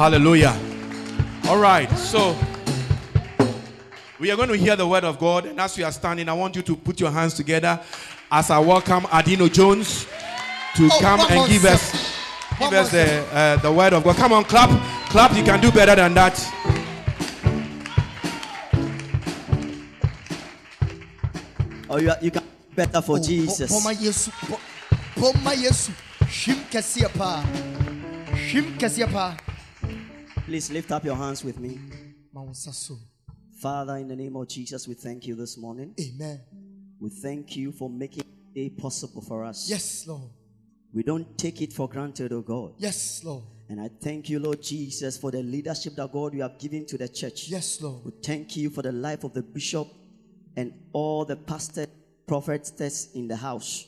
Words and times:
Hallelujah. 0.00 0.58
All 1.46 1.58
right, 1.58 1.86
so 1.98 2.34
we 4.18 4.30
are 4.30 4.36
going 4.36 4.48
to 4.48 4.56
hear 4.56 4.74
the 4.74 4.88
word 4.88 5.04
of 5.04 5.18
God, 5.18 5.44
and 5.44 5.60
as 5.60 5.76
we 5.76 5.84
are 5.84 5.92
standing, 5.92 6.26
I 6.26 6.32
want 6.32 6.56
you 6.56 6.62
to 6.62 6.74
put 6.74 6.98
your 7.00 7.10
hands 7.10 7.34
together 7.34 7.78
as 8.32 8.48
I 8.50 8.58
welcome 8.60 9.02
Adino 9.04 9.52
Jones 9.52 10.06
to 10.76 10.88
Oh, 10.90 10.98
come 11.02 11.20
and 11.28 11.46
give 11.50 11.66
us 11.66 11.92
give 12.58 12.60
One 12.70 12.74
us 12.76 12.90
the 12.92 13.26
uh, 13.30 13.56
the 13.56 13.70
word 13.70 13.92
of 13.92 14.02
God. 14.02 14.16
Come 14.16 14.32
on, 14.32 14.44
clap, 14.44 14.70
clap. 15.10 15.36
You 15.36 15.42
can 15.44 15.60
do 15.60 15.70
better 15.70 15.94
than 15.94 16.14
that. 16.14 16.34
Oh, 21.88 21.98
you, 21.98 22.10
are- 22.10 22.18
you 22.22 22.30
can 22.30 22.42
better 22.74 23.02
for 23.02 23.18
Oh, 23.18 23.22
Jesus. 23.22 23.70
bɔ- 23.70 23.80
bɔma 23.82 23.94
yesu 24.00 24.30
bɔ- 24.46 24.60
bɔma 25.16 25.52
yesu 25.56 25.90
hwim 26.20 26.58
kɛseɛ 26.70 27.08
paa 27.18 27.42
hwim 28.32 28.78
kɛseɛ 28.78 29.12
paa 29.12 29.34
Please 30.50 30.68
lift 30.72 30.90
up 30.90 31.04
your 31.04 31.14
hands 31.14 31.44
with 31.44 31.60
me. 31.60 31.78
ma 32.32 32.40
wo 32.42 32.50
nsa 32.50 32.72
so 32.74 32.98
Father, 33.62 33.98
in 33.98 34.08
the 34.08 34.16
name 34.16 34.34
of 34.34 34.48
Jesus, 34.48 34.88
we 34.88 34.94
thank 34.94 35.24
you 35.28 35.36
this 35.36 35.56
morning. 35.56 35.94
amen 36.00 36.40
We 37.00 37.08
thank 37.08 37.54
you 37.56 37.70
for 37.70 37.88
making 37.88 38.24
it 38.52 38.76
possible 38.76 39.22
for 39.22 39.44
us. 39.44 39.68
yes 39.70 40.08
lord 40.08 40.28
We 40.92 41.04
don't 41.04 41.38
take 41.38 41.62
it 41.62 41.72
for 41.72 41.88
granted, 41.88 42.32
oh 42.32 42.42
God. 42.42 42.72
yes 42.78 43.22
lord 43.22 43.44
And 43.68 43.80
I 43.80 43.88
thank 44.02 44.28
you, 44.28 44.40
Lord 44.40 44.60
Jesus, 44.60 45.16
for 45.16 45.30
the 45.30 45.40
leadership 45.44 45.94
that 45.94 46.10
God 46.10 46.34
you 46.34 46.42
have 46.42 46.58
given 46.58 46.84
to 46.86 46.98
the 46.98 47.08
church. 47.08 47.48
yes 47.48 47.80
lord 47.80 48.04
We 48.04 48.10
thank 48.20 48.56
you 48.56 48.70
for 48.70 48.82
the 48.82 48.90
life 48.90 49.22
of 49.22 49.32
the 49.34 49.42
bishop 49.44 49.86
and 50.56 50.72
all 50.92 51.24
the 51.24 51.36
pastors, 51.36 51.86
prophets 52.26 53.08
in 53.14 53.28
the 53.28 53.36
house. 53.36 53.86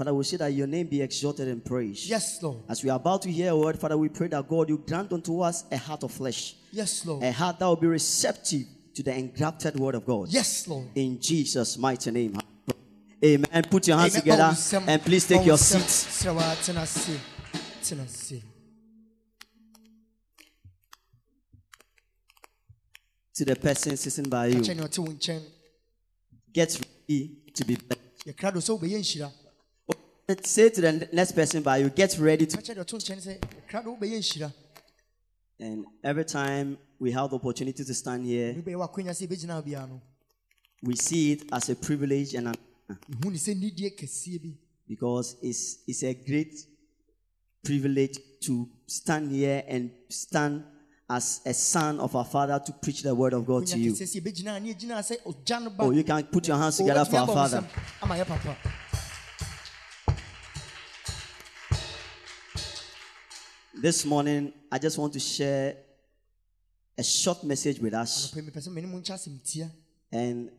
Father, 0.00 0.14
we 0.14 0.24
say 0.24 0.38
that 0.38 0.50
your 0.54 0.66
name 0.66 0.86
be 0.86 1.02
exalted 1.02 1.46
and 1.46 1.62
praised. 1.62 2.08
yes 2.08 2.42
lord 2.42 2.62
As 2.70 2.82
we 2.82 2.88
are 2.88 2.96
about 2.96 3.20
to 3.20 3.30
hear 3.30 3.50
a 3.50 3.56
word, 3.56 3.78
Father, 3.78 3.98
we 3.98 4.08
pray 4.08 4.28
that 4.28 4.48
God, 4.48 4.70
you 4.70 4.78
grant 4.78 5.12
unto 5.12 5.42
us 5.42 5.66
a 5.70 5.76
heart 5.76 6.02
of 6.04 6.10
flesh, 6.10 6.54
yes 6.72 7.04
lord 7.04 7.22
a 7.22 7.30
heart 7.30 7.58
that 7.58 7.66
will 7.66 7.76
be 7.76 7.86
receptive 7.86 8.62
to 8.94 9.02
the 9.02 9.14
engrafted 9.14 9.78
word 9.78 9.94
of 9.94 10.06
God. 10.06 10.28
yes 10.30 10.66
lord 10.66 10.86
In 10.94 11.20
Jesus' 11.20 11.76
mighty 11.76 12.10
name. 12.12 12.34
Amen. 13.22 13.62
Put 13.70 13.88
your 13.88 13.98
hands 13.98 14.14
Amen. 14.14 14.22
together 14.22 14.90
and 14.90 15.02
please 15.02 15.28
take 15.28 15.44
your 15.44 15.58
seats. 15.58 16.24
Srɛ 16.24 16.34
wo 16.34 16.40
a, 16.40 16.56
tena 16.64 16.80
ase 16.80 17.20
tena 17.82 18.04
ase 18.04 18.42
To 23.34 23.44
the 23.44 23.56
person 23.56 23.98
sitting 23.98 24.30
by 24.30 24.46
you, 24.46 24.62
nea 24.62 24.84
ɔte 24.86 24.98
wo 24.98 25.12
nkyɛn 25.12 25.42
get 26.54 26.80
ready 27.06 27.36
to 27.54 27.64
be 27.66 27.76
blessed. 27.76 28.00
Yɛkra 30.34 30.42
do 30.42 30.46
sɛ 30.46 30.46
wobɛyɛ 30.46 30.46
nhyira 30.46 30.46
Say 30.46 30.68
to 30.70 30.80
the 30.80 31.08
next 31.12 31.32
person 31.32 31.62
by 31.62 31.76
you, 31.78 31.90
get 31.90 32.18
ready 32.18 32.46
to. 32.46 32.56
ka 32.56 32.62
kyɛ 32.62 32.74
deɛ 32.74 32.84
ɔte 32.84 32.92
wo 32.92 32.98
nkyɛn 32.98 33.20
sɛ 33.20 33.38
yɛkra 33.38 33.84
do 33.84 33.90
wobɛyɛ 33.96 34.18
nhyira 34.18 34.52
And 35.58 35.84
every 36.02 36.24
time 36.24 36.78
we 36.98 37.12
have 37.12 37.30
the 37.30 37.36
opportunity 37.36 37.84
to 37.84 37.94
stand 37.94 38.24
here, 38.26 38.54
wobɛyɛ 38.54 38.76
w'akwanya 38.76 39.12
sɛ 39.12 39.26
yɛbɛgyina 39.26 39.64
biara 39.64 39.88
no 39.88 40.00
we 40.82 40.96
see 40.96 41.32
it 41.32 41.42
as 41.52 41.68
a 41.68 41.76
privilege 41.76 42.34
and 42.34 42.48
an 42.48 42.54
honor 42.88 42.98
ɛhu 43.12 43.30
ne 43.30 43.38
sɛ 43.38 43.54
nidie 43.54 43.90
kɛseɛ 43.96 44.42
bi 44.42 44.52
because 44.88 45.36
it's, 45.42 45.78
it's 45.86 46.02
a 46.02 46.14
great 46.14 46.54
privilege 47.62 48.18
to 48.40 48.68
stand 48.86 49.30
here 49.30 49.62
and 49.68 49.90
stand 50.08 50.64
as 51.08 51.40
a 51.44 51.52
son 51.52 52.00
of 52.00 52.14
our 52.16 52.24
father 52.24 52.60
to 52.64 52.72
preach 52.72 53.02
the 53.02 53.14
word 53.14 53.32
of 53.32 53.44
God 53.46 53.66
to 53.66 53.78
you. 53.78 53.92
kɛseɛ 53.92 54.06
sɛ 54.06 54.20
yɛbɛgyina 54.20 54.56
a 54.56 54.60
ne 54.60 54.74
yɛgyina 54.74 54.98
sɛ 55.00 55.22
ɔgya 55.24 55.62
no 55.64 55.70
ba 55.70 55.84
Oh, 55.84 55.90
you 55.90 56.04
can 56.04 56.22
put 56.24 56.48
your 56.48 56.56
hands 56.56 56.80
oh, 56.80 56.84
together 56.86 57.04
for 57.04 57.16
our 57.18 57.26
Ɔbɛtumi 57.26 57.30
abɔ 57.30 58.08
wo 58.08 58.44
father. 58.44 58.99
This 63.80 64.04
morning, 64.04 64.52
I 64.70 64.78
just 64.78 64.98
want 64.98 65.12
to 65.14 65.20
share 65.20 65.76
a 66.98 67.02
short 67.02 67.42
message 67.44 67.78
with 67.78 67.94
us. 67.94 68.30
anɔpɛ 68.32 68.42
mepɛ 68.50 68.60
sɛ 68.66 68.72
mene 68.72 68.86
mu 68.86 69.00
nkyɛ 69.00 69.14
asɛm 69.14 69.38
tia 69.44 69.70
And 70.12 70.50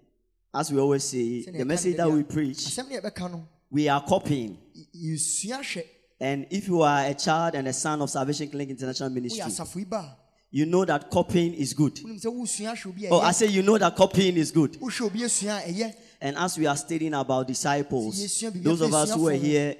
as 0.53 0.71
we 0.71 0.79
always 0.79 1.03
say, 1.03 1.43
the 1.43 1.63
message 1.65 1.97
that 1.97 2.09
we 2.09 2.23
preach, 2.23 2.57
asɛm 2.57 2.89
ne 2.89 2.97
yɛbɛka 2.97 3.31
no 3.31 3.47
we 3.69 3.87
are 3.87 4.03
copying. 4.03 4.57
y- 4.75 4.85
yɛsua 5.13 5.59
hwɛ 5.61 5.83
And 6.19 6.45
if 6.49 6.67
you 6.67 6.81
are 6.81 7.05
a 7.05 7.13
child 7.13 7.55
and 7.55 7.67
a 7.67 7.73
son 7.73 8.01
of 8.01 8.09
Salvation 8.09 8.47
Clinic 8.49 8.69
International 8.69 9.09
Ministry, 9.09 9.41
asafo 9.41 9.75
yi 9.77 9.85
ba 9.85 10.17
you 10.53 10.65
know 10.65 10.83
that 10.83 11.09
copying 11.11 11.53
is 11.53 11.73
good. 11.73 11.97
a 11.99 12.01
wonim 12.01 12.19
sɛ 12.19 12.25
wosua 12.33 12.73
hwɛ 12.73 12.85
obi 12.87 13.05
a 13.05 13.09
Oh, 13.11 13.19
I 13.19 13.31
say 13.33 13.45
you 13.47 13.61
know 13.61 13.77
that 13.77 13.95
copying 13.95 14.35
is 14.37 14.51
good. 14.51 14.73
wohwɛ 14.79 15.01
obi 15.05 15.19
asua 15.19 15.59
a 15.59 15.71
ɛyɛ 15.71 15.95
And 16.21 16.37
as 16.37 16.57
we 16.57 16.65
are 16.67 16.77
studying 16.77 17.13
about 17.15 17.47
disciples, 17.47 18.41
those 18.55 18.81
of 18.81 18.93
us 18.93 19.13
who 19.13 19.27
are 19.27 19.33
here, 19.33 19.75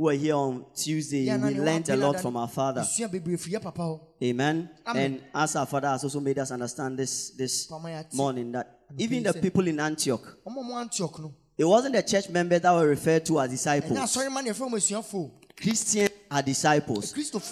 were 0.00 0.14
here 0.14 0.34
on 0.34 0.64
Tuesday, 0.74 1.26
yɛ 1.26 1.42
we 1.42 1.60
learned 1.60 1.88
a 1.90 1.96
lot 1.96 2.18
from 2.20 2.34
our 2.34 2.48
father. 2.48 2.82
sua 2.82 3.06
bebree 3.06 3.36
firi 3.36 3.52
yɛ 3.52 3.62
papa 3.62 3.82
hɔ 3.82 4.00
Amen. 4.22 4.70
And 4.86 5.20
as 5.34 5.56
our 5.56 5.66
father 5.66 5.88
has 5.88 6.04
also 6.04 6.20
made 6.20 6.38
us 6.38 6.50
understand 6.50 6.98
this 6.98 7.30
this 7.30 7.70
morning 8.14 8.52
that 8.52 8.78
even 8.96 9.22
the 9.22 9.34
people 9.34 9.66
in 9.68 9.78
Antioch, 9.78 10.38
ɔma 10.46 10.64
ɔmo 10.64 10.80
antioch 10.80 11.18
no 11.20 11.34
it 11.58 11.64
wasn't 11.64 11.94
the 11.94 12.02
church 12.02 12.30
members 12.30 12.62
that 12.62 12.72
were 12.72 12.88
referred 12.88 13.26
to 13.26 13.38
as 13.40 13.50
disciples. 13.50 13.98
asɔre 13.98 14.32
ma 14.32 14.40
ne 14.40 14.50
yɛfrɛ 14.50 14.70
mo 14.70 14.76
asuafo 14.78 15.30
Christians 15.54 16.10
are 16.30 16.42
disciples. 16.42 17.10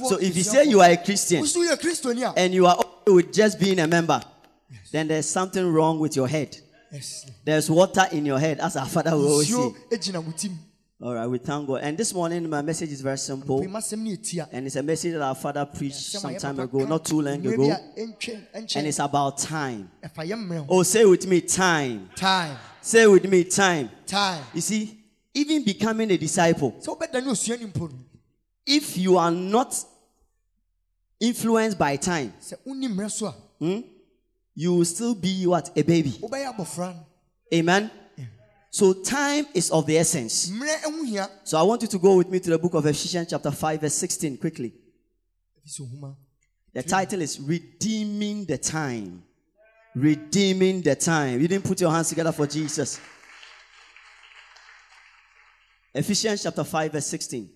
So 0.08 0.16
if 0.16 0.34
you 0.34 0.42
say 0.42 0.64
you 0.64 0.80
are 0.80 0.90
a 0.90 0.96
Christian 0.96 1.42
woso 1.42 1.58
woyɛ 1.58 1.78
kristoni 1.78 2.22
a 2.22 2.32
and 2.38 2.54
you 2.54 2.64
are 2.64 2.76
okay 2.76 3.12
with 3.12 3.30
just 3.30 3.60
being 3.60 3.78
a 3.78 3.86
member, 3.86 4.22
then 4.90 5.06
there's 5.08 5.28
something 5.28 5.66
wrong 5.70 5.98
with 5.98 6.16
your 6.16 6.28
head. 6.28 6.56
Yes. 6.90 7.26
There's 7.44 7.70
water 7.70 8.06
in 8.12 8.24
your 8.24 8.38
head, 8.38 8.60
as 8.60 8.74
our 8.76 8.86
father 8.86 9.10
will 9.10 9.28
always 9.28 9.54
say. 9.54 10.48
Nsuo 11.00 11.06
gyina 11.06 11.06
mo 11.06 11.06
tim 11.06 11.06
All 11.06 11.14
right, 11.14 11.26
we 11.30 11.38
thank 11.38 11.66
God. 11.66 11.80
And 11.82 11.96
this 11.96 12.12
morning, 12.12 12.48
my 12.50 12.62
message 12.62 12.90
is 12.90 13.00
very 13.00 13.18
simple. 13.18 13.60
pema 13.62 13.78
asɛm 13.78 13.98
ne 14.00 14.16
yɛtia 14.16 14.48
And 14.52 14.66
it's 14.66 14.76
a 14.76 14.82
message 14.82 15.12
that 15.12 15.22
our 15.22 15.34
father 15.34 15.64
preached 15.64 15.94
some 15.96 16.34
time 16.36 16.58
ago, 16.58 16.78
not 16.84 17.04
too 17.04 17.20
long 17.22 17.34
ago. 17.46 17.56
bi 17.68 17.74
a 17.74 18.06
ɛntwɛn- 18.06 18.76
And 18.76 18.86
it's 18.86 18.98
about 18.98 19.38
time. 19.38 19.90
ɛfa 20.02 20.26
yɛ 20.28 20.34
mmerɛ 20.34 20.58
ho 20.58 20.66
Oh, 20.68 20.82
say 20.82 21.04
with 21.04 21.26
me, 21.26 21.40
time. 21.40 22.10
time 22.16 22.56
Say 22.80 23.06
with 23.06 23.28
me, 23.28 23.44
time. 23.44 23.90
time 24.06 24.42
You 24.54 24.60
see, 24.60 24.98
even 25.34 25.64
becoming 25.64 26.10
a 26.10 26.16
disciple, 26.18 26.72
sɛ 26.80 26.96
wobɛda 26.98 27.24
ne 27.24 27.30
osuani 27.30 27.72
mpo 27.72 27.90
no 27.90 27.98
if 28.66 28.98
you 28.98 29.16
are 29.16 29.30
not 29.30 29.74
influenced 31.20 31.78
by 31.78 31.96
time, 31.96 32.32
sɛ 32.40 32.54
wonni 32.66 32.88
mmerɛ 32.88 33.10
so 33.10 33.26
a 33.26 33.30
hmm, 33.60 33.80
you 34.54 34.74
will 34.74 34.84
still 34.84 35.14
be 35.14 35.46
what? 35.46 35.70
A 35.78 35.82
baby. 35.82 36.10
wobɛyɛ 36.10 36.56
abɔfra 36.56 36.94
no 36.94 37.06
Amen. 37.54 37.90
So 38.70 38.92
time 38.92 39.46
is 39.54 39.70
of 39.70 39.86
the 39.86 39.96
essence. 39.96 40.50
mmerɛ 40.50 40.82
ho 40.84 41.04
hia 41.04 41.30
So 41.44 41.58
I 41.58 41.62
want 41.62 41.82
you 41.82 41.88
to 41.88 41.98
go 41.98 42.16
with 42.16 42.28
me 42.28 42.38
to 42.40 42.50
the 42.50 42.58
book 42.58 42.74
of 42.74 42.84
Ephesians, 42.86 43.28
chapter 43.30 43.50
5, 43.50 43.80
verse 43.80 43.94
16, 43.94 44.36
quickly. 44.38 44.74
ɛfi 45.66 45.80
sɛ 45.80 45.80
ohuma 45.88 46.16
The 46.74 46.82
title 46.82 47.22
is 47.22 47.40
Redeeming 47.40 48.44
the 48.44 48.58
Time. 48.58 49.22
Redeeming 49.94 50.82
the 50.82 50.94
Time. 50.94 51.40
You 51.40 51.48
didn't 51.48 51.64
put 51.64 51.80
your 51.80 51.90
hands 51.90 52.10
together 52.10 52.32
for 52.32 52.46
Jesus. 52.46 53.00
Ephesians 55.94 56.42
chapter 56.42 56.64
5, 56.64 56.92
verse 56.92 57.06
16. 57.06 57.50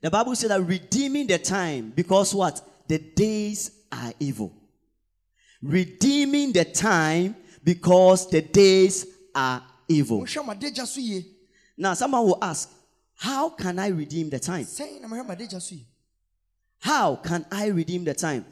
The 0.00 0.10
Bible 0.10 0.34
said 0.34 0.50
that 0.50 0.62
redeeming 0.62 1.28
the 1.28 1.38
time 1.38 1.92
because 1.94 2.34
what? 2.34 2.60
The 2.88 2.98
days 2.98 3.70
are 3.92 4.12
evil. 4.18 4.52
Redeeming 5.62 6.52
the 6.52 6.64
time 6.64 7.36
because 7.62 8.28
the 8.28 8.42
days 8.42 9.06
are 9.34 9.62
evil. 9.92 10.20
mohwɛ 10.22 10.44
madagya 10.44 10.86
so 10.86 11.00
yie 11.00 11.24
Now, 11.76 11.94
someone 11.94 12.24
will 12.26 12.38
ask, 12.42 12.68
How 13.16 13.50
can 13.50 13.78
I 13.78 13.88
redeem 13.88 14.30
the 14.30 14.38
time? 14.38 14.64
sɛn 14.64 15.00
na 15.00 15.08
mahwɛ 15.08 15.26
madagya 15.26 15.60
so 15.60 15.74
yie 15.74 15.86
How 16.80 17.16
can 17.16 17.46
I 17.50 17.66
redeem 17.66 18.04
the 18.04 18.14
time? 18.14 18.44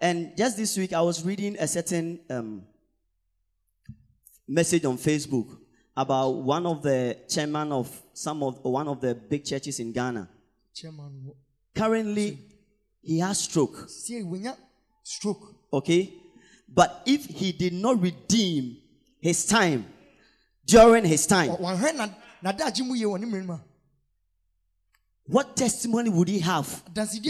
And 0.00 0.36
just 0.36 0.56
this 0.56 0.76
week, 0.76 0.92
I 0.92 1.00
was 1.00 1.24
reading 1.24 1.56
a 1.58 1.66
certain 1.68 2.20
um, 2.30 2.62
message 4.48 4.84
on 4.84 4.98
Facebook 4.98 5.58
about 5.96 6.30
one 6.30 6.66
of 6.66 6.82
the 6.82 7.16
chairman 7.28 7.70
of 7.72 7.88
some 8.12 8.42
of 8.42 8.64
one 8.64 8.88
of 8.88 9.00
the 9.00 9.14
big 9.14 9.44
churches 9.44 9.78
in 9.80 9.92
Ghana. 9.92 10.28
chairman 10.74 11.32
Currently, 11.74 12.38
he 13.02 13.18
has 13.18 13.38
stroke. 13.40 13.88
stroke 15.02 15.54
Okay, 15.72 16.12
but 16.68 17.02
if 17.06 17.24
he 17.24 17.52
did 17.52 17.72
not 17.72 18.00
redeem 18.00 18.76
his 19.20 19.46
time 19.46 19.86
during 20.66 21.04
his 21.04 21.26
time, 21.26 21.50
Ɔ- 21.50 21.60
wanhwɛ 21.60 21.94
na- 21.96 22.08
n'adagye 22.44 22.86
mu 22.86 22.94
yie 22.94 23.04
wɔ 23.06 23.20
ne 23.20 23.26
mmerɛ 23.26 23.46
mu 23.46 23.52
a. 23.54 23.60
What 25.26 25.56
testimony 25.56 26.10
would 26.10 26.28
he 26.28 26.40
have 26.40 26.82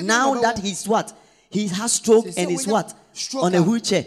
now 0.02 0.40
that 0.40 0.58
he's 0.58 0.88
what? 0.88 1.12
He 1.50 1.69
has 1.69 1.93
stroke 1.93 2.26
and 2.37 2.50
is 2.50 2.67
what? 2.67 2.94
stroke 3.12 3.44
on 3.44 3.55
a 3.55 3.62
wheelchair? 3.62 4.06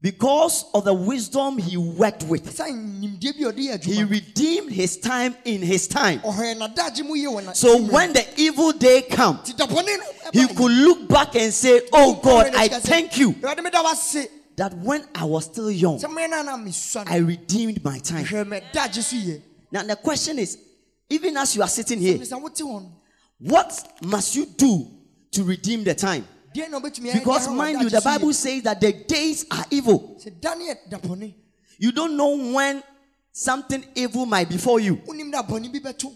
Because 0.00 0.66
of 0.74 0.84
the 0.84 0.94
wisdom 0.94 1.58
he 1.58 1.76
worked 1.76 2.22
with, 2.22 2.54
sɛ 2.56 2.68
nimdeɛ 2.70 3.20
bi 3.36 3.48
a 3.48 3.52
ɔde 3.52 3.80
yɛ 3.80 3.84
he 3.84 4.04
redeemed 4.04 4.70
his 4.70 4.96
time 4.98 5.34
in 5.44 5.60
his 5.60 5.88
time. 5.88 6.20
ɔhwɛ 6.20 6.56
n'adagye 6.56 7.04
mu 7.04 7.16
yie 7.16 7.26
wɔ 7.26 7.44
na 7.46 7.52
So 7.52 7.78
when 7.78 8.12
the 8.12 8.24
evil 8.40 8.70
day 8.72 9.02
come, 9.02 9.40
Ti 9.42 9.54
dapɔne 9.54 9.98
no 9.98 10.04
he 10.32 10.46
could 10.54 10.70
look 10.70 11.08
back 11.08 11.34
and 11.34 11.52
say, 11.52 11.80
Oh 11.92 12.14
God, 12.22 12.54
I 12.54 12.68
thank 12.68 13.18
you. 13.18 13.32
Awurade 13.32 13.60
meda 13.64 13.78
wase 13.78 14.28
that 14.58 14.74
when 14.74 15.04
I 15.14 15.24
was 15.24 15.46
still 15.46 15.70
young, 15.70 15.98
sɛ 15.98 16.06
mmerɛ 16.06 16.30
no 16.44 16.54
a 16.56 17.04
na 17.04 17.10
I 17.10 17.16
redeemed 17.18 17.82
my 17.84 17.98
time. 17.98 18.24
hwɛ 18.24 18.44
m'adagye 18.44 19.02
so 19.02 19.16
yie 19.16 19.40
Now 19.70 19.82
the 19.84 19.96
question 19.96 20.38
is, 20.38 20.58
even 21.08 21.36
as 21.36 21.54
you 21.56 21.62
are 21.62 21.68
sitting 21.68 22.00
here, 22.00 22.18
sɛ 22.18 22.40
wote 22.40 22.56
hɔ 22.56 22.82
no 22.82 22.92
what 23.38 23.98
must 24.02 24.34
you 24.34 24.46
do 24.46 24.86
to 25.30 25.44
redeem 25.44 25.84
the 25.84 25.94
time? 25.94 26.26
deɛ 26.54 26.68
na 26.70 26.80
ɔbɛtumi 26.80 27.10
ayɛ 27.10 27.14
Because 27.14 27.48
mind 27.48 27.82
you, 27.82 27.88
the? 27.88 28.00
Bible 28.00 28.32
says 28.32 28.62
that 28.64 28.80
the 28.80 28.92
days 28.92 29.46
are 29.50 29.64
evil. 29.70 30.16
sɛ 30.20 30.40
da 30.40 30.54
ne 30.54 30.68
yɛ 30.68 30.90
da 30.90 30.98
bɔne 30.98 31.34
You 31.78 31.92
don't 31.92 32.16
know 32.16 32.36
when 32.52 32.82
something 33.32 33.84
evil 33.94 34.26
might 34.26 34.48
befall 34.48 34.80
you. 34.80 34.96
wonim 34.96 35.30
da 35.30 35.42
bɔne 35.42 35.72
bi 35.72 35.78
bɛto 35.78 36.12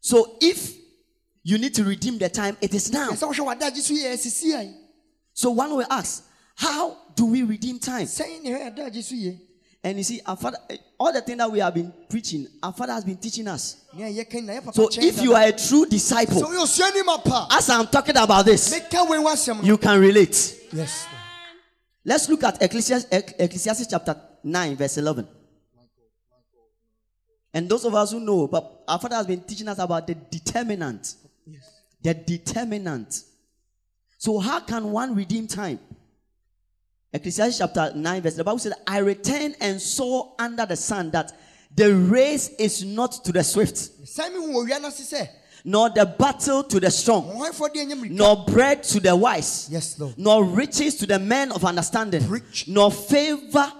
So 0.00 0.36
if 0.40 0.74
you 1.44 1.56
need 1.56 1.74
to 1.76 1.84
redeem 1.84 2.18
the 2.18 2.28
time, 2.28 2.56
it 2.60 2.74
is 2.74 2.92
now. 2.92 3.10
ɛsɛ 3.10 3.32
wohwɛ 3.32 3.60
w'adagye 3.60 3.78
so 3.80 3.94
yɛ 3.94 4.12
asisi 4.14 4.74
So 5.34 5.52
one 5.52 5.76
will 5.76 5.86
ask, 5.88 6.24
how 6.58 6.96
do 7.14 7.26
we 7.26 7.42
redeem 7.44 7.78
time? 7.78 8.06
sɛn 8.06 8.42
ne 8.42 8.50
hwɛ 8.50 8.74
adagye 8.74 9.02
so 9.02 9.14
yie 9.14 9.38
And 9.84 9.96
you 9.96 10.02
see, 10.02 10.20
our 10.26 10.36
father, 10.36 10.58
all 10.98 11.12
the 11.12 11.20
things 11.20 11.38
that 11.38 11.48
we 11.52 11.60
have 11.60 11.72
been 11.72 11.92
preaching, 12.10 12.48
our 12.60 12.72
father 12.72 12.94
has 12.94 13.04
been 13.04 13.16
teaching 13.16 13.46
us. 13.46 13.76
nea 13.94 14.10
yɛka 14.12 14.42
na 14.44 14.54
yɛ 14.54 14.64
papa 14.64 14.74
So 14.74 14.88
if 14.92 15.22
you 15.22 15.34
are 15.34 15.44
a 15.44 15.52
true 15.52 15.86
disciple, 15.86 16.42
woyɛ 16.42 16.64
osuani 16.64 17.04
ma 17.06 17.18
pa 17.18 17.46
as 17.52 17.70
I'm 17.70 17.86
talking 17.86 18.16
about 18.16 18.44
this, 18.44 18.74
meka 18.74 19.08
wei 19.08 19.18
w'asɛm 19.18 19.58
no 19.58 19.62
you 19.62 19.78
can 19.78 20.00
relate. 20.00 20.54
yes 20.72 21.06
Let's 22.04 22.28
look 22.28 22.42
at 22.42 22.60
Ecclesiastes, 22.62 23.06
Ecclesiastes 23.38 23.86
chapter 23.88 24.16
9, 24.42 24.76
verse 24.76 24.96
11. 24.96 25.28
And 27.52 27.68
those 27.68 27.84
of 27.84 27.94
us 27.94 28.12
who 28.12 28.20
know, 28.20 28.46
but 28.48 28.82
our 28.88 28.98
father 28.98 29.16
has 29.16 29.26
been 29.26 29.42
teaching 29.42 29.68
us 29.68 29.78
about 29.78 30.06
the 30.06 30.14
determinant. 30.14 31.14
The 32.02 32.14
determinant. 32.14 33.24
So, 34.16 34.38
how 34.38 34.60
can 34.60 34.90
one 34.90 35.14
redeem 35.14 35.46
time? 35.46 35.80
Ecclesiastes 37.12 37.58
chapter 37.58 37.92
9, 37.94 38.22
verse 38.22 38.34
the 38.34 38.44
Bible 38.44 38.58
said, 38.58 38.74
I 38.86 38.98
returned 38.98 39.56
and 39.60 39.80
saw 39.80 40.32
under 40.38 40.66
the 40.66 40.76
sun 40.76 41.10
that 41.12 41.32
the 41.74 41.94
race 41.94 42.50
is 42.58 42.84
not 42.84 43.24
to 43.24 43.32
the 43.32 43.42
swift, 43.42 43.74
sɛn 43.74 44.30
mehu 44.32 44.52
wɔ 44.52 44.68
wia 44.68 44.80
no 44.80 44.88
ase 44.88 45.12
sɛ 45.12 45.28
nor 45.64 45.90
the 45.90 46.06
battle 46.06 46.62
to 46.64 46.80
the 46.80 46.90
strong, 46.90 47.24
ɔhɔefoɔ 47.30 47.74
deɛ 47.74 47.86
nyɛ 47.86 47.94
mmirika 47.94 48.10
nor 48.10 48.44
bread 48.46 48.82
to 48.82 49.00
the 49.00 49.14
wise, 49.14 49.68
yes 49.70 49.98
lord. 49.98 50.14
nor 50.18 50.44
riches 50.44 50.96
to 50.96 51.06
the 51.06 51.18
men 51.18 51.50
of 51.52 51.64
understanding, 51.64 52.26
Preach. 52.26 52.66
nor 52.68 52.90
favor 52.92 53.72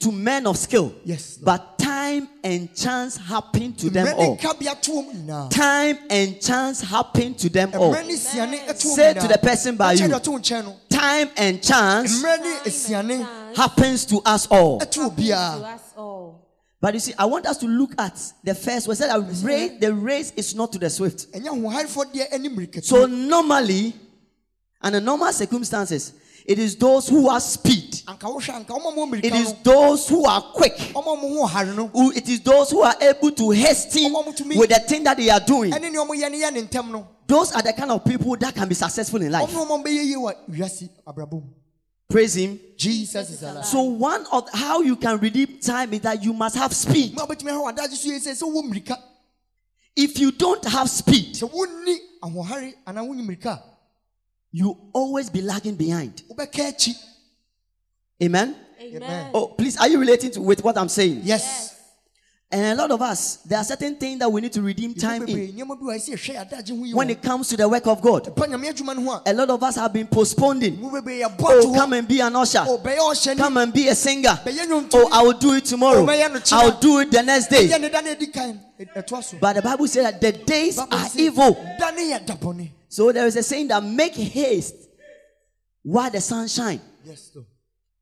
to 0.00 0.12
men 0.12 0.46
of 0.46 0.56
skill. 0.56 0.94
Yes, 1.04 1.38
Lord. 1.40 1.44
but 1.44 1.78
time 1.78 2.28
and 2.44 2.72
chance 2.74 3.16
happen 3.16 3.72
to 3.74 3.90
them 3.90 4.06
all. 4.16 4.36
mmerɛ 4.36 4.42
ne 4.42 4.48
kabea 4.48 4.80
to 4.80 4.90
wɔm 4.92 5.14
nyinaa 5.26 5.50
Time 5.50 5.98
and 6.10 6.40
chance 6.40 6.80
happen 6.82 7.34
to 7.34 7.48
them 7.48 7.72
all. 7.74 7.92
mmerɛ 7.94 8.06
ne 8.06 8.14
siane 8.14 8.58
ɛto 8.66 8.86
wɔm 8.86 8.94
Say 8.94 9.14
to 9.14 9.26
the 9.28 9.38
person 9.38 9.76
by 9.76 9.92
you. 9.94 10.06
deɛ 10.06 10.20
ɔto 10.20 10.28
wo 10.28 10.38
nkyɛn 10.38 10.64
no 10.64 10.76
Time 10.88 11.30
and 11.36 11.62
chance 11.62 12.22
mmerɛ 12.22 12.40
ne 12.40 12.70
siane 12.70 13.56
happens 13.56 14.04
to 14.06 14.20
us 14.24 14.46
all. 14.46 14.78
to 14.78 15.00
us 15.02 15.80
all. 15.96 16.44
But 16.80 16.94
you 16.94 17.00
see, 17.00 17.12
I 17.18 17.24
want 17.24 17.44
us 17.46 17.56
to 17.58 17.66
look 17.66 17.90
at 17.98 18.16
the 18.44 18.54
first 18.54 18.86
one. 18.86 18.94
It 18.94 18.98
said 18.98 19.10
that 19.10 19.42
race, 19.42 19.72
the 19.80 19.92
race 19.92 20.32
is 20.36 20.54
not 20.54 20.70
to 20.72 20.78
the 20.78 20.88
swift. 20.88 21.26
ɛnyɛ 21.32 21.48
ahoɔharefoɔ 21.48 22.14
deɛ 22.14 22.30
ɛne 22.32 22.54
mmirika 22.54 22.84
So 22.84 23.06
normally, 23.06 23.96
under 24.80 25.00
normal 25.00 25.32
circumstances, 25.32 26.12
it 26.48 26.58
is 26.58 26.76
those 26.76 27.08
who 27.08 27.28
are 27.28 27.40
speed. 27.40 27.92
anka 28.06 28.20
wohwɛ 28.26 28.64
anka 28.64 28.68
wɔma 28.70 28.94
mo 28.96 29.12
It 29.22 29.34
is 29.34 29.52
those 29.62 30.08
who 30.08 30.24
are 30.24 30.40
quick. 30.40 30.74
ɔma 30.94 31.04
mo 31.20 31.28
ho 31.28 31.46
ɔhare 31.46 31.76
no 31.76 31.88
who 31.88 32.10
it 32.12 32.26
is 32.28 32.40
those 32.40 32.70
who 32.70 32.80
are 32.80 32.94
able 33.00 33.30
to 33.32 33.50
hasten 33.50 34.12
with 34.56 34.70
the 34.70 34.82
thing 34.88 35.04
that 35.04 35.18
they 35.18 35.28
are 35.28 35.40
doing. 35.40 35.70
ɛne 35.72 35.92
nea 35.92 36.00
ɔmoyɛ 36.00 36.30
ne 36.30 36.40
yɛ 36.40 36.52
ne 36.52 36.62
ntɛm 36.62 36.90
no 36.90 37.06
Those 37.26 37.52
are 37.52 37.60
the 37.60 37.74
kind 37.74 37.90
of 37.90 38.02
people 38.02 38.34
that 38.36 38.54
can 38.54 38.66
be 38.66 38.74
successful 38.74 39.20
in 39.20 39.30
life. 39.30 39.50
ɔmo 39.50 39.66
ɔmo 39.66 39.84
bɛyɛ 39.84 40.04
yie 40.04 40.16
wɔ 40.16 40.34
wiase 40.50 40.88
abrabɔ 41.06 41.32
mu 41.32 41.42
Praise 42.08 42.34
Him. 42.36 42.58
jesus 42.78 43.28
is 43.28 43.42
alive 43.42 43.66
So 43.66 43.82
one 43.82 44.24
of 44.32 44.48
how 44.54 44.80
you 44.80 44.96
can 44.96 45.18
redeem 45.18 45.58
time 45.60 45.92
is 45.92 46.00
that 46.00 46.24
you 46.24 46.32
must 46.32 46.56
have 46.56 46.72
speed. 46.74 47.14
mo 47.14 47.24
a 47.24 47.26
wobɛtumi 47.26 47.50
ahwɛ 47.52 47.76
w'adagye 47.76 47.94
so 47.94 48.08
yie 48.08 48.18
sɛ 48.18 48.32
sɛ 48.42 48.50
wowɔ 48.50 48.62
mmirika 48.64 48.96
If 49.94 50.18
you 50.18 50.30
don't 50.32 50.64
have 50.64 50.88
speed, 50.88 51.34
you 54.50 54.76
always 54.92 55.30
be 55.30 55.40
lagging 55.42 55.74
behind. 55.76 56.22
wobɛka 56.30 56.94
Amen. 58.22 58.56
Amen. 58.80 59.30
Oh, 59.34 59.48
please, 59.48 59.76
are 59.76 59.88
you 59.88 59.98
relating 60.00 60.30
to 60.32 60.40
with 60.40 60.64
what 60.64 60.76
I'm 60.78 60.88
saying? 60.88 61.20
yes 61.24 61.77
And 62.50 62.64
a 62.64 62.74
lot 62.82 62.90
of 62.90 63.02
us, 63.02 63.36
there 63.44 63.58
are 63.58 63.64
certain 63.64 63.94
things 63.96 64.18
that 64.20 64.32
we 64.32 64.40
need 64.40 64.52
to 64.54 64.62
redeem 64.62 64.94
time 64.94 65.20
in. 65.22 65.28
bebree 65.28 65.52
nneɛma 65.52 65.78
bi 65.78 65.84
wɔ 65.84 65.92
ha 65.92 65.98
sɛ 65.98 66.14
yɛhwɛ 66.14 66.34
yɛadagye 66.50 66.78
ho 66.78 66.84
yi 66.86 66.94
When 66.94 67.10
it 67.10 67.20
comes 67.20 67.46
to 67.48 67.58
the 67.58 67.68
work 67.68 67.86
of 67.86 68.00
God, 68.00 68.34
pa 68.34 68.46
nyame 68.46 68.72
adwuma 68.72 68.96
no 68.96 69.02
ho 69.02 69.22
a 69.26 69.30
a 69.30 69.34
lot 69.34 69.50
of 69.50 69.62
us 69.62 69.74
have 69.76 69.92
been 69.92 70.06
postponing. 70.06 70.80
mo 70.80 70.88
bebree 70.90 71.20
yɛbɔ 71.20 71.36
Oh, 71.40 71.74
come 71.74 71.92
and 71.92 72.08
be 72.08 72.20
an 72.20 72.34
usher. 72.34 72.64
o 72.66 72.78
bɛyɛ 72.78 72.98
ɔhyɛ 72.98 73.36
Come 73.36 73.56
and 73.58 73.70
be 73.70 73.88
a 73.88 73.94
singer. 73.94 74.40
Oh, 74.94 75.08
I 75.12 75.22
will 75.24 75.34
do 75.34 75.52
it 75.52 75.66
tomorrow. 75.66 76.00
Oh, 76.02 76.06
bɛyɛ 76.06 76.32
no 76.32 76.38
kyena. 76.40 76.52
I'll 76.52 76.80
do 76.80 77.00
it 77.00 77.10
the 77.10 77.22
next 77.22 77.48
day. 77.48 77.68
yɛ 77.68 77.78
ne 77.82 77.88
da 77.90 78.00
ne 78.00 78.10
adi 78.12 78.26
kan 78.28 78.58
ɛtoa 78.80 79.22
so 79.22 79.36
But 79.38 79.52
the 79.56 79.62
Bible 79.62 79.86
says 79.86 80.04
that 80.04 80.18
the 80.18 80.32
days 80.32 80.78
are 80.78 81.08
evil. 81.16 81.52
da 81.78 81.90
ne 81.90 82.12
yɛ 82.12 82.24
da 82.24 82.34
bɔne 82.34 82.70
So 82.88 83.12
there 83.12 83.26
is 83.26 83.36
a 83.36 83.42
saying 83.42 83.68
that 83.68 83.84
make 83.84 84.14
haste 84.14 84.74
while 85.82 86.10
the 86.10 86.20
sun 86.22 86.48
shine. 86.48 86.80
yes 87.04 87.30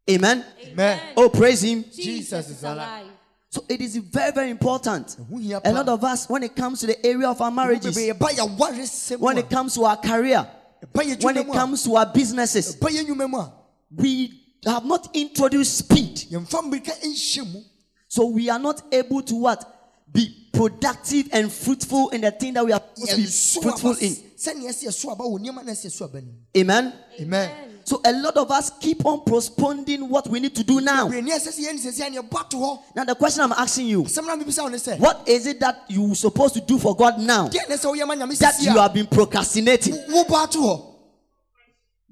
Amen. 0.08 0.44
amen 0.64 1.00
Oh, 1.16 1.28
praise 1.30 1.62
him. 1.64 1.84
Jesus 1.92 2.48
is 2.48 2.62
alive. 2.62 3.06
So 3.56 3.64
it 3.70 3.80
is 3.80 3.96
very, 3.96 4.32
very 4.32 4.50
important. 4.50 5.16
A 5.64 5.72
lot 5.72 5.88
of 5.88 6.04
us, 6.04 6.28
when 6.28 6.42
it 6.42 6.54
comes 6.54 6.80
to 6.80 6.88
the 6.88 7.06
area 7.06 7.26
of 7.26 7.40
our 7.40 7.50
Mo 7.50 7.62
marriages, 7.64 7.96
bebree 7.96 8.12
yɛba 8.12 8.28
yɛware 8.36 8.82
sɛm 8.82 9.18
when 9.18 9.38
it 9.38 9.48
comes 9.48 9.72
to 9.76 9.84
our 9.86 9.96
career, 9.96 10.46
a 10.82 10.86
when 11.22 11.38
it 11.38 11.50
comes 11.50 11.82
to 11.84 11.96
our 11.96 12.04
businesses, 12.04 12.76
ɛba 12.76 12.90
yɛ 12.90 13.06
nnwuma 13.06 13.50
we 13.96 14.42
have 14.66 14.84
not 14.84 15.08
introduced 15.16 15.78
speed. 15.78 16.16
yɛmfa 16.30 16.70
mmirika 16.70 17.64
So 18.08 18.26
we 18.26 18.50
are 18.50 18.58
not 18.58 18.82
able 18.92 19.22
to 19.22 19.34
what? 19.36 19.64
Be 20.12 20.50
productive 20.52 21.30
and 21.32 21.50
fruitful 21.50 22.10
in 22.10 22.20
the 22.20 22.32
thing 22.32 22.52
that 22.52 22.64
we 22.66 22.72
are 22.72 22.82
supposed 22.94 23.10
to 23.10 23.16
be 23.16 23.62
fruitful 23.62 23.90
in. 23.92 24.12
sɛnea 24.36 24.68
ɛsɛ 24.68 24.84
yɛso 24.84 25.12
aba 25.12 25.24
wɔ 25.24 25.38
nneɛma 25.40 25.64
na 25.64 25.72
ɛsɛ 25.72 25.86
yɛso 25.86 26.04
aba 26.04 26.20
nim 26.20 26.36
Amen. 26.58 26.92
amen 27.18 27.75
So 27.86 28.00
a 28.04 28.12
lot 28.12 28.36
of 28.36 28.50
us 28.50 28.70
keep 28.80 29.06
on 29.06 29.20
postponing 29.20 30.08
what 30.08 30.26
we 30.28 30.40
need 30.40 30.56
to 30.56 30.64
do 30.64 30.80
now. 30.80 31.06
bebree 31.08 31.22
ne 31.22 31.30
ɛsɛ 31.30 31.52
sɛ 31.52 31.68
yɛne 31.68 31.78
sɛsi 31.78 32.04
a 32.04 32.10
ne 32.10 32.16
yɛba 32.18 32.50
to 32.50 32.56
hɔ 32.56 32.78
Now 32.96 33.04
the 33.04 33.14
question 33.14 33.44
I'm 33.44 33.52
asking 33.52 33.86
you, 33.86 34.02
asɛm 34.02 34.26
na 34.26 34.34
mebisa 34.36 34.62
wo 34.64 34.68
ne 34.68 34.76
sɛ 34.76 34.98
what 34.98 35.22
is 35.28 35.46
it 35.46 35.60
that 35.60 35.84
you 35.88 36.12
supposed 36.16 36.54
to 36.54 36.60
do 36.60 36.78
for 36.80 36.96
God 36.96 37.20
now 37.20 37.46
deɛ 37.48 37.68
ne 37.68 37.76
sɛ 37.76 37.84
woyɛ 37.96 38.04
ma 38.08 38.14
nyame 38.16 38.36
that 38.38 38.60
you 38.60 38.72
have 38.72 38.92
been 38.92 39.06
procrastinating? 39.06 39.94
wobɔ 39.94 40.42
ato 40.44 40.60
hɔ 40.60 40.92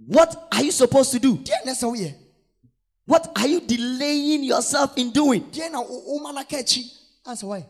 What 0.06 0.48
are 0.52 0.62
you 0.62 0.70
supposed 0.70 1.10
to 1.12 1.18
do? 1.18 1.38
deɛ 1.38 1.64
ne 1.66 1.72
sɛ 1.72 1.92
woyɛ 1.92 2.14
What 3.06 3.32
are 3.36 3.46
you 3.48 3.60
delaying 3.60 4.44
yourself 4.44 4.96
in 4.96 5.10
doing? 5.10 5.42
deɛ 5.50 5.72
na 5.72 5.80
wo- 5.80 6.04
woma 6.20 6.32
no 6.34 6.44
ka 6.44 6.56
akyi 6.58 6.88
ansa 7.26 7.42
woayɛ 7.44 7.64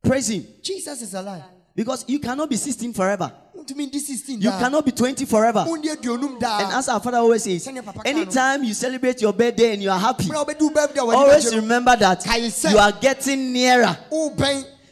Praise 0.00 0.28
Him. 0.28 0.46
jesus 0.62 1.02
is 1.02 1.12
alive 1.14 1.42
Because 1.78 2.04
you 2.08 2.18
cannot 2.18 2.50
be 2.50 2.56
16 2.56 2.92
forever. 2.92 3.30
wontumi 3.56 3.86
ndi 3.86 4.00
16 4.00 4.42
You 4.42 4.50
cannot 4.50 4.84
be 4.84 4.90
20 4.90 5.24
forever. 5.26 5.64
And 5.68 6.72
as 6.72 6.88
our 6.88 6.98
father 6.98 7.18
always 7.18 7.44
says, 7.44 7.62
Send 7.62 7.76
your 7.76 7.84
papa 7.84 8.00
car, 8.02 8.12
no? 8.12 8.20
anytime 8.20 8.64
you 8.64 8.74
celebrate 8.74 9.22
your 9.22 9.32
birthday 9.32 9.74
and 9.74 9.82
you 9.84 9.88
are 9.90 9.98
happy, 9.98 10.24
mmerɛ 10.24 10.42
a 10.42 10.44
wobɛdi 10.44 10.60
wo 10.62 10.70
birthday 10.70 11.00
a 11.00 11.04
w'ani 11.04 11.14
always 11.16 11.54
remember 11.54 11.94
that 11.94 12.26
you 12.72 12.78
are 12.78 12.90
getting 13.00 13.52
nearer. 13.52 13.96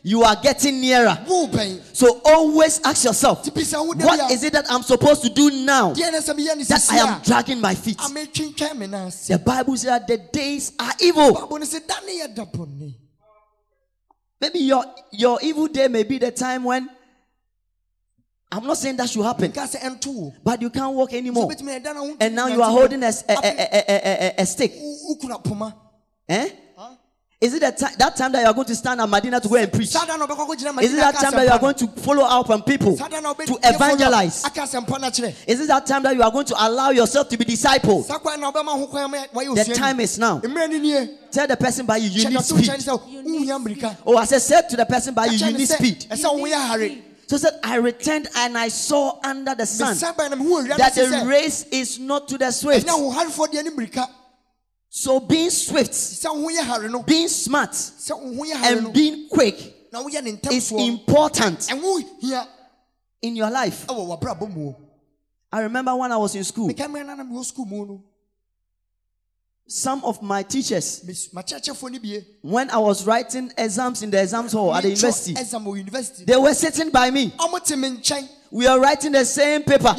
You 0.04 0.22
are 0.22 0.36
getting 0.40 0.80
nearer. 0.80 1.18
So 1.92 2.20
always 2.24 2.80
ask 2.84 3.02
yourself, 3.04 3.42
nti 3.42 3.50
bisa 3.50 3.84
wo 3.84 3.92
da 3.92 4.06
what 4.06 4.30
is 4.30 4.44
it 4.44 4.52
that 4.52 4.70
I'm 4.70 4.84
supposed 4.84 5.22
to 5.22 5.28
do 5.28 5.50
now 5.50 5.92
deɛ 5.92 6.12
ne 6.12 6.18
sɛ 6.18 6.34
meyɛ 6.38 6.56
ne 6.56 6.62
that 6.64 6.86
I 6.92 6.98
am 6.98 7.20
dragging 7.22 7.60
my 7.60 7.74
feet? 7.74 7.98
a 7.98 8.04
metwentwɛn 8.04 8.76
me 8.78 8.86
nan 8.86 9.10
The 9.10 9.38
Bible 9.44 9.76
says 9.76 9.90
that 9.90 10.06
the 10.06 10.18
days 10.18 10.70
are 10.78 10.92
evil. 11.00 11.34
Maybe 14.40 14.58
your, 14.60 14.84
your 15.12 15.38
evil 15.42 15.66
day 15.68 15.88
may 15.88 16.02
be 16.04 16.18
the 16.18 16.30
time 16.30 16.64
when 16.64 16.88
I'm 18.52 18.64
not 18.64 18.76
saying 18.76 18.96
that 18.98 19.08
should 19.08 19.24
happen, 19.24 19.50
nka 19.50 19.64
sɛ 19.66 19.80
ɛnto 19.80 20.06
wo 20.14 20.32
but 20.44 20.62
you 20.62 20.70
can't 20.70 20.94
walk 20.94 21.12
anymore. 21.12 21.48
wobɛtumi 21.48 21.80
ɛda 21.80 21.94
no 21.94 22.06
ho 22.06 22.16
And 22.20 22.34
now 22.34 22.46
you 22.46 22.62
are 22.62 22.70
holding 22.70 23.02
a 23.02 23.12
stick. 24.46 24.72
wokura 24.74 25.42
poma 25.42 25.74
Eh? 26.28 26.48
Is 27.38 27.52
it 27.52 27.60
that, 27.60 27.76
ti- 27.76 27.94
that 27.98 28.16
time 28.16 28.32
that 28.32 28.40
you 28.40 28.46
are 28.46 28.54
going 28.54 28.66
to 28.66 28.74
stand 28.74 28.98
at 28.98 29.06
Medina 29.10 29.38
to 29.38 29.46
go 29.46 29.56
and 29.56 29.70
preach? 29.70 29.88
saa 29.90 30.06
da 30.06 30.16
na 30.16 30.26
wobɛkɔ 30.26 30.46
akɔgyina 30.56 30.82
Is 30.82 30.94
it 30.94 30.96
that 30.96 31.14
time 31.16 31.32
that 31.32 31.44
you 31.44 31.50
are 31.50 31.58
going 31.58 31.74
to 31.74 31.86
follow 32.00 32.24
up 32.24 32.48
on 32.48 32.62
people 32.62 32.92
no? 32.92 32.96
saa 32.96 33.08
da 33.08 33.20
na 33.20 33.34
wobɛ- 33.34 33.44
to 33.44 33.52
yɛ 33.52 33.76
follow 33.76 33.92
up, 33.92 33.98
evangelize? 33.98 34.44
aka 34.46 34.60
asɛmpa 34.62 35.00
no 35.00 35.06
akyerɛ 35.10 35.34
Is 35.46 35.60
it 35.60 35.66
that 35.68 35.84
time 35.84 36.02
that 36.04 36.14
you 36.16 36.22
are 36.22 36.30
going 36.30 36.46
to 36.46 36.54
allow 36.66 36.88
yourself 36.90 37.28
to 37.28 37.36
be 37.36 37.44
discipled? 37.44 38.06
saa 38.06 38.16
kwan 38.16 38.40
na 38.40 38.50
wobɛma 38.50 38.68
ho 38.78 38.86
kwan 38.86 39.10
ma 39.10 39.18
wayɛ 39.34 39.54
The 39.66 39.74
time 39.74 40.00
is 40.00 40.18
now. 40.18 40.40
mmerɛ 40.40 40.70
no 40.70 40.78
nie 40.78 41.08
Tell 41.30 41.46
the 41.46 41.56
person 41.58 41.84
by 41.84 41.98
you, 41.98 42.08
you 42.08 42.30
need 42.30 42.40
speed. 42.42 42.70
Oh, 44.06 44.18
as 44.18 44.32
I 44.32 44.38
said, 44.38 44.70
to 44.70 44.76
the 44.76 44.86
person 44.86 45.12
by 45.12 45.26
you, 45.26 45.36
you 45.36 45.52
need 45.58 45.68
speed. 45.68 46.06
ɛsɛ 46.08 46.22
wo 46.32 46.38
ho 46.38 46.44
yɛ 46.46 46.66
hare 46.68 46.90
So 47.26 47.36
said, 47.36 47.60
I 47.62 47.74
returned 47.76 48.28
and 48.34 48.56
I 48.56 48.68
saw 48.68 49.18
under 49.22 49.54
the 49.54 49.66
sun 49.66 49.94
mesan 49.94 50.16
bɛn 50.16 50.30
na 50.30 50.36
mehu 50.36 50.62
awia 50.64 50.68
no 50.68 50.76
that 50.78 50.94
the 50.94 51.24
race 51.26 51.66
is 51.70 51.98
not 51.98 52.28
to 52.28 52.38
the 52.38 52.50
swift. 52.50 52.86
So 54.98 55.20
being 55.20 55.50
swift, 55.50 55.92
sɛ 55.92 56.34
wo 56.34 56.48
ho 56.48 56.48
yɛ 56.48 57.06
being 57.06 57.28
smart, 57.28 57.72
sɛ 57.72 58.18
wo 58.18 58.34
ho 58.34 58.44
yɛ 58.50 58.64
and 58.64 58.94
being 58.94 59.28
quick 59.28 59.90
na 59.92 60.02
woyɛ 60.02 60.24
ne 60.24 60.32
ntɛm 60.32 60.52
is 60.52 60.72
important. 60.72 61.70
In 63.20 63.36
your 63.36 63.50
life. 63.50 63.86
ɛwɔ 63.88 64.18
w'abrabɔ 64.18 64.54
mu 64.56 64.68
o. 64.70 64.76
I 65.52 65.60
remember 65.60 65.94
when 65.94 66.10
I 66.12 66.16
was 66.16 66.34
in 66.34 66.44
school, 66.44 66.70
meka 66.70 66.86
mmerɛ 66.88 67.08
no 67.08 67.14
na 67.14 67.24
mewɔ 67.24 67.44
sukuu 67.52 67.68
mu 67.68 67.84
no. 67.84 68.04
Some 69.68 70.02
of 70.02 70.22
my 70.22 70.42
teachers, 70.42 71.04
mes- 71.04 71.28
makyerɛkyerɛfoɔ 71.28 71.92
no 71.92 71.98
bie. 71.98 72.24
when 72.40 72.70
I 72.70 72.78
was 72.78 73.04
writing 73.04 73.52
exams 73.58 74.02
in 74.02 74.10
the 74.10 74.22
exams 74.22 74.52
hall 74.52 74.74
at 74.74 74.82
the 74.82 74.88
university, 74.88 75.32
exam 75.32 75.66
wɔ 75.66 75.76
university. 75.76 76.24
they 76.24 76.38
were 76.38 76.54
sitting 76.54 76.88
by 76.88 77.10
me. 77.10 77.32
ɔmo 77.32 77.62
te 77.62 77.76
me 77.76 77.98
nkyɛn. 77.98 78.26
We 78.50 78.66
are 78.66 78.80
writing 78.80 79.12
the 79.12 79.26
same 79.26 79.62
paper. 79.62 79.94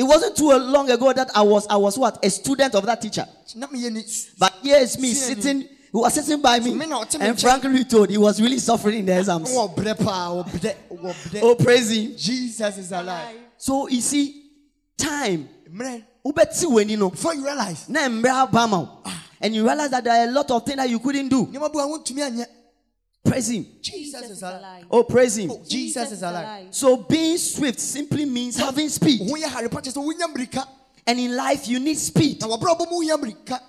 It 0.00 0.04
wasn't 0.04 0.34
too 0.34 0.48
long 0.50 0.90
ago 0.90 1.12
that 1.12 1.30
I 1.36 1.42
was 1.42 1.66
I 1.68 1.76
was 1.76 1.98
what 1.98 2.24
a 2.24 2.30
student 2.30 2.74
of 2.74 2.86
that 2.86 3.02
teacher. 3.02 3.26
na 3.54 3.66
meyɛ 3.66 3.92
ni 3.92 4.02
But 4.38 4.54
here 4.62 4.78
is 4.78 4.98
me 4.98 5.12
sitting. 5.12 5.60
He 5.60 5.68
was 5.92 6.14
sitting 6.14 6.40
by 6.40 6.58
me, 6.58 6.70
So 6.70 6.74
me 6.74 6.86
now, 6.86 7.02
tell 7.04 7.20
me, 7.20 7.26
and 7.26 7.36
check. 7.38 7.60
frankly 7.60 7.84
told 7.84 8.08
he 8.08 8.16
was 8.16 8.40
really 8.40 8.58
suffering 8.60 9.00
in 9.00 9.04
the 9.06 9.14
oh, 9.14 9.18
exams. 9.18 9.50
wɔbrɛ 9.50 9.98
paa 9.98 10.30
wɔbrɛ 10.42 10.74
wɔbrɛ 10.90 11.40
Oh, 11.42 11.54
praise 11.54 11.90
him! 11.90 12.14
jesus 12.16 12.78
is 12.78 12.92
alive 12.92 13.36
So 13.58 13.88
you 13.88 14.00
see, 14.00 14.42
time. 14.96 15.46
mmerɛ 15.70 16.02
Ubeti 16.24 16.64
weni 16.64 16.96
no. 16.98 17.10
before 17.10 17.34
you 17.34 17.44
realize 17.44 17.86
Na 17.90 18.08
mbra 18.08 18.46
abama 18.50 18.78
wo. 18.80 18.88
Ah. 19.04 19.22
And 19.42 19.54
you 19.54 19.64
realize 19.66 19.90
that 19.90 20.04
there 20.04 20.14
are 20.18 20.28
a 20.28 20.30
lot 20.32 20.50
of 20.50 20.64
things 20.64 20.76
that 20.78 20.88
you 20.88 20.98
couldn't 20.98 21.28
do. 21.28 21.46
Praise 23.24 23.48
him. 23.50 23.66
jesus 23.82 24.30
is 24.30 24.42
alive 24.42 24.84
Oh, 24.90 25.04
praise 25.04 25.36
him. 25.36 25.50
Oh, 25.50 25.62
jesus 25.68 26.10
is 26.12 26.22
alive 26.22 26.68
So 26.74 26.96
being 26.96 27.36
swift 27.38 27.78
simply 27.78 28.24
means 28.24 28.56
having 28.56 28.88
speed. 28.88 29.20
wo 29.20 29.36
ho 29.36 29.42
yɛ 29.42 29.48
hare 29.48 29.68
pa 29.68 29.80
kyɛ 29.80 29.92
sɛ 29.92 30.02
wonya 30.04 30.26
mmirika 30.34 30.66
And 31.06 31.18
in 31.18 31.34
life, 31.36 31.66
you 31.68 31.78
need 31.80 31.98
speed. 31.98 32.40
na 32.40 32.46
wɔbrɛ 32.48 32.78
bɔ 32.78 32.90
mu 32.90 33.00
wonya 33.04 33.16
mmirika 33.20 33.60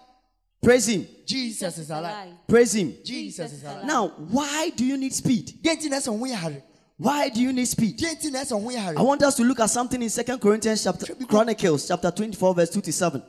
Praise 0.62 0.88
him. 0.88 1.08
jesus 1.26 1.78
is 1.80 1.90
alive 1.90 2.34
Praise 2.48 2.74
him. 2.76 2.94
jesus 3.04 3.52
is 3.54 3.64
alive 3.64 3.86
Now, 3.86 4.08
why 4.30 4.70
do 4.70 4.86
you 4.86 4.98
need 4.98 5.14
speed? 5.14 5.60
deɛ 5.64 5.76
nti 5.78 5.90
na 5.90 5.98
ɛsɛ 5.98 6.08
wo 6.14 6.18
ho 6.20 6.26
yɛ 6.26 6.36
hare 6.36 6.64
Why 6.98 7.30
do 7.30 7.42
you 7.42 7.52
need 7.52 7.66
speed? 7.68 7.98
deɛ 8.00 8.16
nti 8.16 8.32
na 8.32 8.40
ɛsɛ 8.44 8.52
wo 8.60 8.70
ho 8.70 8.76
yɛ 8.76 8.80
hare 8.80 8.98
I 8.98 9.02
want 9.02 9.22
us 9.24 9.36
to 9.36 9.44
look 9.44 9.60
at 9.60 9.70
something 9.70 10.02
in 10.02 10.10
Second 10.10 10.40
Corinthians 10.40 10.84
chapter 10.84 11.14
Chronicles 11.26 11.88
chapter 11.88 12.10
24 12.12 12.56
verse 12.56 12.70
2 12.70 12.82
to 12.82 12.94
7. 12.94 13.22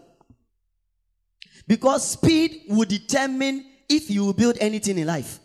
Because 1.66 2.06
speed 2.12 2.62
will 2.68 2.84
determine 2.84 3.64
if 3.88 4.10
you 4.10 4.24
will 4.24 4.32
build 4.32 4.56
anything 4.60 4.98
in 4.98 5.06
life. 5.06 5.38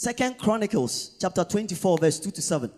Second 0.00 0.38
Chronicles 0.38 1.16
chapter 1.20 1.42
24 1.42 1.98
verse 1.98 2.20
2 2.20 2.30
to 2.30 2.40
7. 2.40 2.70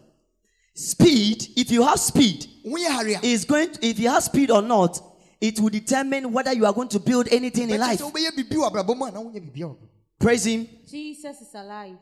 Speed, 0.72 1.48
if 1.54 1.70
you 1.70 1.82
have 1.82 2.00
speed, 2.00 2.46
wo 2.64 2.78
ho 2.78 2.82
yɛ 2.82 2.88
hare 2.88 3.20
is 3.22 3.44
going 3.44 3.70
to, 3.70 3.86
if 3.86 3.98
you 3.98 4.08
have 4.08 4.22
speed 4.22 4.50
or 4.50 4.62
not, 4.62 4.98
it 5.38 5.60
will 5.60 5.68
determine 5.68 6.32
whether 6.32 6.54
you 6.54 6.64
are 6.64 6.72
going 6.72 6.88
to 6.88 6.98
build 6.98 7.28
anything 7.30 7.68
in 7.68 7.78
life. 7.78 8.00
sɛ 8.00 8.10
wobɛyɛ 8.10 8.30
biribi 8.38 8.56
wɔ 8.56 8.70
abrabɔ 8.72 8.96
mu 8.96 9.04
a 9.04 9.10
na 9.10 9.20
wonyɛ 9.20 9.52
biribi 9.52 9.60
wɔ 9.60 9.76
Praise 10.18 10.46
him. 10.46 10.66
Jesus 10.90 11.42
is 11.42 11.54
alive. 11.54 11.98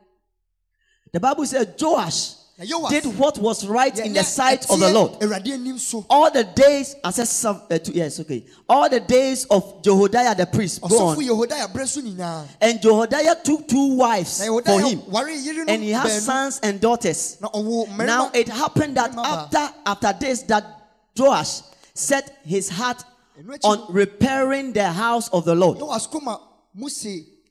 The 1.12 1.20
Bible 1.20 1.46
says 1.46 1.68
Joash 1.80 2.34
did 2.90 3.04
what 3.18 3.38
was 3.38 3.64
right 3.66 3.96
in 4.00 4.12
the 4.12 4.24
sight 4.24 4.68
of 4.68 4.80
the 4.80 4.92
Lord. 4.92 5.12
awurade 5.20 5.48
anim 5.52 5.78
so 5.78 6.04
all 6.10 6.30
the 6.30 6.42
days 6.42 6.96
I 7.04 7.10
said 7.12 7.28
some, 7.28 7.62
uh, 7.70 7.78
two, 7.78 7.92
yes 7.92 8.18
okay. 8.20 8.44
All 8.68 8.90
the 8.90 8.98
days 8.98 9.44
of 9.44 9.80
Jehoiada 9.82 10.34
the 10.36 10.46
priest 10.46 10.80
go 10.82 11.08
on 11.08 11.16
yehoda 11.16 11.72
berɛ 11.72 11.86
so 11.86 12.00
nyinaa. 12.00 12.48
And 12.60 12.82
Jehoiada 12.82 13.36
took 13.44 13.68
two 13.68 13.94
wives 13.96 14.44
for 14.44 14.80
him. 14.80 15.02
ware 15.08 15.30
yere 15.30 15.64
no 15.64 15.72
and 15.72 15.82
he 15.82 15.90
has 15.90 16.24
sons 16.24 16.58
and 16.62 16.80
daughters. 16.80 17.38
Now 17.40 18.30
it 18.34 18.48
happened 18.48 18.96
that 18.96 19.14
after 19.16 19.74
after 19.86 20.12
this 20.18 20.42
that 20.42 20.64
Joash 21.16 21.62
set 21.94 22.38
his 22.44 22.68
heart 22.68 23.04
on 23.62 23.92
repairing 23.92 24.72
the 24.72 24.90
house 24.90 25.28
of 25.28 25.44
the 25.44 25.54
Lord 25.54 25.78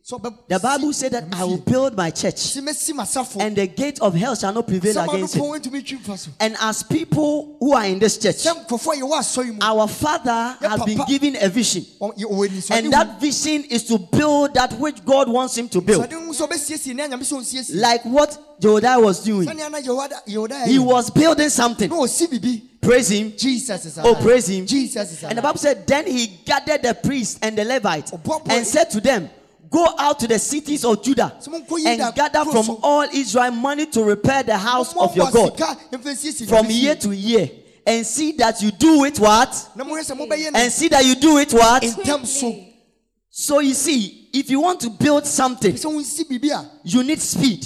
Yoas 0.10 0.20
koma 0.22 0.30
mose 0.30 0.40
sɛ 0.40 0.40
ɔbɛ 0.40 0.48
the 0.48 0.60
Bible 0.60 0.94
said 0.94 1.12
that 1.12 1.26
I 1.34 1.44
will 1.44 1.58
build 1.58 1.98
my 1.98 2.10
church 2.12 2.36
m'asafo 2.36 3.42
and 3.42 3.56
the 3.56 3.68
gate 3.68 4.00
of 4.00 4.14
hell 4.16 4.36
shall 4.36 4.54
not 4.54 4.68
prevail 4.68 4.98
against 5.04 5.36
it. 5.36 5.40
pɔn 5.42 5.60
ntumi 5.60 5.86
twi 5.86 5.98
mfa 5.98 6.18
so 6.18 6.32
and 6.40 6.56
as 6.62 6.84
people 6.84 7.58
who 7.60 7.74
are 7.74 7.86
in 7.86 8.00
this 8.00 8.18
church 8.18 8.36
sɛ 8.38 8.66
nkurɔfoɔ 8.66 8.94
a 8.94 9.02
yɛwɔ 9.02 9.20
asɔre 9.20 9.48
mu 9.54 9.58
our 9.62 9.88
father 9.88 10.58
has 10.62 10.82
been 10.84 11.02
given 11.08 11.36
a 11.42 11.50
vision. 11.50 11.86
Ɔ- 12.00 12.18
yɛ- 12.18 12.32
ɔwɔ 12.32 12.48
anisoade 12.50 12.72
And 12.78 12.94
that 12.94 13.20
vision 13.20 13.64
is 13.66 13.84
to 13.86 13.98
build 13.98 14.54
that 14.54 14.74
which 14.80 15.04
God 15.04 15.28
wants 15.30 15.58
him 15.58 15.68
to 15.70 15.82
build. 15.82 16.04
anisoade 16.04 16.26
hu 16.26 16.34
sɛ 16.34 16.48
ɔbɛsiesie 16.50 16.96
ne 16.96 17.04
anyame 17.04 17.24
sɛ 17.24 17.38
ɔnsiesie 17.40 17.76
Like 17.82 18.04
what 18.06 18.38
Jehoiada 18.62 19.02
was 19.02 19.20
doing. 19.20 19.48
sɛnea 19.48 19.70
na 19.72 19.80
yehoda 19.80 20.26
yehoda 20.28 20.66
He 20.68 20.80
was 20.80 21.10
building 21.10 21.50
something. 21.50 21.90
na 21.90 21.98
ɔsi 21.98 22.28
biribi 22.28 22.62
Praise 22.80 23.10
him. 23.10 23.34
jesus 23.36 23.86
is 23.86 23.98
Oh, 23.98 24.12
alive. 24.12 24.24
praise 24.24 24.48
him. 24.48 24.66
jesus 24.66 25.12
is 25.12 25.24
And 25.24 25.38
the 25.38 25.42
Bible 25.42 25.58
said, 25.60 25.86
Then 25.86 26.08
he 26.08 26.28
gathered 26.46 26.82
the 26.84 26.94
priests 26.94 27.38
and 27.42 27.58
the 27.58 27.66
Levites 27.66 28.14
Oh, 28.14 28.42
and 28.46 28.66
said 28.66 28.90
to 28.92 29.02
them, 29.02 29.30
Go 29.70 29.86
out 29.98 30.20
to 30.20 30.28
the 30.28 30.40
cities 30.40 30.86
of 30.86 31.04
Judah 31.04 31.36
So, 31.40 31.52
mo 31.52 31.60
nkɔ 31.60 31.86
and 31.86 32.16
gather 32.16 32.46
from 32.46 32.78
all 32.84 33.08
Israel 33.12 33.52
money 33.52 33.86
to 33.88 34.04
repair 34.04 34.44
the 34.44 34.58
house 34.58 34.96
of 34.96 35.16
your 35.16 35.32
God 35.32 35.58
sika 35.58 35.78
mfa 35.92 36.12
nsiesie 36.12 36.48
from 36.48 36.66
year 36.70 36.96
to 36.96 37.12
year 37.12 37.50
and 37.86 38.06
see 38.06 38.34
that 38.34 38.62
you 38.62 38.72
do 38.72 39.06
it 39.06 39.20
what? 39.20 39.50
na 39.76 39.84
mohwɛ 39.84 40.02
sɛ 40.04 40.16
mobɛyɛ 40.18 40.52
no 40.52 40.60
And 40.60 40.72
see 40.72 40.88
that 40.90 41.06
you 41.06 41.16
do 41.16 41.38
it 41.38 41.54
what? 41.54 41.84
ntɛm 41.84 42.26
so 42.26 42.56
So 43.30 43.60
you 43.60 43.74
see, 43.74 44.30
if 44.34 44.50
you 44.50 44.60
want 44.60 44.80
to 44.82 44.90
build 44.90 45.26
something, 45.26 45.74
sɛ 45.74 45.86
wonsi 45.86 46.24
biribi 46.28 46.52
a 46.52 46.70
you 46.84 47.04
need 47.04 47.22
speed. 47.22 47.64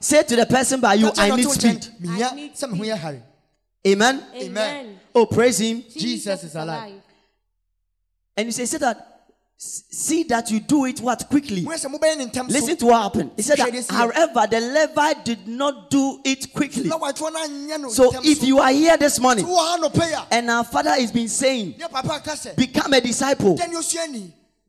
Say 0.00 0.22
to 0.24 0.36
the 0.36 0.46
person 0.46 0.80
by 0.80 0.94
you, 0.94 1.10
I 1.16 1.30
need 1.36 1.48
speed. 1.48 1.88
I 2.08 2.34
need 2.34 2.54
sɛ 2.54 2.70
me 2.72 2.78
ho 2.78 2.84
yɛ 2.84 2.96
hare 2.98 3.22
Amen. 3.86 4.24
Amen. 4.34 5.00
Oh, 5.14 5.26
praise 5.26 5.58
him. 5.58 5.82
Jesus 5.90 6.44
is 6.44 6.54
alive. 6.54 7.02
And 8.36 8.46
you 8.46 8.52
say, 8.52 8.64
say 8.64 8.78
that, 8.78 8.96
s- 8.96 9.11
see 9.62 10.24
that 10.24 10.50
you 10.50 10.58
do 10.58 10.86
it 10.86 11.00
what 11.00 11.24
quickly. 11.28 11.62
mohwɛ 11.62 11.74
sɛ 11.74 11.94
mobɛyɛ 11.94 12.18
ne 12.18 12.26
ntɛm 12.26 12.48
Listen 12.48 12.76
to 12.76 12.86
what 12.86 13.02
happened. 13.02 13.30
He 13.36 13.42
said 13.42 13.58
that, 13.58 13.86
however, 13.90 14.46
the 14.50 14.60
Levite 14.60 15.24
did 15.24 15.46
not 15.46 15.88
do 15.88 16.20
it 16.24 16.52
quickly. 16.52 16.88
na 16.88 16.98
watoɔ 16.98 17.32
no 17.32 17.46
anyɛ 17.46 17.80
no 17.80 17.88
So 17.90 18.10
if 18.24 18.42
you 18.42 18.58
are 18.58 18.72
here 18.72 18.96
this 18.96 19.20
morning 19.20 19.44
wowɔ 19.44 19.56
ha 19.56 19.78
nɔpɛ 19.80 20.12
a 20.12 20.34
and 20.34 20.50
our 20.50 20.64
father 20.64 20.90
has 20.90 21.12
been 21.12 21.28
saying, 21.28 21.76
ne 21.78 21.86
papa 21.88 22.20
ka 22.24 22.32
sɛ 22.32 22.56
become 22.56 22.92
a 22.92 23.00
disciple, 23.00 23.56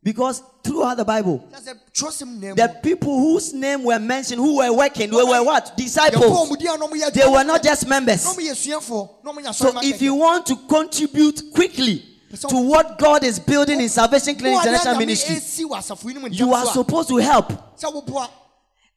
because 0.03 0.43
throughout 0.63 0.97
the 0.97 1.05
Bible, 1.05 1.47
na 1.51 1.57
sɛ 1.57 1.75
twerɛsɛm 1.91 2.55
the 2.55 2.79
people 2.83 3.17
whose 3.17 3.51
name 3.51 3.83
were 3.83 3.99
mentioned, 3.99 4.39
who 4.39 4.57
were 4.57 4.71
working, 4.73 5.09
they 5.09 5.23
were 5.23 5.43
what? 5.43 5.75
Disciples. 5.75 6.49
mu 6.49 6.55
din 6.55 6.67
a 6.67 6.77
na 6.77 6.87
ɔmoyɛ 6.87 7.13
They 7.13 7.27
were 7.27 7.43
not 7.43 7.63
just 7.63 7.87
members. 7.87 8.23
na 8.25 8.31
ɔmoyɛ 8.31 8.53
suafoɔ 8.53 9.09
na 9.23 9.31
ɔmonya 9.31 9.53
So 9.55 9.73
if 9.81 10.03
you 10.03 10.13
want 10.13 10.45
to 10.45 10.55
contribute 10.67 11.41
quickly 11.51 12.12
to 12.41 12.55
what 12.57 12.97
God 12.97 13.23
is 13.23 13.39
building 13.39 13.79
in 13.79 13.89
Salvation 13.89 14.35
Clinic 14.35 14.59
International 14.65 14.97
Ministry, 14.97 15.35
ɛsi 15.35 15.65
wɔ 15.65 15.77
asafo 15.77 16.07
yi 16.07 16.13
no 16.13 16.19
mu 16.21 16.27
you 16.29 16.53
are 16.53 16.63
ntɛm 16.63 16.65
so 16.65 16.69
a 16.69 16.73
supposed 16.73 17.09
to 17.09 17.17
help. 17.17 17.51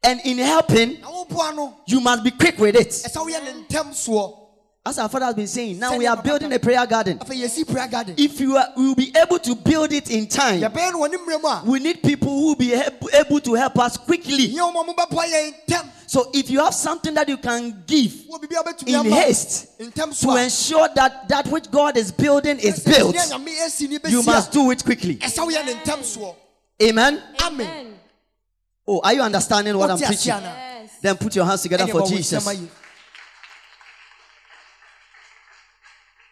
And 0.03 0.21
in 0.25 0.39
helping, 0.39 1.01
na 1.01 1.09
woboa 1.09 1.55
no 1.55 1.77
you 1.87 2.01
must 2.01 2.23
be 2.25 2.31
quick 2.31 2.59
with 2.59 2.77
it. 2.77 2.93
Ɛsɛ 4.87 4.87
woyɛ 4.87 4.87
ne 4.87 4.87
ntɛm 4.87 4.87
soɔ 4.87 4.89
As 4.89 4.99
our 4.99 5.09
father 5.09 5.25
has 5.27 5.35
been 5.35 5.47
saying, 5.47 5.79
now 5.79 5.97
we 5.97 6.07
are 6.07 6.23
building 6.23 6.53
a 6.53 6.59
prayer 6.59 6.87
garden. 6.87 7.19
afei 7.19 7.43
yɛsi 7.43 7.67
prayer 7.71 7.89
garden 7.89 8.15
If 8.17 8.41
you 8.41 8.57
are, 8.57 8.69
will 8.77 8.95
be 8.95 9.13
able 9.17 9.39
to 9.41 9.55
build 9.55 9.93
it 9.93 10.11
in 10.11 10.27
time, 10.27 10.61
yɛbɛyɛ 10.61 10.93
no 10.93 11.01
wɔ 11.01 11.11
ne 11.11 11.17
mmerɛ 11.19 11.43
mu 11.43 11.49
a 11.49 11.63
we 11.67 11.79
need 11.81 12.03
people 12.03 12.29
who 12.29 12.47
will 12.49 12.55
be 12.55 12.73
able- 12.73 13.41
to 13.41 13.55
help 13.55 13.79
us 13.79 13.97
quickly. 13.97 14.47
hia 14.49 14.63
wɔn 14.63 14.89
a 14.89 14.93
mobɛboa 14.95 15.25
yɛn 15.25 15.55
ntɛm 15.69 15.89
So 16.09 16.31
if 16.33 16.49
you 16.51 16.61
have 16.61 16.73
something 16.75 17.13
that 17.15 17.29
you 17.29 17.37
can 17.37 17.83
give 17.87 18.13
wɔ 18.31 18.41
biribi 18.41 18.61
a 18.61 18.63
wobɛtumi 18.63 19.05
in 19.07 19.13
haste 19.13 19.79
to 20.23 20.37
ensure 20.37 20.89
that 20.95 21.29
that 21.29 21.47
which 21.49 21.71
God 21.71 21.97
is 21.97 22.13
building 22.13 22.59
is 22.61 22.81
built, 22.85 23.15
ne 23.15 23.21
nyame 23.21 23.65
asi 23.65 23.89
ne 23.89 23.99
you 24.09 24.23
must 24.23 24.53
do 24.53 24.71
it 24.71 24.85
quickly. 24.85 25.17
ɛsɛ 25.17 25.39
woyɛ 25.47 25.65
ne 25.67 25.73
ntɛm 25.75 26.01
soɔ 26.01 26.35
Amen. 26.83 27.23
Amen. 27.43 27.95
Oh, 28.87 29.01
are 29.03 29.15
you 29.15 29.23
understanding 29.23 29.77
what 29.77 29.91
I'm 29.91 29.99
preaching? 29.99 30.35
Then 31.03 31.17
put 31.17 31.35
your 31.35 31.45
hands 31.45 31.63
together 31.63 31.87
for 31.87 32.07
Jesus. 32.07 32.47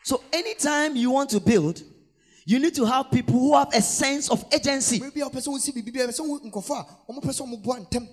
So 0.04 0.22
anytime 0.34 0.96
you 0.96 1.10
want 1.10 1.30
to 1.30 1.40
build, 1.40 1.82
you 2.44 2.58
need 2.58 2.74
to 2.74 2.84
have 2.84 3.10
people 3.10 3.32
who 3.40 3.56
have 3.56 3.72
a 3.72 3.80
sense 3.80 4.30
of 4.30 4.44
agency. 4.52 5.00
Mmerɛ 5.00 5.14
bi 5.14 5.20
a 5.20 5.24
wopɛ 5.30 5.40
sɛ 5.42 5.48
wosi 5.48 5.72
biribi 5.72 5.94
bi 5.94 6.00
a 6.00 6.08
ɛsɛ 6.08 6.28
wo 6.28 6.38
nkɔfo 6.40 6.78
a 6.78 7.12
ɔmopɛ 7.12 7.30
sɛ 7.30 7.40
ɔmoboa 7.40 7.88
ntɛm 7.88 8.06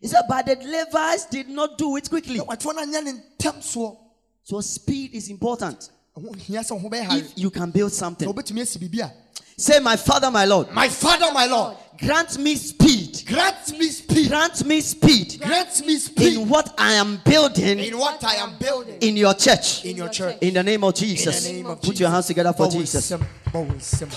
He 0.00 0.08
said, 0.08 0.22
but 0.28 0.46
the 0.46 0.54
Levites 0.56 1.26
did 1.26 1.48
not 1.48 1.76
do 1.78 1.96
it 1.96 2.08
quickly. 2.08 2.36
na 2.38 2.44
watoɔ 2.44 2.74
no 2.76 2.82
anyɛ 2.86 3.04
ne 3.04 3.12
ntɛm 3.38 3.56
soɔ 3.58 3.96
So 4.44 4.60
speed 4.60 5.14
is 5.14 5.28
important 5.30 5.90
ɛho 6.16 6.36
hia 6.36 6.60
sɛ 6.60 6.72
wo 6.72 6.78
ho 6.78 6.88
bɛyɛ 6.88 7.02
hare 7.02 7.18
if 7.18 7.32
you 7.36 7.50
can 7.50 7.72
build 7.72 7.92
something. 7.92 8.28
wobɛtumi 8.32 8.60
asi 8.62 8.78
biribi 8.78 9.00
a 9.00 9.06
ah. 9.06 9.10
Say, 9.56 9.80
my 9.80 9.96
father, 9.96 10.30
my 10.30 10.44
Lord, 10.44 10.70
my 10.72 10.88
father 10.88 11.30
my 11.32 11.46
lord 11.46 11.76
grant 11.98 12.38
me 12.38 12.54
speed. 12.54 13.01
Grant 13.26 13.78
me 13.78 13.88
speed 13.88 14.28
Grant 14.28 14.64
me 14.64 14.80
speed 14.80 15.40
grant 15.40 15.86
me 15.86 15.96
speed 15.98 16.34
in 16.38 16.48
what 16.48 16.72
I 16.78 16.92
am 16.94 17.20
building 17.24 17.78
in 17.78 17.98
what 17.98 18.22
I 18.24 18.36
am 18.36 18.56
building 18.58 18.96
in 19.00 19.16
your 19.16 19.34
church. 19.34 19.84
in 19.84 19.96
your 19.96 20.08
church. 20.08 20.36
In 20.40 20.54
the 20.54 20.62
name 20.62 20.82
of 20.84 20.94
Jesus. 20.94 21.44
name 21.48 21.66
of 21.66 21.80
Put 21.82 21.98
your 22.00 22.10
hands 22.10 22.26
together 22.26 22.52
for 22.52 22.68
Jesus. 22.68 23.10
nsɛm, 23.10 23.26
bɔ 23.52 23.66
wo 23.66 23.74
nsɛm. 23.74 24.08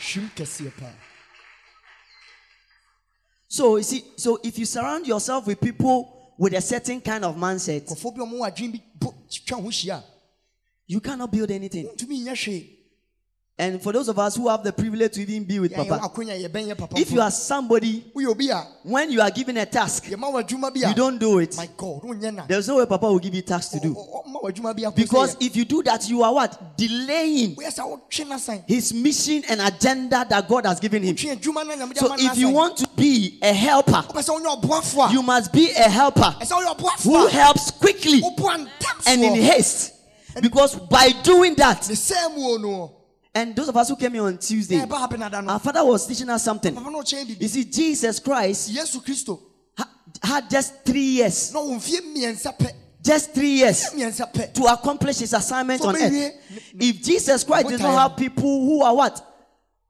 Hwim 0.00 0.30
kɛseɛ 0.36 0.72
paa. 0.78 0.90
So 3.48 3.76
you 3.76 3.82
see, 3.82 4.04
so 4.16 4.38
if 4.42 4.58
you 4.58 4.64
surround 4.64 5.06
yourself 5.06 5.46
with 5.46 5.60
people 5.60 6.34
with 6.38 6.54
a 6.54 6.60
certain 6.60 7.00
kind 7.00 7.24
of 7.24 7.36
mindset, 7.36 7.82
Nkurɔfoɔ 7.86 8.16
bi 8.16 8.22
a 8.22 8.26
ɔmo 8.26 8.38
wɔ 8.40 8.50
adwene 8.50 8.72
bi 8.72 8.82
bo- 8.98 9.14
twa 9.46 9.58
ho 9.60 9.68
hyia 9.68 9.94
a, 9.98 10.04
you 10.86 11.00
cannot 11.00 11.30
build 11.30 11.50
anything. 11.50 11.86
Wontumi 13.62 13.68
nyɛ 13.70 13.70
hwee. 13.70 13.72
And 13.72 13.82
for 13.82 13.92
those 13.92 14.08
of 14.08 14.18
us 14.18 14.36
who 14.36 14.48
have 14.48 14.62
the 14.62 14.72
privilege 14.72 15.12
to 15.12 15.22
even 15.22 15.44
be 15.44 15.58
with 15.60 15.74
Papa, 15.74 16.00
akonya 16.02 16.48
yɛbɛn 16.48 16.68
yɛ 16.68 16.78
papa 16.78 16.98
if 16.98 17.10
you 17.12 17.20
are 17.20 17.30
somebody, 17.30 18.04
woyɛ 18.14 18.26
obi 18.28 18.50
a 18.50 18.66
when 18.82 19.10
you 19.10 19.20
are 19.20 19.30
given 19.30 19.56
a 19.56 19.66
task, 19.66 20.04
yɛma 20.04 20.32
wɔ 20.32 20.42
adwuma 20.42 20.72
bi 20.74 20.80
a 20.86 20.88
you 20.88 20.94
don't 20.94 21.18
do 21.18 21.38
it. 21.38 21.56
my 21.56 21.68
god 21.76 22.48
There's 22.48 22.68
no 22.68 22.76
way 22.76 22.86
Papa 22.86 23.06
will 23.06 23.18
give 23.18 23.34
you 23.34 23.42
tasks 23.42 23.72
to 23.72 23.80
do. 23.80 23.94
adwuma 23.94 24.76
bi 24.76 24.82
a 24.82 24.90
Because 24.90 25.36
if 25.40 25.56
you 25.56 25.64
do 25.64 25.82
that, 25.84 26.08
you 26.08 26.22
are 26.22 26.34
what? 26.34 26.76
Delaying 26.76 27.54
woyɛ 27.56 27.72
sɛ 27.72 28.00
wotwe 28.10 28.64
his 28.66 28.92
mission 28.92 29.42
and 29.48 29.60
agenda 29.60 30.26
that 30.28 30.48
God 30.48 30.66
has 30.66 30.80
given 30.80 31.02
him. 31.02 31.16
twe 31.16 31.36
adwuma 31.36 31.66
no 31.66 31.76
nyame 31.76 31.94
de 31.94 32.00
So 32.00 32.14
if 32.18 32.36
you 32.36 32.50
want 32.50 32.76
to 32.78 32.88
be 32.96 33.38
a 33.42 33.52
helper, 33.52 33.92
wopɛ 33.92 34.22
sɛ 34.22 34.40
wonyɛ 34.40 34.62
ɔboafo 34.62 35.12
you 35.12 35.22
must 35.22 35.52
be 35.52 35.70
a 35.70 35.88
helper 35.88 36.34
who 37.02 37.26
helps 37.26 37.70
quickly 37.70 38.22
and 39.06 39.22
in 39.22 39.34
haste. 39.34 39.94
Because 40.40 40.74
by 40.76 41.10
doing 41.22 41.54
that, 41.56 41.82
ne 43.34 43.40
sɛ 43.40 43.44
mu 43.44 43.48
o 43.48 43.48
no 43.48 43.52
and 43.52 43.56
those 43.56 43.68
of 43.68 43.76
us 43.76 43.88
who 43.88 43.96
came 43.96 44.12
here 44.12 44.22
on 44.24 44.38
Tuesday, 44.38 44.76
eh, 44.76 44.84
na 44.84 44.86
ɛba 44.86 44.98
ha 44.98 45.08
bɛnada 45.08 45.44
no 45.44 45.52
our 45.52 45.58
father 45.58 45.84
was 45.84 46.06
teaching 46.06 46.28
us 46.28 46.42
something. 46.44 46.74
papa 46.74 46.90
no 46.90 47.00
ɔkyɛn 47.00 47.40
You 47.40 47.48
see, 47.48 47.64
Jesus 47.64 48.18
Christ 48.20 48.70
yesu 48.70 49.02
kristo 49.04 49.40
ha- 49.76 49.88
had 50.22 50.50
just 50.50 50.84
three 50.84 51.00
years, 51.00 51.52
na 51.52 51.60
ɔwɔ 51.60 51.72
um, 51.72 51.80
mfie 51.80 52.00
mmiɛnsa 52.00 52.58
pɛ 52.58 52.72
just 53.02 53.34
three 53.34 53.54
years 53.54 53.90
to 54.54 54.64
accomplish 54.66 55.18
his 55.18 55.32
assignment 55.32 55.82
on 55.82 55.96
earth. 55.96 56.34
If 56.74 57.02
Jesus 57.02 57.42
Christ 57.42 57.68
did 57.68 57.80
not 57.80 58.10
have 58.10 58.16
people 58.16 58.64
who 58.64 58.82
are 58.82 58.94
what? 58.94 59.28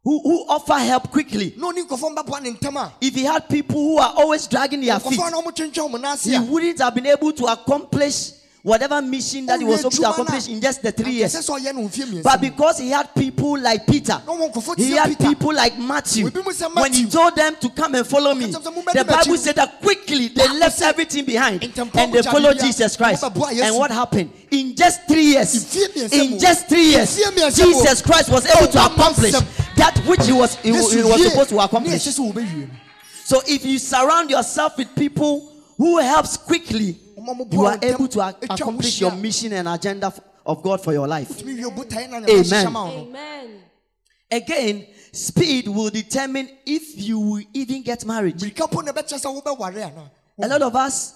Who, 0.05 0.19
who 0.21 0.47
offer 0.49 0.73
help 0.79 1.11
quickly. 1.13 1.55
na 1.57 1.71
ɔne 1.71 1.87
nkɔfoɔ 1.87 2.17
mbɛboa 2.17 2.43
ne 2.43 2.53
ntɛm 2.53 2.77
a 2.77 2.93
If 3.01 3.15
he 3.15 3.23
had 3.25 3.49
people 3.49 3.77
who 3.81 3.99
are 3.99 4.15
always 4.17 4.47
dragging 4.49 4.81
their 4.81 4.99
feet, 4.99 5.13
nkɔfoɔ 5.21 5.31
na 5.31 5.41
ɔmotwentwɛn 5.43 5.91
ɔmo 5.91 6.01
n'ase 6.01 6.25
he 6.25 6.39
wouldn't 6.39 6.79
have 6.81 6.95
been 6.95 7.07
able 7.07 7.33
to 7.33 7.45
accomplish 7.47 8.33
whatever 8.63 9.03
mission 9.03 9.45
that 9.47 9.59
he 9.59 9.65
was 9.65 9.81
supposed 9.81 10.01
to 10.01 10.09
accomplish 10.09 10.49
in 10.49 10.61
just 10.61 10.83
the 10.83 10.93
three 10.93 11.13
years. 11.13 11.35
ɛsɛ 11.35 11.43
sɛ 11.43 11.59
ɔyɛ 11.61 11.75
no 11.75 11.81
mfie 11.83 12.05
mmiɛnsa 12.05 12.23
But 12.23 12.41
because 12.41 12.79
he 12.79 12.91
had 12.91 13.13
people 13.15 13.59
like 13.59 13.87
Peter, 13.87 14.23
na 14.25 14.33
ɔwɔ 14.33 14.53
nkɔfoɔ 14.53 14.77
te 14.77 14.85
he 14.85 14.93
had 14.93 15.19
people 15.19 15.53
like 15.53 15.77
Matthew. 15.79 16.27
Obi 16.27 16.43
mu 16.43 16.51
sɛ 16.53 16.75
When 16.81 16.93
he 16.93 17.07
told 17.07 17.35
them 17.35 17.57
to 17.61 17.69
come 17.71 17.95
and 17.97 18.07
follow 18.07 18.35
me, 18.35 18.47
Ɔka 18.47 18.63
kyerɛ 18.63 18.63
sɛ, 18.63 18.85
"Mommɛdi 18.85 18.93
the 18.93 19.05
Bible 19.05 19.37
said 19.37 19.57
that 19.57 19.81
quickly 19.81 20.29
they 20.29 20.49
left 20.49 20.81
everything 20.83 21.25
behind 21.25 21.63
and 21.65 22.13
they 22.13 22.23
followed 22.23 22.59
Jesus 22.61 22.97
Christ. 22.97 23.25
And 23.25 23.77
what 23.77 23.91
happened? 23.91 24.31
In 24.51 24.77
just 24.77 25.07
three 25.09 25.25
years, 25.25 25.77
in 26.13 26.39
just 26.39 26.69
three 26.69 26.91
years, 26.91 27.19
Mfie 27.19 27.33
mmiɛnsa 27.33 27.67
mu. 27.67 27.73
Jesus 27.73 28.03
Christ 28.03 28.31
was 28.31 28.47
able 28.47 28.71
to 28.71 28.85
accomplish 28.85 29.33
that 29.77 29.99
which 30.07 30.25
he 30.27 30.33
was, 30.33 30.55
he, 30.57 30.69
he 30.71 31.03
was 31.03 31.23
supposed 31.31 31.51
to 31.51 31.59
accomplish. 31.59 31.95
ɛsɛ 31.95 32.19
sɛ 32.21 32.33
wɔbɛwie 32.33 32.69
no. 32.69 32.75
So 33.25 33.41
if 33.47 33.65
you 33.65 33.79
surround 33.79 34.31
yourself 34.31 34.77
with 34.77 34.95
people 34.95 35.53
who 35.79 35.99
helps 35.99 36.37
quickly, 36.37 36.99
you 37.51 37.67
are 37.67 37.79
able 37.83 38.09
to 38.09 38.21
ac- 38.23 38.37
atwa 38.41 38.49
mo 38.49 38.55
accomplish 38.55 39.01
your 39.01 39.13
mission 39.13 39.53
and 39.53 39.69
agenda 39.69 40.13
of 40.47 40.63
God 40.63 40.83
for 40.83 40.93
your 40.93 41.07
life. 41.09 41.29
Tumi 41.29 41.55
wie 41.57 41.71
botaeɛ 41.71 42.11
na 42.11 42.21
nyame 42.21 42.29
Amen. 42.29 42.45
ahyehyɛ 42.45 42.73
ma 42.73 42.85
wo 42.85 42.91
no. 42.91 43.09
Amen. 43.09 43.65
Again, 44.31 44.87
speed 45.13 45.69
will 45.69 45.91
determine 45.91 46.49
if 46.65 46.97
you 46.97 47.19
will 47.19 47.43
even 47.53 47.83
get 47.83 48.05
married. 48.07 48.37
Mirika 48.39 48.71
po 48.71 48.81
na 48.81 48.93
ɛbɛkyerɛ 48.93 49.21
sɛ 49.21 49.43
wobɛware 49.43 49.85
ana. 49.93 50.11
A 50.43 50.49
lot 50.49 50.63
of 50.63 50.75
us, 50.77 51.15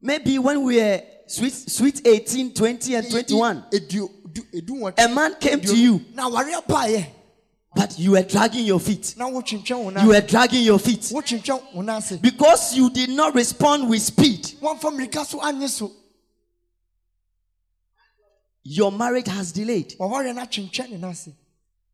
maybe 0.00 0.38
when 0.38 0.62
we 0.62 0.80
are 0.80 1.02
sweet, 1.26 1.52
sweet 1.52 2.06
18, 2.06 2.54
20, 2.54 2.94
and 2.94 3.10
21, 3.10 3.64
Edu- 3.72 4.08
du- 4.32 4.42
edu 4.54 4.70
wɔn- 4.70 4.94
a 4.98 5.08
man 5.12 5.34
came 5.40 5.60
to 5.60 5.76
you, 5.76 6.00
na 6.14 6.30
awareɛ 6.30 6.64
baeɛ 6.66 7.06
but 7.74 7.98
you 7.98 8.12
were 8.12 8.22
dragging 8.22 8.64
your 8.64 8.80
feet. 8.80 9.14
You 9.16 10.08
were 10.08 10.20
dragging 10.20 10.62
your 10.62 10.78
feet 10.78 11.00
wotwentwɛn 11.12 11.74
wo 11.74 11.82
nan 11.82 11.98
ase 11.98 12.16
because 12.20 12.74
you 12.76 12.90
did 12.90 13.10
not 13.10 13.34
respond 13.34 13.88
with 13.88 14.02
speed. 14.02 14.42
wɔmfa 14.60 14.90
mmirika 14.90 15.24
so 15.24 15.40
anyɛ 15.40 15.68
so 15.68 15.92
Your 18.64 18.92
marriage 18.92 19.28
has 19.28 19.52
delayed. 19.52 19.94
wawareɛ 19.98 20.34
no 20.34 20.42
atwentwɛn 20.42 20.90
ne 20.90 20.96
nan 20.96 21.10
ase 21.10 21.30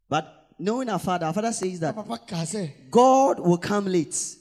But 0.08 0.48
knowing 0.58 0.88
our 0.88 0.98
father, 0.98 1.26
our 1.26 1.32
father 1.32 1.52
says 1.52 1.80
that 1.80 1.94
papa 1.94 2.20
kaa 2.26 2.44
sɛ 2.44 2.90
God 2.90 3.40
will 3.40 3.58
come 3.58 3.86
late. 3.86 4.36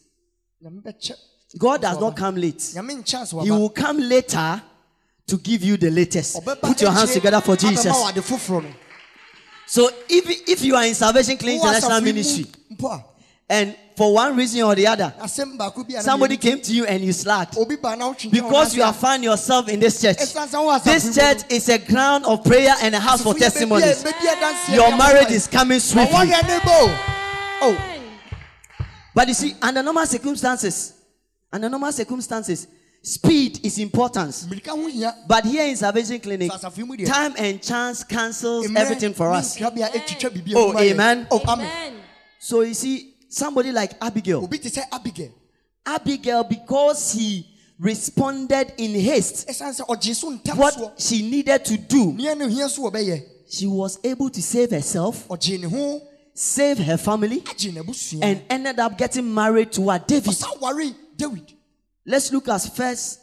God 1.57 1.81
does 1.81 1.99
not 1.99 2.15
come 2.15 2.35
late. 2.35 2.73
He 2.73 3.51
will 3.51 3.69
come 3.69 3.99
later 3.99 4.61
to 5.27 5.37
give 5.37 5.63
you 5.63 5.77
the 5.77 5.91
latest. 5.91 6.39
Put 6.61 6.81
your 6.81 6.91
hands 6.91 7.13
together 7.13 7.41
for 7.41 7.55
Jesus. 7.55 7.93
So 9.73 9.89
if 10.07 10.47
if 10.47 10.61
you 10.63 10.75
are 10.75 10.85
in 10.85 10.93
Salvation 10.93 11.35
Clinic 11.35 11.59
International 11.59 11.93
asafo 11.99 12.05
yi 12.05 12.11
mu 12.11 12.13
Ministry 12.13 12.45
and 13.49 13.75
for 13.97 14.13
one 14.13 14.37
reason 14.37 14.61
or 14.61 14.75
the 14.75 14.85
other, 14.85 15.11
asɛm 15.19 15.57
baako 15.57 15.81
bi 15.87 15.93
a 15.93 15.97
na 15.97 16.01
somebody 16.01 16.37
came 16.37 16.61
to 16.61 16.71
you 16.71 16.85
and 16.85 17.03
you 17.03 17.11
slacked 17.11 17.57
obi 17.57 17.75
baa 17.77 17.95
na 17.95 18.13
wotwentwɛn 18.13 18.43
wo 18.43 18.49
because 18.49 18.75
you 18.75 18.83
have 18.83 18.95
found 18.95 19.23
yourself 19.23 19.67
in 19.69 19.79
this 19.79 19.99
church. 19.99 20.17
Ɛsiane 20.17 20.47
sɛ 20.47 20.59
wowɔ 20.61 20.77
asafo 20.77 20.83
This 20.83 21.15
church 21.15 21.41
is 21.49 21.69
a 21.69 21.79
ground 21.79 22.23
of 22.25 22.43
prayer 22.43 22.75
and 22.83 22.93
a 22.93 22.99
house 22.99 23.23
for 23.23 23.33
Asafo 23.33 23.39
yi 23.39 23.39
bɛbi 23.39 23.47
a- 23.47 23.49
testimonies. 23.49 24.69
Your 24.69 24.95
marriage 24.95 25.31
is 25.31 25.47
coming 25.47 25.79
swiftly. 25.79 26.17
wawareɛ 26.19 26.47
ne 26.47 26.59
bo. 26.63 26.79
Oh. 27.65 27.77
But 29.15 29.27
you 29.27 29.33
see, 29.33 29.55
under 29.59 29.81
normal 29.81 30.05
circumstances, 30.05 30.93
under 31.51 31.67
normal 31.67 31.91
circumstances, 31.91 32.67
speed 33.03 33.59
is 33.65 33.77
important. 33.79 34.31
mmirika 34.47 34.71
ho 34.71 34.87
hia 34.87 35.13
But 35.27 35.45
here 35.45 35.67
in 35.67 35.75
Salvation 35.75 36.19
Clinic, 36.19 36.51
Sɛ 36.51 36.59
asafo 36.59 36.77
yi 36.77 36.83
mu 36.85 36.95
deɛ, 36.95 37.05
time 37.05 37.33
and 37.37 37.61
chance 37.61 38.03
cancels 38.03 38.67
mmerɛ 38.67 38.77
everything 38.79 39.13
for 39.13 39.29
us. 39.31 39.57
nkrabea 39.57 39.91
ɛtwitwa 39.91 40.29
biribi 40.29 40.53
Oh, 40.55 40.77
amen. 40.77 41.27
oh 41.29 41.41
amen. 41.41 41.65
Amen. 41.67 41.93
So 42.39 42.61
you 42.61 42.73
see, 42.73 43.13
somebody 43.27 43.71
like 43.71 43.93
Abigail, 44.01 44.43
obi 44.43 44.57
te 44.57 44.69
sɛ 44.69 44.83
abigail. 44.91 45.31
Abigail, 45.85 46.45
because 46.45 47.11
he 47.11 47.45
responded 47.77 48.71
in 48.77 48.95
haste, 48.95 49.47
ɛsiane 49.49 49.81
oh, 49.87 49.95
sɛ 49.95 49.97
ɔgye 49.97 50.15
so 50.15 50.31
ntam 50.31 50.55
soɔ 50.55 50.57
what 50.57 51.01
she 51.01 51.29
needed 51.29 51.65
to 51.65 51.77
do, 51.77 52.13
nea 52.13 52.33
ne 52.35 52.47
hia 52.49 52.69
so 52.69 52.83
wɔbɛyɛ 52.89 53.21
she 53.49 53.67
was 53.67 53.99
able 54.03 54.29
to 54.29 54.41
save 54.41 54.71
herself, 54.71 55.27
ɔgye 55.27 55.59
ne 55.59 55.67
ho 55.67 56.01
save 56.33 56.77
her 56.79 56.97
family, 56.97 57.43
and 58.21 58.41
ended 58.49 58.79
up 58.79 58.97
getting 58.97 59.31
married 59.33 59.71
to 59.73 59.89
a 59.89 59.99
David. 59.99 60.33
Ɔsa 62.05 62.11
ware 62.11 62.11
david 62.11 62.11
Let's 62.11 62.31
look 62.31 62.47
at 62.49 62.75
first 62.75 63.19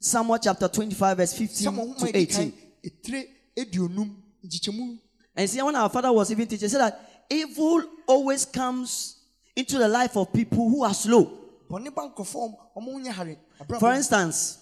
Samuel 0.00 0.38
chapter 0.38 0.68
25, 0.68 1.16
verse 1.16 1.32
15 1.32 1.48
sɛ 1.48 1.64
to 1.64 1.70
homa 1.70 2.08
edi 2.08 2.26
kan 2.26 2.52
18. 2.52 2.52
etire 2.84 3.28
eduonum 3.56 4.16
nkyekyɛmu 4.44 4.98
And 5.38 5.50
see, 5.50 5.60
when 5.60 5.76
our 5.76 5.90
father 5.90 6.10
was 6.12 6.30
even 6.30 6.46
teaching, 6.46 6.64
he 6.64 6.68
said 6.70 6.80
that 6.80 6.98
evil 7.28 7.82
always 8.06 8.46
comes 8.46 9.16
into 9.54 9.76
the 9.78 9.88
life 9.88 10.16
of 10.16 10.32
people 10.32 10.68
who 10.68 10.82
are 10.84 10.94
slow. 10.94 11.30
bɔne 11.68 11.94
ba 11.94 12.02
nkurɔfoɔ 12.02 12.54
ɔmo 12.76 13.02
nyɛ 13.02 13.12
hare 13.12 13.36
abrabɔ 13.60 13.80
For 13.80 13.92
instance, 13.92 14.58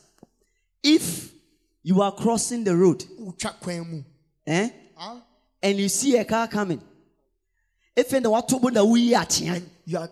if 0.82 1.32
you 1.82 2.00
are 2.00 2.12
crossing 2.12 2.64
the 2.64 2.74
road 2.74 3.04
wotwa 3.20 3.60
kwan 3.60 3.90
mu 3.90 4.02
eh, 4.46 4.70
ah, 4.96 5.22
and 5.62 5.78
you 5.78 5.88
see 5.88 6.16
a 6.16 6.24
car 6.24 6.48
coming, 6.48 6.80
if 7.94 8.12
in 8.12 8.22
the 8.22 8.30
watobo 8.30 8.72
na 8.72 8.80
wuyi 8.80 9.10
akyea, 9.12 9.62
you 9.84 9.98
are 9.98 10.08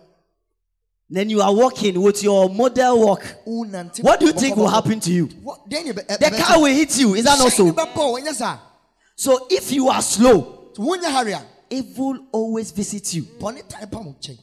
then 1.15 1.29
you 1.29 1.41
are 1.41 1.53
walking 1.53 2.01
with 2.01 2.23
your 2.23 2.49
model 2.49 2.99
walk, 2.99 3.23
what 3.45 4.19
do 4.19 4.25
you 4.25 4.31
think 4.33 4.55
will 4.57 4.67
happen 4.67 4.99
to 4.99 5.11
you? 5.11 5.25
What- 5.43 5.69
deɛ 5.69 5.85
ne 5.85 5.91
bɛ- 5.91 6.05
ɛ- 6.07 6.19
The 6.19 6.41
car 6.43 6.59
will 6.59 6.73
hit 6.73 6.97
you. 6.97 7.15
Is 7.15 7.25
that 7.25 7.37
not 7.37 7.51
so? 7.51 7.65
ne 7.65 7.71
bɛbɔ 7.71 7.95
wo, 7.95 8.19
ɛnyɛ 8.19 8.33
saa 8.33 8.57
So 9.15 9.47
if 9.49 9.71
you 9.71 9.89
are 9.89 10.01
slow, 10.01 10.69
So 10.75 10.81
wonyɛ 10.81 11.03
hare 11.11 11.27
a 11.29 11.45
evil 11.69 12.17
always 12.31 12.71
visits 12.71 13.13
you. 13.13 13.23
bɔne 13.39 13.61
tae 13.67 13.85
pa 13.85 13.99
mo 14.01 14.15
nkyɛn 14.19 14.37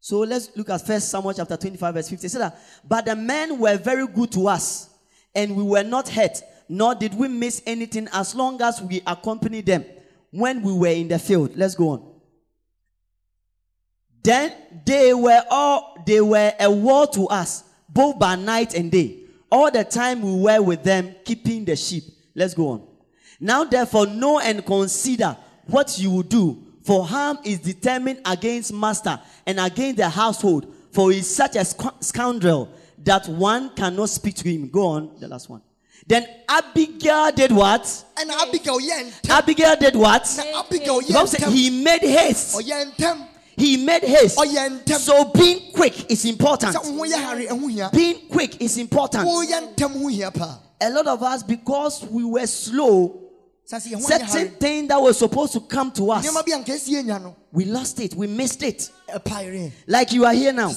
So 0.00 0.20
let's 0.20 0.50
look 0.56 0.70
at 0.70 0.86
First 0.86 1.08
Samuel 1.08 1.34
chapter 1.34 1.56
25, 1.56 1.94
verse 1.94 2.08
50. 2.08 2.26
It 2.26 2.30
said 2.30 2.40
that, 2.40 2.58
but 2.88 3.04
the 3.06 3.16
men 3.16 3.58
were 3.58 3.76
very 3.76 4.06
good 4.06 4.30
to 4.32 4.46
us, 4.48 4.88
and 5.34 5.56
we 5.56 5.62
were 5.64 5.82
not 5.82 6.08
hurt, 6.08 6.42
nor 6.68 6.94
did 6.94 7.12
we 7.14 7.26
miss 7.28 7.60
anything 7.66 8.08
as 8.12 8.34
long 8.34 8.60
as 8.62 8.80
we 8.80 9.02
accompanied 9.06 9.66
them 9.66 9.84
when 10.30 10.62
we 10.62 10.72
were 10.72 10.88
in 10.94 11.08
the 11.08 11.18
field. 11.18 11.56
Let's 11.56 11.74
go 11.74 11.88
on. 11.90 12.02
Then 14.26 14.52
they 14.84 15.14
were 15.14 15.40
all 15.48 16.02
they 16.04 16.20
were 16.20 16.52
a 16.58 16.68
wall 16.68 17.06
to 17.06 17.28
us, 17.28 17.62
both 17.88 18.18
by 18.18 18.34
night 18.34 18.74
and 18.74 18.90
day. 18.90 19.18
All 19.52 19.70
the 19.70 19.84
time 19.84 20.20
we 20.20 20.40
were 20.42 20.60
with 20.60 20.82
them, 20.82 21.14
keeping 21.24 21.64
the 21.64 21.76
sheep. 21.76 22.02
Let's 22.34 22.52
go 22.52 22.70
on. 22.70 22.82
Now 23.38 23.62
therefore 23.62 24.06
know 24.06 24.40
and 24.40 24.66
consider 24.66 25.36
what 25.68 25.96
you 26.00 26.10
will 26.10 26.22
do, 26.24 26.60
for 26.82 27.06
harm 27.06 27.38
is 27.44 27.60
determined 27.60 28.20
against 28.24 28.72
master 28.72 29.20
and 29.46 29.60
against 29.60 29.98
the 29.98 30.08
household, 30.08 30.74
for 30.90 31.12
he 31.12 31.18
is 31.18 31.32
such 31.32 31.54
a 31.54 31.64
sc- 31.64 32.02
scoundrel 32.02 32.68
that 33.04 33.28
one 33.28 33.70
cannot 33.76 34.08
speak 34.08 34.34
to 34.34 34.48
him. 34.48 34.68
Go 34.68 34.88
on, 34.88 35.20
the 35.20 35.28
last 35.28 35.48
one. 35.48 35.62
Then 36.04 36.26
Abigail 36.48 37.30
did 37.30 37.52
what? 37.52 37.82
ɛna 38.16 38.42
abigail 38.42 38.80
yɛ 38.80 39.04
ntɛm 39.04 39.30
Abigail 39.38 39.76
did 39.76 39.94
what? 39.94 40.28
na 40.36 40.60
abigail 40.60 41.00
The 41.00 41.06
yɛ 41.06 41.14
Bible 41.14 41.26
said 41.28 41.40
ntɛm 41.42 41.52
he 41.52 41.70
made 41.70 42.02
haste. 42.02 42.56
He 43.56 43.76
made 43.78 44.02
haste. 44.04 44.36
ntɛm 44.38 44.98
So 44.98 45.24
being 45.32 45.72
quick 45.72 46.10
is 46.10 46.24
important. 46.24 46.74
sɛ 46.76 46.84
wo 46.92 46.98
ho 46.98 47.04
yɛ 47.04 47.14
hare 47.16 47.46
ɛho 47.48 47.70
hia 47.70 47.90
Being 47.92 48.28
quick 48.30 48.60
is 48.60 48.76
important. 48.78 49.26
woyɛ 49.26 49.74
ntɛm 49.74 49.92
ho 50.00 50.08
hia 50.08 50.30
paa 50.30 50.58
A 50.80 50.90
lot 50.90 51.06
of 51.06 51.22
us, 51.22 51.42
because 51.42 52.04
we 52.10 52.22
were 52.22 52.46
slow, 52.46 53.18
sase 53.64 53.86
yɛn 53.86 54.02
ho 54.02 54.08
anyɛ 54.08 54.28
Certain 54.28 54.48
thing 54.58 54.86
that 54.88 55.00
was 55.00 55.16
supposed 55.18 55.54
to 55.54 55.60
come 55.60 55.90
to 55.92 56.10
us, 56.10 56.26
nneɛma 56.26 56.44
bi 56.46 56.52
a 56.52 56.58
nka 56.58 56.74
esi 56.74 57.02
enya 57.02 57.22
no 57.22 57.34
we 57.52 57.64
lost 57.64 57.98
it, 58.00 58.14
we 58.14 58.26
missed 58.26 58.62
it. 58.62 58.90
Like 59.86 60.12
you 60.12 60.26
are 60.26 60.34
here 60.34 60.52
now. 60.52 60.68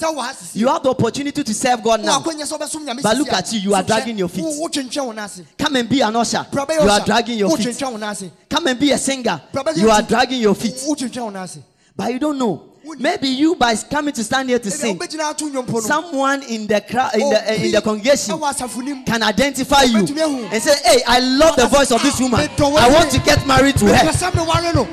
You 0.53 0.67
have 0.69 0.83
the 0.83 0.89
opportunity 0.91 1.43
to 1.43 1.53
serve 1.53 1.83
God 1.83 2.01
now. 2.05 2.21
wakɔnya 2.21 2.43
sɛ 2.47 2.57
ɔbɛsom 2.57 2.85
nyame 2.87 3.01
But 3.01 3.17
look 3.17 3.33
at 3.33 3.51
you, 3.51 3.59
you 3.59 3.73
are 3.75 3.83
dragging 3.83 4.17
your 4.17 4.29
feet. 4.29 4.45
wo- 4.45 4.67
wotwentwɛn 4.69 5.05
wo 5.07 5.11
n'ase 5.11 5.43
Come 5.57 5.75
and 5.75 5.89
be 5.89 5.99
an 5.99 6.15
usher. 6.15 6.45
You 6.53 6.59
are 6.89 7.05
dragging 7.05 7.37
your 7.37 7.57
feet. 7.57 7.67
wotwentwɛn 7.67 7.91
wo 7.91 7.97
n'ase 7.97 8.31
Come 8.49 8.67
and 8.67 8.79
be 8.79 8.91
a 8.91 8.97
singer. 8.97 9.41
You 9.75 9.89
are 9.91 10.01
dragging 10.01 10.39
your 10.39 10.55
feet. 10.55 10.75
wotwentwɛn 10.87 11.23
wo 11.23 11.29
n'ase 11.31 11.59
But 11.97 12.13
you 12.13 12.19
don't 12.19 12.37
know. 12.37 12.68
Maybe 12.97 13.28
you 13.28 13.56
by 13.56 13.75
coming 13.75 14.13
to 14.13 14.23
stand 14.23 14.49
here 14.49 14.60
to 14.60 14.71
sing, 14.71 14.97
wobɛgyina 14.97 15.30
ato 15.30 15.45
nnwom 15.47 15.67
po 15.67 15.73
no 15.73 15.82
someone 15.82 16.43
in 16.43 16.65
the 16.67 16.82
crowd 16.82 17.13
in 17.13 17.30
the 17.30 17.52
uh, 17.52 17.54
in 17.54 17.71
the 17.71 17.82
congregation 17.82 18.36
ɛwɔ 18.36 18.54
asafo 18.54 18.84
nim 18.84 19.04
can 19.04 19.21
identify 19.21 19.84
you 19.84 19.97
and 19.99 20.63
say, 20.63 20.75
"Hey, 20.84 21.02
I 21.06 21.19
love 21.19 21.56
the 21.56 21.67
voice 21.67 21.91
of 21.91 22.02
this 22.02 22.19
woman. 22.19 22.39
I 22.39 22.89
want 22.89 23.12
to 23.12 23.19
get 23.19 23.45
married 23.45 23.78
to 23.78 23.86
her." 23.86 23.93
sɛ 24.12 24.32
meware 24.32 24.73
no 24.73 24.88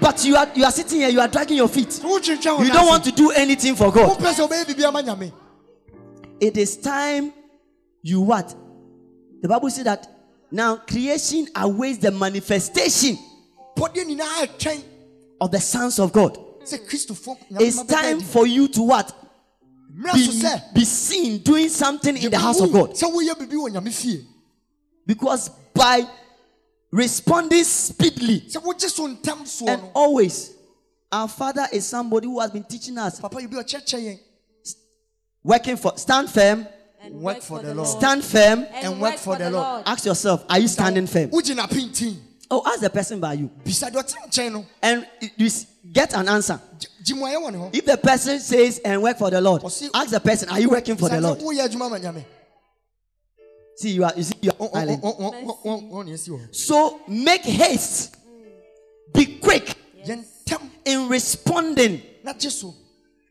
But 0.00 0.24
you 0.24 0.36
are 0.36 0.48
you 0.54 0.64
are 0.64 0.70
sitting 0.70 1.00
here, 1.00 1.08
you 1.08 1.20
are 1.20 1.28
dragging 1.28 1.56
your 1.56 1.68
feet. 1.68 2.00
You 2.02 2.20
don't 2.20 2.86
want 2.86 3.04
to 3.04 3.12
do 3.12 3.30
anything 3.32 3.74
for 3.74 3.90
God. 3.92 4.18
wopɛ 4.18 4.32
sɛ 4.34 4.48
wobɛyɛ 4.48 4.64
biribi 4.66 4.84
ama 4.84 5.02
nyame 5.02 5.32
It 6.40 6.56
is 6.56 6.76
time 6.76 7.32
you 8.02 8.20
what? 8.20 8.54
The 9.42 9.48
Bible 9.48 9.70
says 9.70 9.84
that 9.84 10.06
now 10.50 10.76
creation 10.76 11.48
awaits 11.54 11.98
the 11.98 12.10
manifestation 12.10 13.18
bɔdeɛ 13.76 14.04
nyinaa 14.06 14.46
ɛtwɛn 14.46 14.82
of 15.40 15.50
the 15.50 15.60
sons 15.60 15.98
of 15.98 16.12
God. 16.12 16.38
Sɛ 16.68 16.78
kristofo 16.86 17.36
mm. 17.50 17.60
It's 17.60 17.82
time 17.84 18.20
for 18.20 18.46
you 18.46 18.68
to 18.68 18.82
what? 18.82 19.14
Be, 20.14 20.42
be 20.74 20.84
seen 20.84 21.38
doing 21.38 21.68
something 21.68 22.16
in 22.16 22.30
the 22.30 22.38
house 22.38 22.60
of 22.60 22.70
God. 22.72 22.90
sɛ 22.90 23.10
woyɛ 23.12 23.34
biribi 23.34 23.54
wɔ 23.54 23.70
nyame 23.72 23.92
fie 23.92 24.24
Because 25.06 25.48
by 25.74 26.06
responding 26.90 27.64
speedily 27.64 28.40
sɛ 28.42 28.62
wogye 28.62 28.88
so 28.88 29.08
ntam 29.08 29.42
soɔ 29.42 29.68
and 29.68 29.82
always, 29.94 30.52
our 31.10 31.28
Father 31.28 31.66
is 31.72 31.86
somebody 31.86 32.26
who 32.26 32.38
has 32.40 32.50
been 32.50 32.64
teaching 32.64 32.96
us, 32.98 33.18
papa 33.20 33.40
yi 33.40 33.46
bi 33.46 33.56
ɔkyerɛkyerɛ 33.56 34.00
yɛn 34.04 34.18
working 35.42 35.76
for, 35.76 35.96
stand 35.96 36.28
firm, 36.30 36.66
and 37.00 37.14
Work 37.14 37.42
for 37.42 37.60
the 37.60 37.74
Lord. 37.74 37.88
stand 37.88 38.24
firm. 38.24 38.66
and 38.72 39.00
work 39.00 39.16
for 39.16 39.36
the 39.36 39.50
Lord. 39.50 39.84
Ask 39.86 40.04
yourself, 40.04 40.44
are 40.48 40.58
you 40.58 40.68
standing 40.68 41.06
firm? 41.06 41.30
Wogyina 42.48 42.50
Oh, 42.50 42.62
ask 42.66 42.80
the 42.80 42.90
person 42.90 43.20
by 43.20 43.34
you. 43.34 43.50
bisa 43.64 43.90
deɛ 43.90 44.02
ɔte 44.04 44.66
And 44.82 45.06
you 45.36 45.48
get 45.92 46.14
an 46.14 46.28
answer. 46.28 46.60
gye- 46.78 46.88
gye 47.04 47.14
mmuayɛ 47.14 47.36
wɔ 47.36 47.52
ne 47.52 47.58
ho 47.58 47.70
If 47.72 47.84
the 47.84 47.96
person 47.96 48.40
says 48.40 48.80
and 48.84 49.02
work 49.02 49.18
for 49.18 49.30
the 49.30 49.40
Lord, 49.40 49.64
ask 49.64 50.10
the 50.10 50.20
person, 50.20 50.48
are 50.48 50.60
you 50.60 50.70
working 50.70 50.96
for 50.96 51.08
the 51.08 51.20
Lord? 51.20 51.38
woyɛ 51.40 51.68
adwuma 51.68 51.90
ma 51.90 51.98
nyame 51.98 52.24
See, 53.76 53.90
you 53.90 54.02
are 54.02 54.12
you 54.16 54.24
see 54.24 54.34
you 54.42 54.50
are 54.50 54.68
hɔ. 54.68 56.54
So 56.54 57.00
make 57.06 57.42
haste. 57.42 58.16
Be 59.14 59.38
quick 59.38 59.76
yɛn 60.04 60.24
ntam 60.44 60.70
in 60.84 61.08
responding 61.08 62.02
na 62.24 62.32
gye 62.32 62.48
so 62.48 62.74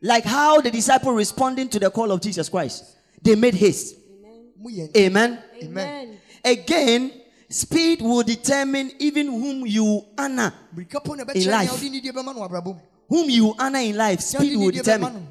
like 0.02 0.24
how 0.24 0.62
the 0.62 0.72
disciple 0.72 1.12
responding 1.12 1.68
to 1.70 1.80
the 1.80 1.90
call 1.90 2.12
of 2.12 2.22
Jesus 2.22 2.48
Christ. 2.50 2.84
They 3.22 3.36
made 3.36 3.56
haste. 3.56 3.96
mu 4.58 4.70
yɛ 4.70 4.96
Amen. 4.96 5.40
Amen. 5.62 6.20
Again, 6.46 7.12
speed 7.50 8.02
will 8.02 8.24
determine 8.24 8.92
even 9.00 9.28
whom 9.28 9.66
you 9.66 10.04
honor. 10.18 10.54
mirika 10.76 11.04
po 11.04 11.14
na 11.14 11.24
In 11.34 11.50
life. 11.50 11.72
nea 11.72 11.72
wode 11.72 11.92
nidie 11.92 12.12
bɛma 12.12 12.36
no 12.36 12.48
wabrabɔ 12.48 12.66
mu 12.66 12.80
Whom 13.10 13.30
you 13.30 13.56
honor 13.58 13.80
in 13.80 13.96
life, 13.96 14.20
speed 14.22 14.58
will 14.58 14.72
determine. 14.72 15.14
no 15.14 15.22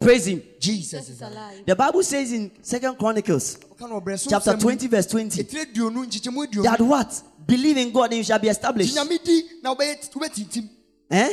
Praise 0.00 0.26
him. 0.26 0.42
jesus 0.60 0.90
Jesus 0.90 1.02
is 1.08 1.16
is 1.16 1.22
alive 1.22 1.32
alive. 1.32 1.66
The 1.66 1.76
Bible 1.76 2.02
says 2.02 2.32
in 2.32 2.50
Second 2.62 2.98
Chronicles 2.98 3.56
Ɔka 3.56 3.88
no 3.88 4.00
ɔbrɛ 4.00 4.18
so 4.18 4.30
chapter 4.30 4.56
20, 4.56 4.86
verse 4.88 5.06
20, 5.06 5.42
ɛtire 5.44 5.64
aduonu 5.72 6.06
nkyekyɛmu 6.06 6.46
aduonu 6.46 6.62
that 6.64 6.80
what? 6.80 7.22
Believe 7.46 7.76
in 7.78 7.92
God 7.92 8.04
and 8.10 8.18
you 8.18 8.24
shall 8.24 8.38
be 8.38 8.48
established. 8.48 8.94
gye 8.94 9.00
nyame 9.04 9.24
di 9.24 9.42
na 9.62 9.74
wobɛyɛ 9.74 10.10
wobɛtintim 10.12 10.68
Eh? 11.10 11.32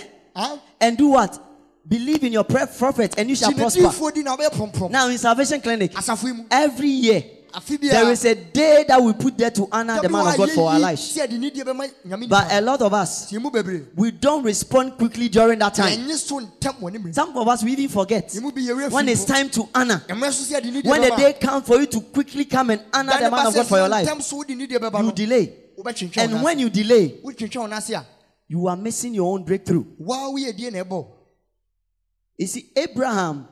And 0.79 0.97
do 0.97 1.09
what? 1.09 1.39
Believe 1.87 2.23
in 2.23 2.33
your 2.33 2.43
prophet 2.43 3.15
and 3.17 3.29
you 3.29 3.35
shall 3.35 3.51
prosper. 3.53 3.81
diifoɔ 3.81 4.13
di 4.13 4.23
na 4.23 4.35
wobɛyɛ 4.37 4.49
prɔmprɔm 4.51 4.89
Now 4.91 5.07
in 5.09 5.17
Salvation 5.17 5.59
Clinic, 5.61 5.93
asafo 5.93 6.25
yi 6.27 6.33
mu 6.33 6.43
every 6.49 6.89
year 6.89 7.21
afe 7.21 7.40
there 7.81 8.11
is 8.11 8.25
a 8.25 8.35
day 8.35 8.85
that 8.87 9.01
we 9.01 9.13
put 9.13 9.37
there 9.37 9.51
to 9.51 9.67
honor 9.71 9.99
the 10.01 10.09
man 10.09 10.27
of 10.27 10.37
God 10.37 10.51
for 10.51 10.71
our 10.71 10.79
lives. 10.79 11.01
sɛ 11.17 11.27
yɛde 11.27 11.39
nidie 11.39 11.63
bɛma 11.63 11.91
nyame 12.07 12.29
But 12.29 12.51
a 12.51 12.61
lot 12.61 12.81
of 12.81 12.93
us, 12.93 13.29
tie 13.29 13.37
mu 13.37 13.49
bebree 13.49 13.85
we 13.95 14.11
don't 14.11 14.43
respond 14.43 14.97
quickly 14.97 15.29
during 15.29 15.59
that 15.59 15.73
time. 15.75 15.99
yɛnye 15.99 16.15
so 16.15 16.39
ntam 16.39 16.79
wɔ 16.79 16.91
ne 16.93 16.99
mmere 16.99 17.13
Some 17.15 17.35
of 17.37 17.47
us 17.47 17.63
we 17.63 17.73
even 17.73 17.89
forget 17.89 18.27
yɛ 18.29 18.41
mu 18.41 18.51
bi 18.51 18.61
yɛwerɛ 18.61 18.91
when 18.91 19.09
it's 19.09 19.25
time 19.25 19.49
to 19.49 19.67
honor. 19.73 20.03
ɛmɛ 20.07 20.31
so 20.31 20.43
sɛ 20.55 20.61
yɛde 20.61 20.71
nidie 20.71 20.89
When 20.89 21.01
the 21.01 21.15
day 21.15 21.33
comes 21.33 21.65
for 21.67 21.79
you 21.79 21.85
to 21.87 22.01
quickly 22.01 22.45
come 22.45 22.69
and 22.71 22.81
honor 22.93 23.13
the 23.19 23.31
man 23.31 23.47
of 23.47 23.53
God 23.53 23.67
for 23.67 23.77
your 23.77 23.89
life, 23.89 24.07
ntam 24.07 24.21
so 24.21 24.37
wode 24.37 24.47
nidie 24.49 24.77
bɛba 24.79 25.03
you 25.03 25.11
delay. 25.11 25.57
And 26.17 26.43
when 26.43 26.59
you 26.59 26.69
delay, 26.69 27.19
wotwentwɛn 27.23 27.55
wo 27.61 27.67
n'ase 27.67 27.89
a 27.95 28.05
you 28.47 28.67
are 28.67 28.75
missing 28.75 29.13
your 29.13 29.33
own 29.33 29.43
breakthrough. 29.43 29.85
waa 29.99 30.29
woyɛ 30.31 30.55
die 30.55 30.69
na 30.69 30.83
ɛbɔ 30.83 31.07
You 32.37 32.47
see, 32.47 32.71
Abraham 32.75 33.47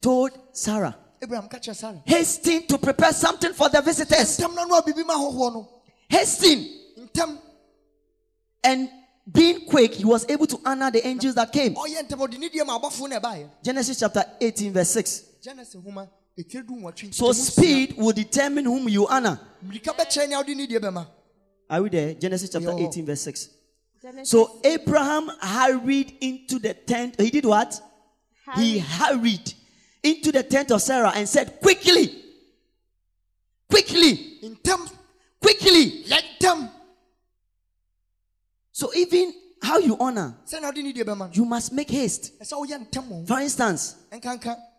told 0.00 0.30
Sarah, 0.52 0.96
abraham 1.22 1.48
ka 1.48 1.58
kyerɛ 1.58 1.74
sara 1.76 2.02
hasten 2.06 2.66
to 2.66 2.78
prepare 2.78 3.12
something 3.12 3.52
for 3.52 3.68
the 3.68 3.80
visitors. 3.82 4.38
ntam 4.38 4.54
na 4.54 4.64
no 4.64 4.76
a 4.76 4.82
biribi 4.82 5.06
ma 5.06 5.14
ahɔhoɔ 5.14 5.52
no 5.52 5.68
Hasten. 6.08 6.68
ntam 6.98 7.38
And 8.62 8.88
being 9.30 9.64
quick, 9.66 9.94
he 9.94 10.04
was 10.04 10.28
able 10.28 10.46
to 10.46 10.58
honor 10.64 10.90
the 10.90 11.04
angels 11.06 11.34
that 11.36 11.52
came. 11.52 11.74
Oh, 11.76 11.84
ɔyɛ 11.86 12.08
ntam 12.08 12.18
ɔde 12.18 12.38
nidie 12.38 12.64
ma 12.66 12.78
abɔfoɔ 12.78 13.08
na 13.10 13.20
ɛbaeɛ 13.20 13.48
Genesis 13.62 13.98
chapter 14.00 14.24
18, 14.40 14.72
verse 14.72 14.90
6. 14.90 15.22
genesis 15.42 15.74
homa 15.82 16.08
ɛtire 16.38 16.66
du 16.66 16.74
nwɔtwe 16.74 17.14
So 17.14 17.32
speed 17.32 17.96
will 17.96 18.12
determine 18.12 18.64
whom 18.64 18.88
you 18.88 19.06
honor. 19.08 19.40
mmirika 19.64 19.96
bɛkyerɛ 19.96 20.28
nea 20.28 20.38
wode 20.38 20.48
nidie 20.56 20.78
bɛma 20.80 21.06
Are 21.68 21.82
we 21.82 21.88
there? 21.88 22.14
Genesis 22.14 22.50
chapter 22.50 22.70
18, 22.70 23.04
verse 23.06 23.20
6. 23.22 23.48
Genesis 24.02 24.30
So 24.30 24.60
Abraham 24.62 25.28
hurried 25.40 26.16
into 26.20 26.60
the 26.60 26.74
tent. 26.74 27.20
He 27.20 27.30
did 27.30 27.44
what? 27.44 27.80
He 28.54 28.78
hurried 28.78 29.52
into 30.06 30.30
the 30.32 30.42
tent 30.42 30.70
of 30.70 30.80
Sarah 30.82 31.12
and 31.14 31.28
said, 31.28 31.60
Quickly, 31.60 32.22
quickly, 33.68 34.38
ntam 34.42 34.90
quickly. 35.40 36.04
yɛ 36.04 36.18
ntam 36.40 36.70
So 38.72 38.92
even 38.94 39.32
how 39.62 39.78
you 39.78 39.96
honor, 39.98 40.36
sɛ 40.46 40.60
na 40.60 40.68
wode 40.68 40.76
nidie 40.76 41.04
bɛma 41.04 41.18
no 41.18 41.30
you 41.32 41.44
must 41.44 41.72
make 41.72 41.90
haste. 41.90 42.38
ɛsɛ 42.40 42.52
woyɛ 42.52 42.88
ntam 42.90 43.08
wɔ 43.10 43.26
For 43.28 43.40
instance, 43.40 43.96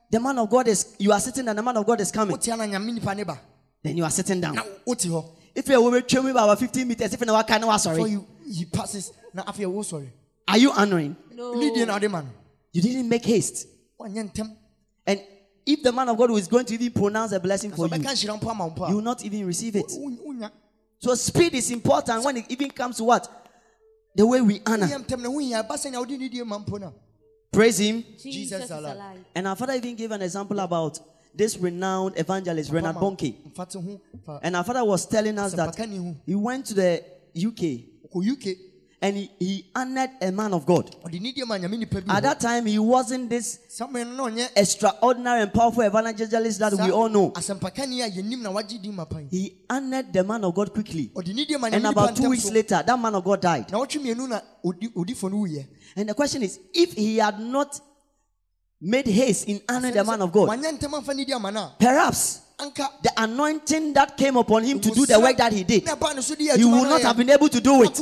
the 0.09 0.19
man 0.19 0.39
of 0.39 0.49
God 0.49 0.67
is, 0.67 0.95
you 0.99 1.11
are 1.11 1.19
sitting 1.19 1.47
and 1.47 1.57
the 1.57 1.63
man 1.63 1.75
of 1.77 1.85
God 1.85 1.99
is 2.01 2.11
coming. 2.11 2.31
wote 2.31 2.47
ana 2.49 2.63
nyame 2.63 2.93
nipa 2.93 3.13
ne 3.15 3.23
ba 3.23 3.39
Then 3.83 3.97
you 3.97 4.03
are 4.03 4.09
sitting 4.11 4.39
down. 4.41 4.55
na 4.55 4.63
wote 4.85 4.99
hɔ 4.99 5.25
If 5.55 5.67
you're 5.67 5.79
over 5.81 6.01
me 6.23 6.31
by 6.33 6.43
about 6.43 6.59
15 6.59 6.87
meters, 6.87 7.13
if 7.13 7.19
you're 7.19 7.25
not 7.25 7.47
kind 7.47 7.63
before 7.63 7.79
sorry, 7.79 8.11
you 8.11 8.25
he 8.47 8.65
passes 8.65 9.11
na 9.33 9.43
afei 9.43 9.65
ɛwo 9.65 9.83
sɔre 9.83 10.09
are 10.47 10.57
you 10.57 10.71
honoring? 10.71 11.15
no. 11.33 11.53
nidie 11.55 11.85
na 11.85 11.97
no 11.97 12.25
You 12.71 12.81
didn't 12.81 13.09
make 13.09 13.25
haste. 13.25 13.67
Woanyɛ 15.08 15.13
ntam 15.15 15.20
And 15.20 15.22
if 15.65 15.84
the 15.84 15.91
man 15.91 16.10
of 16.10 16.17
God 16.17 16.32
was 16.32 16.48
going 16.48 16.65
to 16.65 16.74
even 16.74 16.91
pronounce 16.91 17.32
a 17.32 17.39
blessing 17.39 17.72
for 17.72 17.88
you, 17.88 17.93
ɔbɛka 17.93 18.04
nhyira 18.13 18.39
mpo 18.39 18.50
ama 18.50 18.67
wo 18.67 18.72
mpo 18.74 18.89
you 18.89 18.96
will 18.96 19.04
not 19.04 19.24
even 19.24 19.46
receive 19.46 19.76
it. 19.76 19.91
So 21.00 21.13
speed 21.15 21.54
is 21.54 21.70
important 21.72 22.24
when 22.24 22.38
it 22.38 22.46
even 22.50 22.72
comes 22.72 22.98
to 22.98 23.04
what? 23.04 23.30
The 24.15 24.26
way 24.26 24.41
we 24.41 24.62
honor. 24.65 24.88
woyɛ 24.88 25.06
ntam 25.06 25.22
na 25.22 25.30
wohia 25.30 25.63
ɛba 25.67 25.76
sɛ 25.76 25.91
nea 25.91 26.00
wode 26.00 26.10
nidie 26.20 26.46
ma 26.46 26.60
mpo 26.60 26.80
no 26.80 26.93
Praise 27.52 27.78
him. 27.80 28.04
Jesus, 28.17 28.34
Jesus 28.34 28.63
is 28.65 28.72
alive. 28.72 28.96
alive. 28.96 29.26
And 29.34 29.48
our 29.48 29.56
father 29.56 29.74
even 29.74 29.96
gave 29.96 30.12
an 30.12 30.22
example 30.22 30.60
about 30.60 31.00
this 31.34 31.56
renowned 31.58 32.17
evangelist, 32.20 32.72
Reinhard 32.72 32.96
Bonnke. 32.98 33.36
mfa 33.54 33.70
te 33.70 33.80
ho 33.80 34.02
fa 34.26 34.39
And 34.43 34.56
our 34.56 34.63
father 34.63 34.84
was 34.84 35.06
telling 35.06 35.38
us 35.39 35.54
that 35.54 35.70
Asɛmpaka 35.76 35.89
ni 35.89 35.98
ho. 35.98 36.15
he 36.26 36.36
went 36.36 36.65
to 36.65 36.74
the 36.74 37.04
UK 37.36 37.84
uk 38.15 38.58
and 39.01 39.15
he, 39.15 39.29
he 39.39 39.65
honored 39.75 40.10
a 40.21 40.31
man 40.31 40.53
of 40.53 40.65
God. 40.65 40.89
ɔde 41.03 41.19
nidie 41.21 41.45
ma 41.45 41.55
nyame 41.57 41.77
nipa 41.77 42.01
bi 42.01 42.15
At 42.17 42.23
that 42.23 42.39
time, 42.39 42.65
he 42.65 42.79
wasn't 42.79 43.29
this 43.29 43.60
samuel 43.69 44.05
no 44.05 44.27
na 44.27 44.36
ɔnyɛ 44.43 44.49
extraordinary 44.55 45.41
and 45.43 45.53
powerful 45.53 45.83
evangelist 45.83 46.60
that 46.60 46.73
we 46.73 46.89
all 46.91 47.07
know. 47.10 47.31
asɛmpakani 47.31 48.01
a 48.03 48.10
yɛnim 48.10 48.41
na 48.41 48.49
wagye 48.51 48.81
din 48.81 48.95
ma 48.95 49.05
pan 49.05 49.27
He 49.29 49.57
honored 49.69 50.12
the 50.12 50.23
man 50.23 50.43
of 50.43 50.55
God 50.55 50.73
quickly. 50.73 51.12
ɔde 51.13 51.33
nidie 51.36 51.60
ma 51.60 51.67
And 51.71 51.86
about 51.86 52.15
two 52.15 52.29
weeks 52.29 52.49
later, 52.49 52.81
that 52.86 52.99
man 52.99 53.13
of 53.13 53.23
God 53.23 53.41
died. 53.41 53.71
na 53.71 53.77
wɔtwe 53.79 54.01
mmienu 54.01 54.27
na 54.29 54.39
odi- 54.65 54.89
odifo 54.95 55.29
no 55.29 55.38
wuyɛ 55.45 55.67
And 55.95 56.10
the 56.10 56.13
question 56.15 56.41
is 56.43 56.60
if 56.73 56.93
he 56.93 57.17
had 57.17 57.39
not 57.39 57.79
made 58.81 59.07
haste 59.07 59.47
in 59.47 59.62
honoring 59.69 59.93
the 59.93 60.03
man 60.03 60.21
of 60.21 60.31
God, 60.31 60.49
wanyɛ 60.49 60.79
ntam 60.79 60.93
amfa 61.03 61.13
nidie 61.13 61.33
ama 61.36 61.51
no 61.51 61.60
a 61.62 61.75
perhaps 61.79 62.39
the 62.58 63.12
anointing 63.17 63.93
that 63.93 64.17
came 64.17 64.36
upon 64.36 64.63
him 64.63 64.80
to 64.80 64.89
do 64.89 65.06
the 65.06 65.20
work 65.20 65.38
that 65.38 65.54
he 65.54 65.63
did, 65.63 65.86
na 65.86 65.96
ɛbaa 65.96 66.15
ne 66.15 66.22
so 66.22 66.34
de 66.34 66.48
yɛ 66.48 66.58
he 66.58 66.65
would 66.65 66.89
not 66.89 67.02
have 67.04 67.15
been 67.15 67.30
able 67.30 67.48
to 67.48 67.62
do 67.62 67.84
it. 67.84 68.02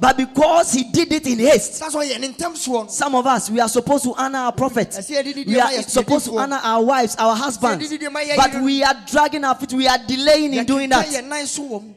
But 0.00 0.16
because 0.16 0.72
he 0.72 0.84
did 0.90 1.12
it 1.12 1.26
in 1.26 1.38
haste, 1.38 1.74
saa 1.74 1.88
sɛ 1.88 2.04
ɔyɛ 2.04 2.20
ne 2.20 2.28
ntam 2.32 2.90
some 2.90 3.14
of 3.14 3.26
us 3.26 3.48
we 3.48 3.60
are 3.60 3.68
supposed 3.68 4.02
to 4.04 4.14
honor 4.14 4.38
our 4.38 4.52
prophets. 4.52 4.98
Ɛsɛ 4.98 5.22
yɛde 5.22 5.34
nidie 5.34 5.46
We 5.46 5.60
are 5.60 5.82
supposed 5.82 6.24
to 6.26 6.36
honor 6.38 6.56
our 6.62 6.82
wives, 6.82 7.14
our 7.16 7.36
husbands. 7.36 7.86
Sɛ 7.88 7.92
yɛde 7.92 8.00
nidie 8.00 8.12
ma 8.12 8.20
yɛ 8.20 8.36
But 8.36 8.60
we 8.62 8.82
are 8.82 8.94
dragging 9.06 9.44
our 9.44 9.54
feet. 9.54 9.72
We 9.72 9.86
are 9.86 9.98
delaying 9.98 10.54
in 10.54 10.66
doing 10.66 10.88
that. 10.90 11.06
yɛ 11.06 11.24
nan 11.24 11.46
so 11.46 11.62
wɔ 11.62 11.82
mu 11.84 11.94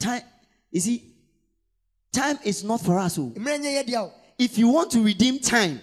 Time, 0.00 0.22
you 0.72 0.80
see, 0.80 1.14
time 2.10 2.40
is 2.42 2.64
not 2.64 2.80
for 2.80 2.98
us. 2.98 3.18
oh. 3.18 3.32
mmerɛ 3.36 3.60
nyɛ 3.60 3.84
yɛ 3.84 3.88
deɛ 3.88 3.96
o 3.98 4.12
If 4.36 4.58
you 4.58 4.66
want 4.66 4.90
to 4.90 5.00
redeem 5.04 5.38
time, 5.38 5.80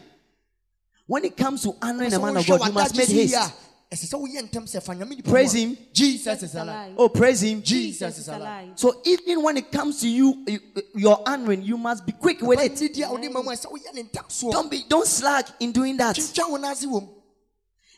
when 1.08 1.24
it 1.24 1.38
comes 1.38 1.64
to 1.64 1.74
honoring 1.82 2.14
a 2.14 2.20
man 2.20 2.36
of 2.36 2.46
God, 2.46 2.68
you 2.68 2.74
must 2.74 2.98
make 2.98 3.08
haste. 3.08 3.54
A, 3.92 3.96
ɛsɛ 3.96 4.06
sɛ 4.14 4.20
woyɛ 4.22 4.50
ntɛm 4.50 4.64
sɛ 4.68 4.82
fa 4.84 4.94
nyame 4.94 5.10
nipa 5.16 5.30
Praise 5.32 5.54
him. 5.54 5.78
jesus 5.94 6.44
is 6.44 6.56
alive 6.56 6.94
Oh, 6.98 7.10
praise 7.10 7.42
Him. 7.42 7.62
jesus 7.64 8.20
is 8.20 8.28
alive 8.28 8.70
So 8.76 9.02
even 9.06 9.42
when 9.42 9.58
it 9.58 9.72
comes 9.72 10.02
to 10.02 10.08
you, 10.10 10.44
you- 10.48 10.60
your 10.96 11.22
honoring, 11.28 11.64
you 11.64 11.78
must 11.78 12.06
be 12.06 12.12
quick 12.12 12.42
with 12.42 12.60
it. 12.60 12.74
Nidi 12.76 13.04
a 13.08 13.12
wode 13.12 13.32
ma 13.32 13.42
mu 13.42 13.50
a, 13.50 13.54
ɛsɛ 13.54 13.66
woyɛ 13.72 13.94
ne 13.96 14.04
ntam 14.04 14.28
soɔ 14.30 14.52
Don't 14.52 14.70
be, 14.72 14.84
don't 14.88 15.08
slack 15.08 15.48
in 15.60 15.72
doing 15.72 15.98
that. 15.98 16.16
twintwa 16.16 16.50
wo 16.52 16.58
n'ase 16.58 16.86
wɔ 16.86 17.02
mu 17.02 17.08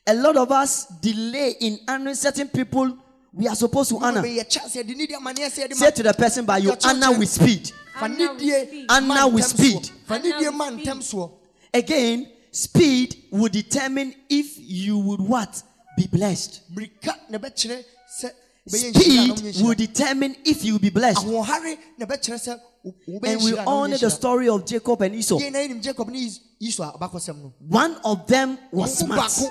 A 0.08 0.14
lot 0.16 0.36
of 0.38 0.52
us 0.52 0.86
delay 1.02 1.56
in 1.60 1.80
honoring 1.88 2.16
certain 2.16 2.48
people 2.48 2.98
we 3.34 3.48
are 3.48 3.56
supposed 3.56 3.90
to 3.90 3.98
honor. 4.00 4.22
bɛyɛ 4.24 4.48
chance 4.50 4.76
yɛde 4.76 4.96
nidi 4.96 5.12
amanneɛ 5.14 5.48
sɛ 5.50 5.66
yɛde 5.68 5.70
ma 5.72 5.76
Say 5.76 5.92
to 5.92 6.04
the 6.04 6.14
person, 6.14 6.46
but 6.46 6.62
you 6.64 6.74
honor 6.86 7.18
with 7.18 7.30
speed. 7.30 7.72
Honor 8.00 8.34
with 8.34 8.42
speed. 8.70 8.86
Honor 8.90 9.28
with 9.28 9.44
ntɛm 9.46 9.58
speed. 9.58 9.82
soɔ. 9.84 9.92
fa 10.06 10.14
Honor 10.16 10.24
nidie 10.32 10.46
with 10.48 10.56
ma 10.56 10.68
speed. 10.72 10.88
ntɛm 10.88 10.98
soɔ 11.00 11.32
Again, 11.74 12.30
speed 12.52 13.16
will 13.32 13.48
determine 13.50 14.14
if 14.30 14.56
you 14.58 14.98
would 15.00 15.22
what 15.22 15.62
be 16.02 16.18
blessed. 16.18 16.62
mmirika 16.74 17.14
na 17.30 17.38
ɛbɛkyerɛ 17.38 17.84
sɛ 18.20 18.30
wobɛyɛ 18.70 18.92
nhyira 18.92 18.94
na 18.94 19.00
Speed 19.00 19.32
wonyɛ 19.56 19.62
will 19.64 19.76
determine 19.76 20.36
if 20.46 20.64
you 20.66 20.74
will 20.74 20.80
be 20.80 20.90
blessed. 20.90 21.26
ahoɔhare 21.26 21.78
na 21.98 22.06
ɛbɛkyerɛ 22.06 22.38
sɛ 22.48 22.60
wo- 22.84 22.94
wobɛyɛ 23.08 23.34
And 23.34 23.44
we 23.44 23.52
nhyira 23.52 23.68
honor 23.68 23.98
the 23.98 24.10
story 24.10 24.50
of 24.50 24.66
Jacob 24.66 25.02
and 25.02 25.16
Esau. 25.16 25.38
yɛn 25.40 25.52
na 25.52 25.60
yɛnim 25.60 25.82
jacob 25.82 26.10
ne 26.10 26.20
Is- 26.26 26.40
esau 26.62 26.84
a 26.84 26.98
ɔbakɔsɛm 26.98 27.38
no 27.42 27.54
One 27.68 27.96
of 28.04 28.28
them 28.28 28.58
was 28.72 28.98
smart. 28.98 29.20
baako 29.22 29.50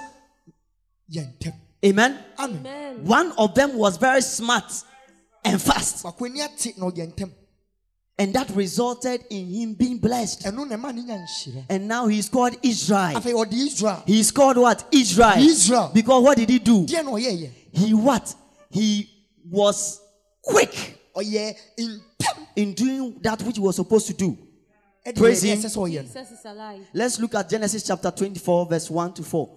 yɛ 1.12 1.38
ntɛm 1.38 1.54
Amen. 1.84 2.18
amen 2.38 2.58
Amen. 2.66 3.04
One 3.06 3.32
of 3.38 3.54
them 3.54 3.74
was 3.76 3.96
very 3.96 4.20
smart 4.22 4.70
and 5.44 5.60
fast. 5.62 6.04
And 8.18 8.34
that 8.34 8.50
resulted 8.50 9.24
in 9.30 9.46
him 9.48 9.74
being 9.74 9.98
blessed. 9.98 10.42
ɛno 10.44 10.68
na 10.68 10.76
ɛma 10.76 10.94
ne 10.94 11.02
nya 11.02 11.16
nhyira 11.24 11.64
And 11.70 11.88
now 11.88 12.06
he's 12.06 12.28
called 12.28 12.54
Israel. 12.62 13.14
afei 13.18 13.32
ɔde 13.32 13.52
israel 13.54 14.02
He's 14.06 14.30
called 14.30 14.58
what? 14.58 14.84
Israel. 14.92 15.38
Israel. 15.38 15.90
Because 15.94 16.22
what 16.22 16.36
did 16.36 16.50
he 16.50 16.58
do? 16.58 16.84
deɛ 16.84 17.04
na 17.04 17.10
ɔyɛɛyɛ 17.12 17.50
He 17.72 17.94
what? 17.94 18.34
He 18.70 19.08
was 19.50 20.00
quick 20.44 20.98
ɔyɛ 21.16 21.56
ntɛm 21.78 22.46
in 22.56 22.74
doing 22.74 23.18
that 23.22 23.40
which 23.42 23.56
he 23.56 23.62
was 23.62 23.76
supposed 23.76 24.06
to 24.08 24.12
do. 24.12 24.36
ɛde 25.06 25.16
Praise 25.16 25.42
yɛ 25.42 25.54
him. 25.54 25.58
ɛsɛ 25.60 25.74
sɛ 25.74 25.76
ɔyɛ 25.78 25.96
no 25.96 26.02
Jesus. 26.02 26.88
Let's 26.92 27.18
look 27.20 27.34
at 27.34 27.48
Genesis 27.48 27.82
chapter 27.84 28.10
24, 28.10 28.66
verse 28.66 28.90
1 28.90 29.14
to 29.14 29.22
4. 29.22 29.56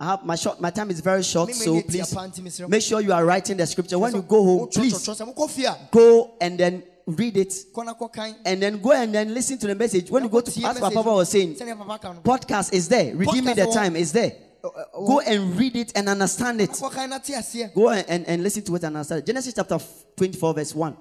I 0.00 0.04
have 0.06 0.24
my 0.24 0.34
short 0.36 0.60
my 0.62 0.70
time 0.70 0.90
is 0.90 1.00
very 1.00 1.22
short, 1.22 1.48
Me- 1.48 1.54
me 1.54 1.58
so 1.64 1.82
please 1.82 1.92
tia 2.08 2.14
pa 2.16 2.22
nti 2.26 2.40
mesrɛ 2.40 2.60
mo. 2.62 2.68
make 2.68 2.82
sure 2.82 3.00
you 3.02 3.12
are 3.12 3.24
writing 3.24 3.56
the 3.58 3.66
scripture. 3.66 3.98
When 3.98 4.14
you 4.14 4.22
go 4.22 4.42
home, 4.42 4.68
please 4.68 4.94
Wotwerɛtwerɛ 4.94 5.26
sɛ 5.26 5.34
mokɔ 5.34 5.50
fie 5.50 5.64
a 5.66 5.76
go 5.90 6.36
and 6.40 6.58
then 6.58 6.82
read 7.06 7.36
it 7.36 7.48
kɔ 7.72 7.84
na 7.84 7.94
kɔkan 7.94 8.34
and 8.44 8.62
then 8.62 8.80
go 8.80 8.92
and 8.92 9.14
then 9.14 9.32
listen 9.32 9.58
to 9.58 9.66
the 9.66 9.74
message. 9.74 10.10
When 10.10 10.24
you 10.24 10.28
go 10.28 10.40
to 10.40 10.66
as 10.66 10.78
Papa 10.80 11.02
was 11.02 11.28
saying, 11.28 11.54
sɛnea 11.54 11.76
papa 11.78 11.98
ka 11.98 12.12
no 12.12 12.20
podcast 12.20 12.72
is 12.72 12.88
there. 12.88 13.14
Redeeming 13.14 13.54
Podcast 13.54 13.66
the 13.66 13.72
time 13.72 13.96
is 13.96 14.12
there. 14.12 14.32
Ɔ- 14.64 14.72
ɔ- 14.74 14.84
ɔ- 14.96 15.06
Go 15.06 15.20
and 15.20 15.56
read 15.56 15.76
it 15.76 15.92
and 15.94 16.08
understand 16.08 16.60
it. 16.60 16.70
kɔkan 16.70 17.08
na 17.08 17.18
te 17.18 17.32
aseɛ 17.34 17.72
Go 17.74 17.90
and, 17.90 18.04
and, 18.08 18.26
and 18.26 18.42
listen 18.42 18.62
to 18.64 18.74
it 18.74 18.82
and 18.84 18.96
understand 18.96 19.20
it. 19.22 19.26
Genesis 19.26 19.54
chapter 19.54 19.78
24, 20.16 20.54
verse 20.54 20.74
1. 20.74 20.96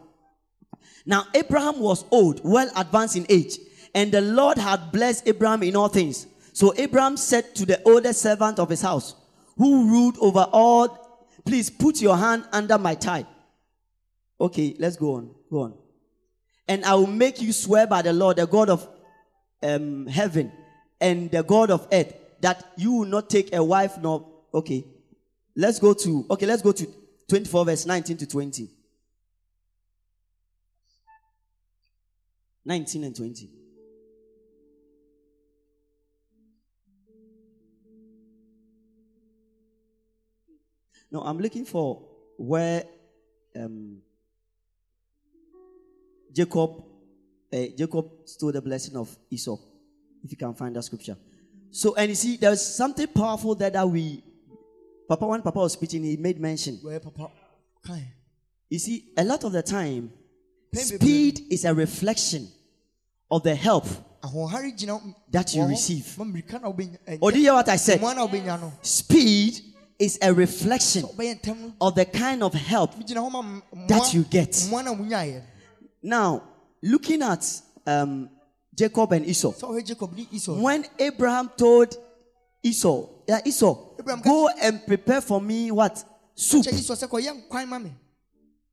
Now, 1.08 1.26
Abraham 1.34 1.80
was 1.80 2.04
old, 2.12 2.42
well 2.44 2.70
advanced 2.76 3.16
in 3.16 3.26
age, 3.30 3.58
and 3.94 4.12
the 4.12 4.22
Lord 4.22 4.58
had 4.58 4.92
blessed 4.92 5.28
Abraham 5.28 5.64
in 5.64 5.76
all 5.76 5.88
things. 5.88 6.28
So 6.54 6.74
Abraham 6.78 7.18
said 7.18 7.54
to 7.56 7.66
the 7.66 7.82
oldest 7.88 8.22
servant 8.22 8.60
of 8.60 8.70
his 8.70 8.82
house, 8.82 9.16
who 9.58 9.88
ruled 9.90 10.18
over 10.20 10.48
all, 10.52 11.02
Please 11.46 11.70
put 11.70 12.02
your 12.02 12.18
hand 12.18 12.44
under 12.52 12.76
my 12.80 12.96
thigh. 12.96 13.24
Okay, 14.42 14.76
let's 14.80 14.96
go 14.98 15.14
on. 15.14 15.30
Go 15.52 15.60
on. 15.60 15.74
And 16.68 16.84
I 16.84 16.96
will 16.96 17.08
make 17.08 17.42
you 17.42 17.54
swear 17.54 17.86
by 17.88 18.02
the 18.02 18.14
Lord, 18.14 18.38
the 18.38 18.48
God 18.48 18.70
of 18.70 18.88
um, 19.62 20.08
heaven 20.08 20.52
and 21.00 21.30
the 21.30 21.44
God 21.44 21.70
of 21.72 21.88
earth, 21.92 22.14
that 22.42 22.64
you 22.78 22.92
will 22.94 23.06
not 23.08 23.30
take 23.30 23.54
a 23.54 23.64
wife 23.64 23.98
nor. 24.00 24.28
Okay, 24.54 24.86
let's 25.56 25.80
go 25.80 25.94
to. 25.94 26.26
Okay, 26.30 26.46
let's 26.46 26.62
go 26.62 26.72
to 26.72 26.88
24, 27.28 27.66
verse 27.66 27.86
19 27.86 28.18
to 28.18 28.28
20. 28.28 28.70
19 32.66 33.04
and 33.04 33.16
20. 33.16 33.50
No, 41.12 41.22
I'm 41.22 41.38
looking 41.38 41.64
for 41.64 42.02
where 42.38 42.84
um, 43.56 44.02
Jacob 46.36 46.84
uh, 47.54 47.58
Jacob 47.78 48.06
stole 48.26 48.52
the 48.52 48.62
blessing 48.62 48.98
of 48.98 49.16
Esau. 49.32 49.58
If 50.24 50.32
you 50.32 50.38
can 50.38 50.54
find 50.54 50.76
that 50.76 50.84
scripture. 50.84 51.16
So, 51.72 51.94
and 51.96 52.10
you 52.10 52.16
see, 52.16 52.38
there's 52.38 52.62
something 52.66 53.08
powerful 53.08 53.54
there 53.56 53.70
that 53.70 53.88
we, 53.88 54.24
Papa, 55.08 55.26
when 55.28 55.42
Papa 55.42 55.60
was 55.60 55.74
speaking, 55.74 56.04
he 56.04 56.18
made 56.18 56.40
mention. 56.40 56.78
wɔyɛ 56.84 57.02
papa 57.04 57.32
kan 57.86 58.02
You 58.70 58.80
see, 58.80 59.14
a 59.18 59.24
lot 59.24 59.44
of 59.44 59.52
the 59.52 59.62
time, 59.62 60.12
speed 60.74 61.42
is 61.52 61.64
a 61.66 61.74
reflection 61.74 62.48
of 63.30 63.44
the 63.44 63.54
help. 63.56 63.86
That 65.32 65.54
you 65.54 65.66
receive. 65.66 66.18
ma 66.18 66.26
mmirika 66.26 66.60
na 66.62 66.72
wobɛnya 66.72 66.98
ɛnyɛ- 67.08 67.18
Or 67.22 67.32
do 67.32 67.38
you 67.38 67.44
hear 67.46 67.54
what 67.54 67.70
I 67.70 67.76
said? 67.76 68.00
mmoa 68.02 68.16
na 68.16 68.28
wobɛnya 68.28 68.60
no 68.60 68.74
Speed 68.82 69.62
is 70.00 70.18
a 70.22 70.34
reflection 70.34 71.04
wobɛyɛ 71.04 71.42
ntɛm 71.42 71.60
no 71.60 71.74
of 71.80 71.94
the 71.96 72.06
kind 72.06 72.42
of 72.42 72.54
help. 72.54 72.96
gyina 72.96 73.22
hɔ 73.22 73.32
ma 73.32 73.40
m- 73.40 73.64
mmoa 73.74 73.88
That 73.88 74.14
you 74.16 74.24
get. 74.24 74.52
Mmoa 76.06 76.10
na 76.10 76.32
wonyaeɛ 76.32 76.42
Now, 76.42 76.44
looking 76.82 77.22
at 77.22 77.62
um, 77.88 78.30
Jacob 78.74 79.12
and 79.14 79.26
Esau, 79.26 79.52
sɛ 79.52 79.64
ɔhwɛ 79.68 79.86
jacob 79.86 80.16
ne 80.16 80.28
esau 80.32 80.62
when 80.62 80.86
Abraham 81.00 81.50
told 81.58 81.98
Esau, 82.64 83.08
yeah, 83.28 83.42
Esau, 83.46 83.96
Abraham 84.00 84.22
go 84.22 84.50
and 84.62 84.86
prepare 84.86 85.22
for 85.22 85.40
me 85.42 85.72
what? 85.72 86.04
Soup. 86.36 86.64
kyɛ 86.66 86.74
esau 86.74 86.96
sɛ 86.96 87.08
kɔyɛ 87.08 87.48
nkwan 87.50 87.68
ma 87.68 87.80
me 87.80 87.92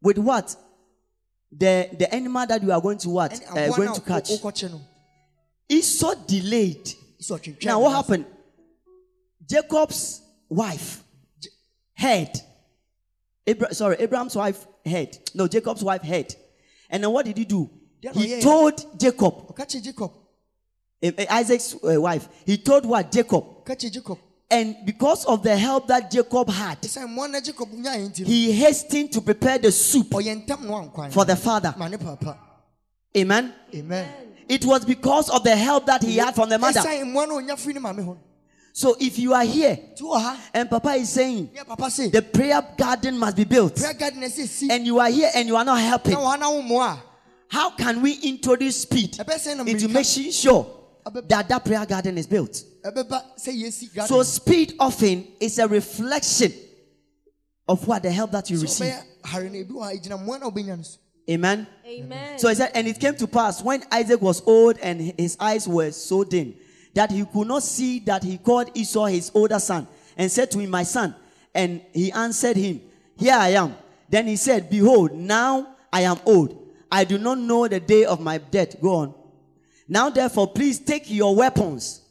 With 0.03 0.19
what? 0.19 0.57
The 1.53 1.89
the 1.99 2.13
animal 2.13 2.47
that 2.47 2.63
you 2.63 2.73
are 2.73 2.81
going 2.81 2.99
to 2.99 3.11
what? 3.11 3.33
Uh, 3.51 3.69
going 3.77 3.95
to 3.95 4.01
catch. 4.01 4.31
wo- 4.31 4.39
wokɔkye 4.39 4.71
no 4.71 4.81
Esau 5.69 6.15
delayed. 6.27 6.95
Now 7.63 7.81
what 7.81 7.93
happened? 7.93 8.27
Jacob's 9.49 10.21
wife 10.49 11.03
heard. 11.95 12.31
Abra- 13.47 13.75
sorry, 13.75 13.97
Abraham's 14.01 14.35
wife 14.35 14.67
heard. 14.85 15.17
No, 15.35 15.47
Jacob's 15.47 15.85
wife 15.85 16.03
heard. 16.03 16.35
And 16.93 17.03
then 17.03 17.11
what 17.11 17.25
did 17.25 17.39
he 17.39 17.45
do? 17.47 17.69
He 18.15 18.41
told 18.43 19.01
Jacob, 19.01 19.57
jacob 19.83 20.13
eh, 21.03 21.11
eh, 21.17 21.27
Isaac's 21.31 21.75
uh, 21.83 22.01
wife. 22.01 22.29
He 22.45 22.59
told 22.59 22.85
what 22.85 23.11
Jacob. 23.11 23.45
jacob 23.79 24.19
And 24.51 24.77
because 24.85 25.25
of 25.25 25.43
the 25.43 25.57
help 25.57 25.89
that 25.89 26.11
Jacob 26.11 26.51
had, 26.51 26.83
ɛsiane 26.83 27.07
mmoa 27.09 27.31
na 27.31 27.41
jacob 27.41 27.69
nyaeɛ 27.71 28.09
nti 28.11 28.21
no 28.23 28.27
he 28.27 28.53
hastened 28.53 29.11
to 29.13 29.21
prepare 29.23 29.57
the 29.59 29.73
soup 29.73 30.11
ɔyɛ 30.11 30.45
ntɛm 30.45 30.61
no 30.65 30.75
ankwan 30.75 31.11
for 31.11 31.25
the 31.25 31.35
father. 31.37 31.75
ma 31.79 31.89
ne 31.89 31.97
papa 31.97 32.37
Amen. 33.17 33.53
amen 33.75 34.09
It 34.49 34.65
was 34.67 34.85
because 34.85 35.31
of 35.31 35.45
the 35.45 35.57
help 35.57 35.87
that 35.87 36.03
he 36.03 36.17
had 36.19 36.35
from 36.35 36.49
the 36.51 36.59
mother. 36.59 36.83
Ɛsiane 38.73 38.81
mmoa 38.81 38.81
no 38.81 38.81
ɔnya 38.81 38.81
firi 38.81 38.81
ne 38.81 38.81
maame 38.81 38.81
hɔ 38.81 38.81
So 38.83 38.97
if 38.99 39.19
you 39.19 39.35
are 39.35 39.45
here 39.45 39.77
nti 39.95 40.01
wɔ 40.03 40.21
ha 40.21 40.51
and 40.55 40.71
Papa 40.71 40.91
is 40.95 41.11
saying 41.11 41.51
ne 41.55 41.65
papa 41.65 41.91
se 41.91 42.09
the 42.09 42.23
prayer 42.23 42.63
garden 42.77 43.19
must 43.19 43.37
be 43.37 43.45
built, 43.45 43.77
prayer 43.77 43.95
garden 43.95 44.23
eh, 44.23 44.29
ɛsɛ 44.29 44.49
si 44.49 44.71
and 44.71 44.87
you 44.87 44.99
are 44.99 45.11
here 45.11 45.31
and 45.35 45.49
you 45.49 45.57
are 45.57 45.65
not 45.65 45.81
helping, 45.81 46.15
na 46.15 46.21
wɔ 46.21 46.25
ha 46.31 46.37
na 46.37 46.51
wo 46.51 46.63
mmoa 46.63 46.99
how 47.49 47.71
can 47.71 48.01
we 48.01 48.15
introduce 48.23 48.77
speed 48.83 49.19
a 49.21 49.25
ɛbɛ 49.25 49.35
sɛ 49.35 49.69
into 49.69 49.89
making 49.89 50.31
sure 50.33 50.67
ah 51.05 51.11
that 51.11 51.49
that 51.49 51.65
prayer 51.65 51.85
garden 51.87 52.17
is 52.19 52.27
built? 52.27 52.65
ɛbɛba 52.85 53.23
sɛ 53.39 53.53
yɛsi 53.53 53.95
garden 53.95 54.09
So 54.09 54.23
speed 54.23 54.75
often 54.79 55.27
is 55.41 55.59
a 55.59 55.69
reflection 55.69 56.53
of 57.69 57.87
what 57.87 58.03
the 58.03 58.11
help 58.11 58.31
that 58.33 58.49
you 58.51 58.61
receive. 58.61 58.93
ɔbɛyɛ 58.93 59.27
hare 59.27 59.45
no 59.51 59.59
ebi 59.59 59.71
wɔ 59.71 59.83
ha 59.83 59.91
ɛgyina 59.93 60.25
mmoa 60.25 60.41
na 60.41 60.51
wobɛnya 60.51 60.77
no 60.79 60.83
so 60.83 60.99
Amen. 61.31 61.69
Amen. 61.87 62.37
So 62.37 62.49
he 62.49 62.55
said, 62.57 62.73
and 62.75 62.89
it 62.89 62.99
came 62.99 63.15
to 63.15 63.29
pass 63.29 63.63
when 63.63 63.85
Isaac 63.93 64.21
was 64.21 64.43
old 64.45 64.77
and 64.79 65.01
his 65.17 65.37
eyes 65.39 65.69
were 65.69 65.93
so 65.93 66.25
dim 66.25 66.55
that 66.95 67.11
he 67.11 67.25
could 67.25 67.49
not 67.49 67.63
see 67.63 68.01
that 68.01 68.23
he 68.23 68.39
called 68.39 68.71
Esau 68.75 69.07
his 69.07 69.31
older 69.35 69.59
son 69.59 69.87
and 70.17 70.31
said 70.31 70.51
to 70.51 70.59
him, 70.59 70.71
My 70.71 70.83
son. 70.83 71.15
And 71.55 71.83
he 71.93 72.13
answered 72.13 72.57
him, 72.57 72.81
Here 73.17 73.35
I 73.35 73.49
am. 73.51 73.75
Then 74.09 74.27
he 74.27 74.37
said, 74.37 74.71
Behold, 74.71 75.13
now 75.13 75.77
I 75.93 76.03
am 76.03 76.19
old. 76.27 76.59
I 76.91 77.05
do 77.05 77.19
not 77.19 77.39
know 77.39 77.67
the 77.69 77.81
day 77.81 78.05
of 78.05 78.21
my 78.21 78.39
death. 78.39 78.81
Go 78.81 78.97
on. 78.97 79.15
Now 79.89 80.11
therefore, 80.11 80.49
please 80.49 80.79
take 80.79 81.11
your 81.11 81.35
weapons, 81.35 82.03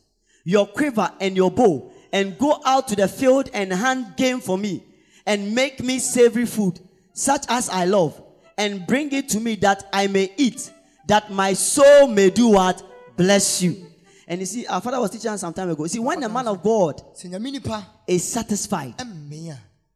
your 0.44 0.68
quiver 0.68 1.12
and 1.20 1.36
your 1.36 1.52
bow, 1.52 1.92
and 2.12 2.38
go 2.38 2.60
out 2.66 2.88
to 2.90 2.96
the 2.96 3.08
field 3.08 3.50
and 3.54 3.72
hunt 3.72 4.18
game 4.18 4.40
for 4.40 4.58
me, 4.58 4.84
and 5.26 5.54
make 5.56 5.82
me 5.82 6.00
savory 6.00 6.46
food, 6.46 6.80
such 7.14 7.46
as 7.48 7.70
I 7.70 7.86
love, 7.86 8.22
and 8.58 8.86
bring 8.86 9.12
it 9.12 9.30
to 9.30 9.40
me 9.40 9.56
that 9.58 9.88
I 9.94 10.08
may 10.08 10.32
eat, 10.38 10.72
that 11.08 11.32
my 11.32 11.54
soul 11.54 12.08
may 12.08 12.30
do 12.30 12.50
what? 12.50 12.84
Bless 13.16 13.62
you. 13.62 13.91
And 14.32 14.40
you 14.40 14.46
see, 14.46 14.66
our 14.66 14.80
father 14.80 14.98
was 14.98 15.12
teaching 15.12 15.30
us 15.30 15.42
some 15.42 15.54
time 15.54 15.70
ago. 15.70 15.84
You 15.84 15.90
see, 15.90 16.00
when 16.00 16.24
a 16.24 16.30
man 16.30 16.48
of 16.48 16.64
God 16.64 17.04
sɛ 17.14 17.30
nyame 17.30 17.52
nipa 17.52 17.86
is 18.08 18.24
satisfied, 18.24 18.94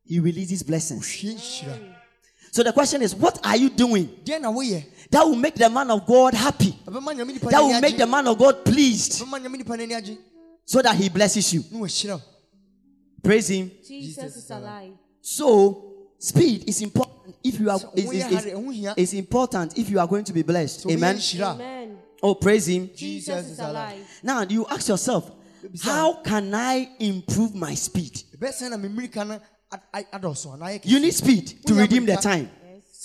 he 0.03 0.19
releases 0.19 0.61
blessings. 0.61 1.63
So 2.51 2.61
the 2.61 2.73
question 2.73 3.01
is, 3.01 3.15
what 3.15 3.39
are 3.45 3.55
you 3.55 3.69
doing 3.69 4.07
deɛ 4.25 4.41
na 4.41 4.51
woyɛ 4.51 4.83
that 5.09 5.23
will 5.23 5.37
make 5.37 5.55
the 5.55 5.69
man 5.69 5.89
of 5.89 6.05
God 6.05 6.33
happy? 6.33 6.77
ɛbɛma 6.85 7.15
nyame 7.15 7.27
nipa 7.27 7.49
That 7.49 7.61
will 7.61 7.79
make 7.79 7.95
the 7.95 8.05
man 8.05 8.27
of 8.27 8.37
God 8.37 8.65
pleased 8.65 9.23
ɛbɛma 9.23 9.39
nyame 9.41 9.57
nipa 9.57 9.77
n'ani 9.77 9.93
agye 9.93 10.17
so 10.65 10.81
that 10.81 10.97
he 10.97 11.07
blesses 11.07 11.53
you. 11.53 11.63
na 11.71 11.79
wahyira 11.79 12.15
wo 12.15 12.21
Praise 13.23 13.47
Him. 13.47 13.71
Jesus 13.87 14.35
is 14.35 14.51
alive. 14.51 14.91
So, 15.21 16.09
speed 16.19 16.67
is 16.67 16.81
important 16.81 17.37
if 17.41 17.57
you 17.57 17.69
are 17.69 17.79
So, 17.79 17.89
is, 17.95 18.11
is, 18.11 18.31
is, 18.31 18.43
hare, 18.43 18.55
ho 18.55 18.69
hia. 18.69 18.93
is 18.97 19.13
important 19.13 19.77
if 19.77 19.89
you 19.89 19.97
are 19.97 20.07
going 20.07 20.25
to 20.25 20.33
be 20.33 20.43
blessed. 20.43 20.81
So, 20.81 20.91
Amen. 20.91 21.17
Amen. 21.41 21.97
Oh, 22.23 22.35
praise 22.35 22.67
Him. 22.67 22.89
Jesus 22.95 23.49
is 23.51 23.59
alive. 23.59 24.05
Now 24.23 24.41
you 24.41 24.65
ask 24.67 24.87
yourself, 24.87 25.31
how 25.83 26.21
can 26.21 26.53
I 26.53 26.89
improve 26.99 27.55
my 27.55 27.73
speed? 27.73 28.21
You 30.83 30.99
need 30.99 31.13
speed 31.13 31.65
to 31.65 31.73
redeem 31.73 32.05
the 32.05 32.15
time. 32.15 32.49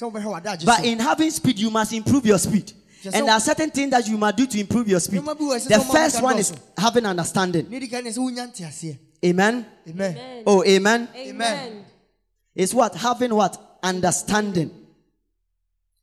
sɛ 0.00 0.64
But 0.64 0.84
in 0.84 0.98
having 0.98 1.30
speed, 1.30 1.58
you 1.58 1.70
must 1.70 1.92
improve 1.92 2.26
your 2.26 2.38
speed. 2.38 2.72
And 3.04 3.26
there 3.26 3.32
are 3.32 3.40
certain 3.40 3.70
things 3.70 3.90
that 3.92 4.06
you 4.06 4.18
must 4.18 4.36
do 4.36 4.46
to 4.46 4.60
improve 4.60 4.88
your 4.88 5.00
speed. 5.00 5.20
Nneɛma 5.22 5.38
bi 5.38 5.44
wɔ 5.44 5.56
ɛsɛ 5.56 5.66
sɛ 5.66 5.68
The 5.68 5.80
first 5.80 6.22
one 6.22 6.38
is 6.38 6.52
having 6.76 7.06
understanding. 7.06 7.66
ne 7.70 7.78
di 7.80 7.88
kan 7.88 8.04
ne 8.04 8.10
sɛ 8.10 8.18
wonya 8.18 8.46
nteaseɛ 8.52 8.98
Amen. 9.22 9.66
amen 9.88 10.16
Amen. 10.16 10.42
Oh, 10.46 10.64
amen. 10.64 11.08
Amen. 11.14 11.84
It's 12.54 12.72
what? 12.74 12.94
Having 12.94 13.34
what? 13.34 13.78
Understanding. 13.82 14.70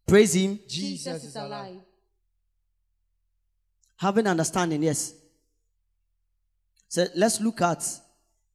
Praise 0.05 0.33
Him. 0.35 0.59
Jesus 0.67 1.23
is 1.23 1.35
alive. 1.35 1.81
Having 3.97 4.27
understanding, 4.27 4.83
yes. 4.83 5.13
So 6.87 7.05
let's 7.15 7.41
look 7.41 7.61
at 7.61 7.83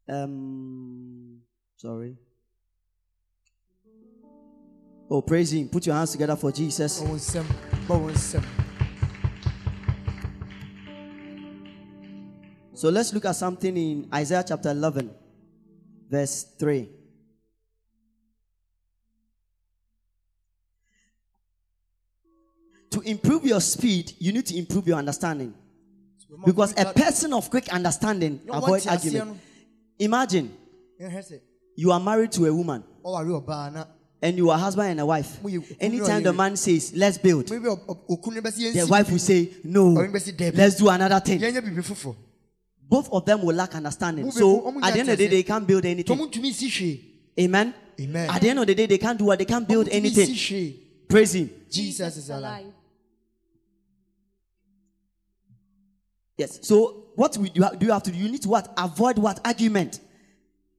um 0.08 1.40
sorry. 1.76 2.16
Oh, 5.10 5.20
praise 5.20 5.52
him. 5.52 5.68
Put 5.68 5.84
your 5.86 5.94
hands 5.94 6.12
together 6.12 6.36
for 6.36 6.50
Jesus. 6.52 7.00
bɔ 7.00 7.08
wo 7.08 7.16
nsɛm 7.16 7.46
bɔ 7.86 8.00
wo 8.00 8.10
nsɛm 8.10 8.44
So 12.74 12.88
let's 12.88 13.12
look 13.12 13.26
at 13.26 13.36
something 13.36 13.76
in 13.76 14.08
Isaiah 14.12 14.42
chapter 14.44 14.70
11, 14.70 15.10
verse 16.10 16.42
3. 16.58 17.01
To 23.02 23.10
improve 23.10 23.44
your 23.44 23.60
speed, 23.60 24.12
you 24.18 24.32
need 24.32 24.46
to 24.46 24.56
improve 24.56 24.86
your 24.86 24.98
understanding. 24.98 25.54
Because 26.44 26.72
a 26.78 26.92
person 26.92 27.32
of 27.32 27.50
quick 27.50 27.68
understanding 27.72 28.40
Na 28.46 28.58
avoid 28.58 28.82
wɔnte 28.82 28.86
aseɛ 28.88 28.90
argument. 28.92 29.40
Imagine 29.98 30.50
you 31.76 31.90
are 31.92 32.00
married 32.00 32.32
to 32.32 32.46
a 32.46 32.54
woman 32.54 32.82
na 33.04 33.84
and 34.22 34.36
you 34.38 34.50
are 34.50 34.58
husband 34.58 34.90
and 34.90 35.00
a 35.00 35.06
wife. 35.06 35.38
Anytime 35.80 36.22
the 36.22 36.32
man 36.32 36.56
says, 36.56 36.92
let's 36.94 37.18
build, 37.18 37.50
maybe 37.50 37.64
ɔ- 37.64 37.86
ɔ- 37.86 37.98
okunu 38.08 38.34
no 38.36 38.40
bɛsɛ 38.40 38.72
the 38.72 38.86
wife 38.86 39.10
will 39.10 39.18
say, 39.18 39.50
no, 39.64 39.96
Or 39.96 40.06
maybe 40.06 40.20
say, 40.20 40.30
"David." 40.32 40.56
let's 40.58 40.76
do 40.76 40.88
another 40.88 41.18
thing. 41.20 41.40
yɛnyɛ 41.40 41.60
biribi 41.60 41.82
foforɔ 41.84 42.14
Both 42.88 43.10
of 43.12 43.24
them 43.24 43.42
will 43.42 43.56
lack 43.56 43.74
understanding. 43.74 44.30
So 44.30 44.68
at 44.82 44.92
the 44.94 45.00
end 45.00 45.08
of 45.08 45.18
the 45.18 45.24
day, 45.24 45.28
they 45.28 45.42
can't 45.42 45.66
build 45.66 45.84
anything. 45.84 46.16
mo 46.16 46.26
ntumi 46.28 46.50
nsi 46.50 46.68
hwee 46.68 47.00
Amen. 47.40 47.74
amen 48.00 48.30
At 48.30 48.40
the 48.42 48.48
end 48.50 48.58
of 48.60 48.66
the 48.66 48.74
day, 48.74 48.86
they 48.86 48.98
can't 48.98 49.18
do 49.18 49.24
what 49.24 49.38
they 49.38 49.44
can't 49.46 49.66
build 49.66 49.86
Ɔmo 49.88 49.90
ntumi 49.92 50.10
nsi 50.10 50.18
anything. 50.18 50.74
Praise 51.08 51.34
Him. 51.34 51.50
jesus 51.70 52.16
is 52.16 52.30
alive 52.30 52.66
Yes. 56.38 56.60
So 56.62 57.06
what 57.14 57.36
we 57.36 57.50
do, 57.50 57.64
do 57.78 57.86
you 57.86 57.92
have 57.92 58.02
to 58.04 58.10
do? 58.10 58.18
You 58.18 58.30
need 58.30 58.42
to 58.42 58.48
what? 58.48 58.72
Avoid 58.76 59.18
what 59.18 59.40
argument. 59.44 60.00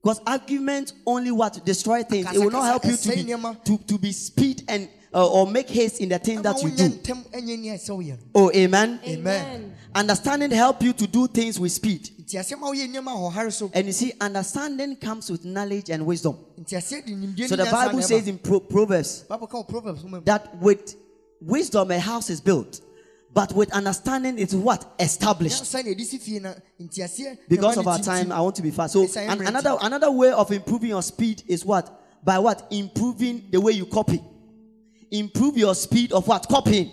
Because 0.02 0.20
argument 0.26 0.92
only 1.06 1.30
what 1.30 1.64
destroy 1.64 2.02
things. 2.02 2.30
It 2.34 2.38
will 2.38 2.50
not 2.50 2.64
help 2.64 2.84
you 2.84 2.96
to 2.96 3.08
be, 3.08 3.24
to, 3.24 3.78
to 3.86 3.98
be 3.98 4.12
speed 4.12 4.62
and 4.68 4.88
uh, 5.14 5.26
or 5.30 5.46
make 5.46 5.68
haste 5.70 6.00
in 6.00 6.08
the 6.08 6.18
thing 6.18 6.42
that 6.42 6.60
you 6.62 6.70
do. 6.70 6.82
wonyɛ 6.88 7.00
ntɛm 7.02 7.30
ɛnyɛ 7.30 7.58
ni 7.58 7.68
a 7.70 7.74
ɛsɛ 7.74 7.90
woyɛ 7.90 8.10
no 8.18 8.24
Oh, 8.34 8.50
amen. 8.52 9.00
Amen. 9.06 9.76
Understanding 9.94 10.50
help 10.50 10.82
you 10.82 10.92
to 10.92 11.06
do 11.06 11.28
things 11.28 11.58
with 11.60 11.70
speed. 11.70 12.10
ntiaseɛ 12.20 12.58
ma 12.58 12.66
woyɛ 12.70 12.92
nneɛma 12.92 13.12
a 13.12 13.32
ɔhare 13.32 13.52
so 13.52 13.70
And 13.72 13.86
you 13.86 13.92
see, 13.92 14.12
understanding 14.20 14.96
comes 14.96 15.30
with 15.30 15.44
knowledge 15.44 15.88
and 15.88 16.04
wisdom. 16.04 16.36
ntiaseɛ 16.60 17.06
de 17.06 17.12
nimdeɛ 17.12 17.48
So 17.48 17.56
the 17.56 17.64
Bible 17.70 18.02
says 18.02 18.26
in 18.26 18.38
Pro- 18.38 18.58
Proverbs 18.60 19.22
Bible 19.28 19.46
ka 19.46 19.58
wɔ 19.62 19.68
proverbs 19.68 20.02
mu 20.04 20.20
that 20.22 20.56
with 20.60 20.96
wisdom 21.40 21.92
a 21.92 22.00
house 22.00 22.28
is 22.28 22.40
built, 22.40 22.80
but 23.34 23.52
with 23.52 23.72
understanding 23.72 24.38
it's 24.38 24.54
what 24.54 24.94
established. 24.98 25.62
nyansa 25.62 25.84
na 25.84 25.90
ɛde 25.90 26.04
si 26.04 26.18
fie 26.18 26.38
na 26.40 26.54
ntiaseɛ 26.80 27.38
Because 27.48 27.76
of 27.76 27.86
our 27.88 27.98
time, 27.98 28.30
I 28.32 28.40
want 28.40 28.54
to 28.56 28.62
be 28.62 28.70
fast. 28.70 28.92
So 28.92 29.02
Yes, 29.02 29.16
I 29.16 29.22
am 29.22 29.40
an- 29.40 29.48
another 29.48 29.76
another 29.80 30.10
way 30.10 30.30
of 30.30 30.50
improving 30.52 30.90
your 30.90 31.02
speed 31.02 31.42
is 31.48 31.64
what? 31.64 31.90
By 32.24 32.38
what? 32.38 32.66
Improving 32.70 33.48
the 33.50 33.60
way 33.60 33.72
you 33.72 33.86
copy. 33.86 34.22
Improve 35.10 35.58
your 35.58 35.74
speed 35.74 36.12
of 36.12 36.26
what? 36.26 36.46
Copying. 36.48 36.90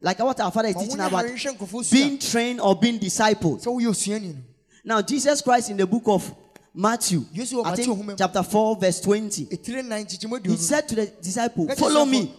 Like 0.00 0.18
what 0.20 0.38
our 0.40 0.50
father 0.50 0.68
is 0.68 0.76
teaching 0.76 1.00
about 1.00 1.24
hare 1.24 1.34
nhwɛ 1.34 1.56
nkurɔfoɔ 1.56 1.84
sua. 1.84 1.90
being 1.92 2.18
trained 2.18 2.60
or 2.60 2.76
being 2.76 2.98
discipled. 2.98 3.62
sɛ 3.62 3.66
woyɛ 3.66 3.88
osuani 3.88 4.34
no 4.34 4.42
Now, 4.84 5.02
Jesus 5.02 5.42
Christ 5.42 5.70
in 5.70 5.76
the 5.76 5.86
book 5.86 6.04
of 6.06 6.32
Matthew, 6.80 7.24
Yesu 7.34 7.54
wɔ 7.56 7.66
I 7.66 7.70
Matthew 7.70 7.96
think 7.96 8.18
chapter 8.18 8.40
4, 8.40 8.76
verse 8.76 9.00
20, 9.00 9.46
ɛtire 9.46 9.84
nan 9.84 10.04
kyekyɛ 10.04 10.46
he 10.46 10.56
said 10.56 10.86
to 10.88 10.94
the 10.94 11.06
disciple, 11.06 11.66
Follow 11.74 12.04
me. 12.04 12.32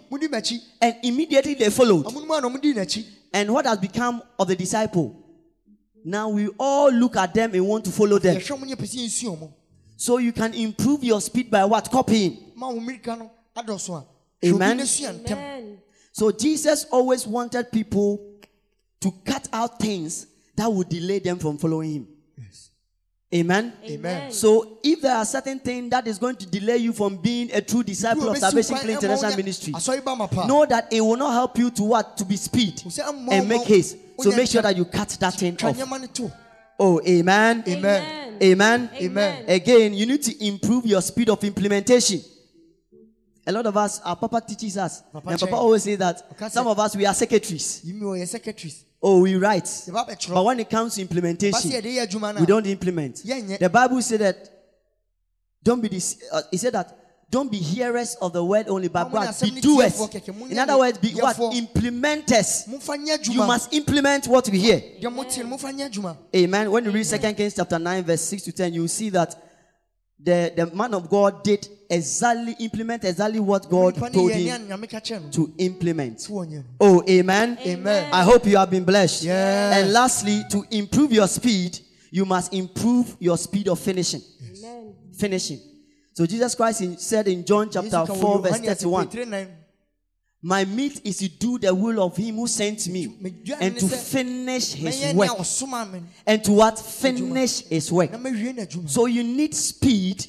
And 0.81 0.95
immediately 1.03 1.55
they 1.55 1.69
followed. 1.69 2.05
Amunum 2.05 2.37
a 2.37 2.41
na 2.41 2.47
ɔmo 2.47 2.61
di 2.61 2.73
n'akyi. 2.73 3.05
And 3.33 3.53
what 3.53 3.65
has 3.65 3.77
become 3.77 4.23
of 4.39 4.47
the 4.47 4.55
disciple? 4.55 5.13
Now 6.05 6.29
we 6.29 6.47
all 6.57 6.89
look 6.89 7.17
at 7.17 7.33
them 7.33 7.53
and 7.53 7.67
want 7.67 7.83
to 7.83 7.91
follow 7.91 8.17
them. 8.17 8.37
Yɛhwɛ 8.37 8.57
ɔmo 8.57 8.63
nyɛ 8.63 8.75
pɛ 8.75 8.85
sɛ 8.85 9.03
yɛnsu 9.03 9.37
ɔmo. 9.37 9.51
So 9.97 10.19
you 10.19 10.31
can 10.31 10.53
improve 10.53 11.03
your 11.03 11.19
speed 11.19 11.51
by 11.51 11.65
what? 11.65 11.91
Copying. 11.91 12.53
Ma 12.55 12.69
wo 12.69 12.79
mmirika 12.79 13.19
no 13.19 13.29
adɔso 13.57 13.97
a. 13.97 14.05
hwɛ 14.45 14.53
obi 14.53 14.55
Amen. 14.55 14.77
na 14.77 14.83
sua 14.85 15.09
ntɛm. 15.09 15.31
Amen. 15.33 15.77
So 16.13 16.31
Jesus 16.31 16.85
always 16.85 17.27
wanted 17.27 17.69
people 17.73 18.39
to 19.01 19.11
cut 19.25 19.49
out 19.51 19.79
things 19.79 20.27
that 20.55 20.71
would 20.71 20.87
delay 20.87 21.19
them 21.19 21.39
from 21.39 21.57
following 21.57 21.91
him. 21.91 22.07
Amen. 23.31 23.73
Amen. 23.87 24.31
So 24.31 24.79
if 24.83 25.01
there 25.01 25.15
are 25.15 25.23
certain 25.25 25.59
things 25.59 25.91
that 25.91 26.07
is 26.07 26.17
going 26.17 26.35
to 26.37 26.47
delay 26.47 26.77
you 26.77 26.91
from 26.93 27.17
being 27.17 27.51
a 27.53 27.61
true 27.61 27.83
disciple 27.83 28.27
of 28.27 28.33
Bi 28.33 28.33
wɔ 28.33 28.37
bɛsi 28.37 28.39
Salvation 28.39 28.75
kwan 28.75 28.81
Clay 28.81 28.93
ɛma 28.93 28.97
International 28.97 29.31
wonya 29.31 29.37
Ministry, 29.37 29.73
asɔre 29.73 30.03
ba 30.03 30.15
ma 30.15 30.27
pa. 30.27 30.47
know 30.47 30.65
that 30.65 30.91
it 30.91 31.01
will 31.01 31.15
not 31.15 31.31
help 31.33 31.57
you 31.59 31.69
to 31.69 31.83
what? 31.83 32.17
To 32.17 32.25
be 32.25 32.35
speed 32.35 32.81
and 33.31 33.47
make 33.47 33.63
haste. 33.67 33.97
So 34.19 34.31
make 34.31 34.49
sure 34.49 34.61
that 34.63 34.75
you 34.75 34.85
cut 34.85 35.09
that 35.19 35.33
thing 35.35 35.55
Twa 35.55 35.69
off. 35.69 35.77
nneɛma 35.77 36.01
no 36.01 36.07
to. 36.07 36.31
Oh, 36.79 37.01
amen. 37.05 37.63
Amen. 37.67 38.37
Amen. 38.41 38.89
Amen. 38.95 39.43
Again, 39.49 39.93
you 39.93 40.05
need 40.05 40.23
to 40.23 40.45
improve 40.45 40.85
your 40.85 41.01
speed 41.01 41.29
of 41.29 41.43
implementation. 41.43 42.21
A 43.49 43.51
lot 43.51 43.65
of 43.65 43.75
us, 43.77 43.99
our 44.05 44.15
Papa 44.15 44.41
teaches 44.47 44.77
us. 44.77 45.01
Papa 45.11 45.27
and 45.31 45.39
Papa 45.39 45.55
always 45.55 45.81
say 45.81 45.95
that 45.95 46.21
Okay, 46.33 46.49
some 46.49 46.65
sir. 46.65 46.69
of 46.69 46.79
us, 46.79 46.95
we 46.95 47.03
are 47.03 47.15
secretaries. 47.15 47.81
Yi 47.83 47.93
mi 47.93 48.01
wɔ 48.01 48.21
yɛ 48.21 48.27
secretaries. 48.27 48.85
Oh, 49.01 49.21
we 49.21 49.35
write. 49.37 49.67
But 49.91 50.45
when 50.45 50.59
it 50.59 50.69
comes 50.69 50.93
to 50.95 51.01
implementation, 51.01 51.71
yɛde 51.71 51.95
yɛ 51.95 52.07
adwuma 52.07 52.35
no 52.35 52.41
we 52.41 52.45
don't 52.45 52.67
implement. 52.67 53.21
Yeah, 53.25 53.37
yeah. 53.37 53.57
The 53.57 53.69
Bible 53.69 54.03
said 54.03 54.19
that 54.19 54.37
don't 55.63 55.81
be 55.81 55.87
this. 55.87 56.21
Uh, 56.31 56.43
it 56.51 56.59
said 56.59 56.73
that 56.73 56.95
don't 57.31 57.51
be 57.51 57.57
hearers 57.57 58.15
of 58.21 58.33
the 58.33 58.45
word 58.45 58.67
only, 58.69 58.87
but 58.87 59.09
what 59.09 59.41
be 59.41 59.61
doers. 59.61 59.93
tiefoɔ 59.93 60.11
kɛkɛ. 60.11 60.35
Mo 60.37 60.45
In 60.45 60.59
other 60.59 60.77
words, 60.77 60.99
be 60.99 61.09
what 61.13 61.35
implementers. 61.37 62.67
You 63.33 63.37
must 63.47 63.73
implement 63.73 64.27
what 64.27 64.47
we 64.47 64.59
hear. 64.59 64.79
Deɛ 65.01 65.11
mo 65.11 65.23
te 65.23 65.41
no, 65.41 65.57
momfa 65.57 65.73
nyɛ 65.73 65.89
adwuma. 65.91 66.15
Amen. 66.35 66.69
When 66.69 66.85
you 66.85 66.91
read 66.91 67.03
Second 67.07 67.33
Kings 67.33 67.55
chapter 67.55 67.79
9, 67.79 68.03
verse 68.03 68.21
6 68.21 68.43
to 68.43 68.51
10, 68.51 68.73
you 68.75 68.81
will 68.81 68.87
see 68.87 69.09
that 69.09 69.35
the, 70.21 70.51
the 70.55 70.65
man 70.75 70.93
of 70.93 71.09
God 71.09 71.43
did 71.43 71.67
exactly 71.89 72.55
implement 72.59 73.03
exactly 73.05 73.39
what 73.39 73.69
God 73.69 73.95
told 73.95 74.31
him 74.31 74.43
nea 74.43 74.59
Nyame 74.59 74.89
ka 74.89 74.99
kyerɛ 74.99 75.23
no. 75.23 75.29
to 75.31 75.53
implement. 75.57 76.17
Sɛ 76.17 76.29
wɔnyɛ 76.31 76.57
no. 76.57 76.63
Oh, 76.79 77.03
amen. 77.09 77.57
Amen. 77.65 78.09
I 78.11 78.23
hope 78.23 78.45
you 78.45 78.57
have 78.57 78.69
been 78.69 78.83
blessed. 78.83 79.23
Yes. 79.23 79.77
And 79.77 79.93
lastly, 79.93 80.43
to 80.51 80.65
improve 80.71 81.11
your 81.11 81.27
speed, 81.27 81.79
you 82.11 82.25
must 82.25 82.53
improve 82.53 83.15
your 83.19 83.37
speed 83.37 83.67
of 83.69 83.79
finishing. 83.79 84.21
Amen. 84.57 84.93
Finishing. 85.17 85.59
So 86.13 86.25
Jesus 86.25 86.53
Christ 86.53 86.99
said 86.99 87.27
in 87.27 87.45
John 87.45 87.69
chapter 87.71 87.89
Yesu 87.89 88.07
ka 88.07 88.13
wɔ 88.13 88.21
4, 88.21 88.39
verse 88.41 88.59
31, 88.59 89.07
ɛtire 89.07 89.27
nan. 89.27 89.47
My 90.41 90.63
meat 90.63 91.01
is 91.03 91.17
to 91.17 91.27
do 91.27 91.59
the 91.59 91.75
will 91.75 92.01
of 92.01 92.15
him 92.15 92.35
who 92.35 92.47
sent 92.47 92.87
me 92.87 93.13
and 93.59 93.77
to 93.77 93.87
finish 93.89 94.71
his 94.71 95.13
work. 95.13 95.27
nea 95.27 95.35
ɔsoma 95.35 95.91
me 95.91 95.99
no, 95.99 96.05
And 96.25 96.43
to 96.45 96.51
what? 96.53 96.79
Finish 96.79 97.67
his 97.67 97.91
work. 97.91 98.11
na 98.11 98.17
mawie 98.17 98.55
n'adwuma. 98.55 98.89
So 98.89 99.05
you 99.07 99.21
need 99.21 99.53
speed 99.53 100.27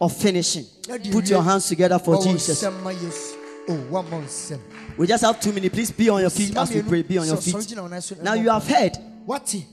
of 0.00 0.16
finishing. 0.16 0.64
Put 1.10 1.28
your 1.28 1.42
hands 1.42 1.66
together 1.66 1.98
for 1.98 2.22
Jesus. 2.22 2.62
nsɛm 2.62 2.82
ma 2.84 2.90
Yesu. 2.90 3.36
Oh, 3.68 3.72
woama 3.90 4.10
wo 4.12 4.20
nsɛm. 4.22 4.60
We 4.96 5.08
just 5.08 5.24
have 5.24 5.40
two 5.40 5.52
minutes. 5.52 5.74
Please 5.74 5.90
be 5.90 6.08
on 6.08 6.20
your 6.20 6.30
feet 6.30 6.56
as 6.56 6.72
we 6.72 6.82
pray. 6.82 7.02
Be 7.02 7.18
on 7.18 7.26
your 7.26 7.36
feet. 7.38 7.56
gyina 7.56 7.82
wo 7.82 7.88
nan 7.88 8.00
so 8.00 8.14
na 8.14 8.22
Now 8.22 8.34
you 8.34 8.48
have 8.48 8.68
heard 8.68 8.96
Wate 9.26 9.66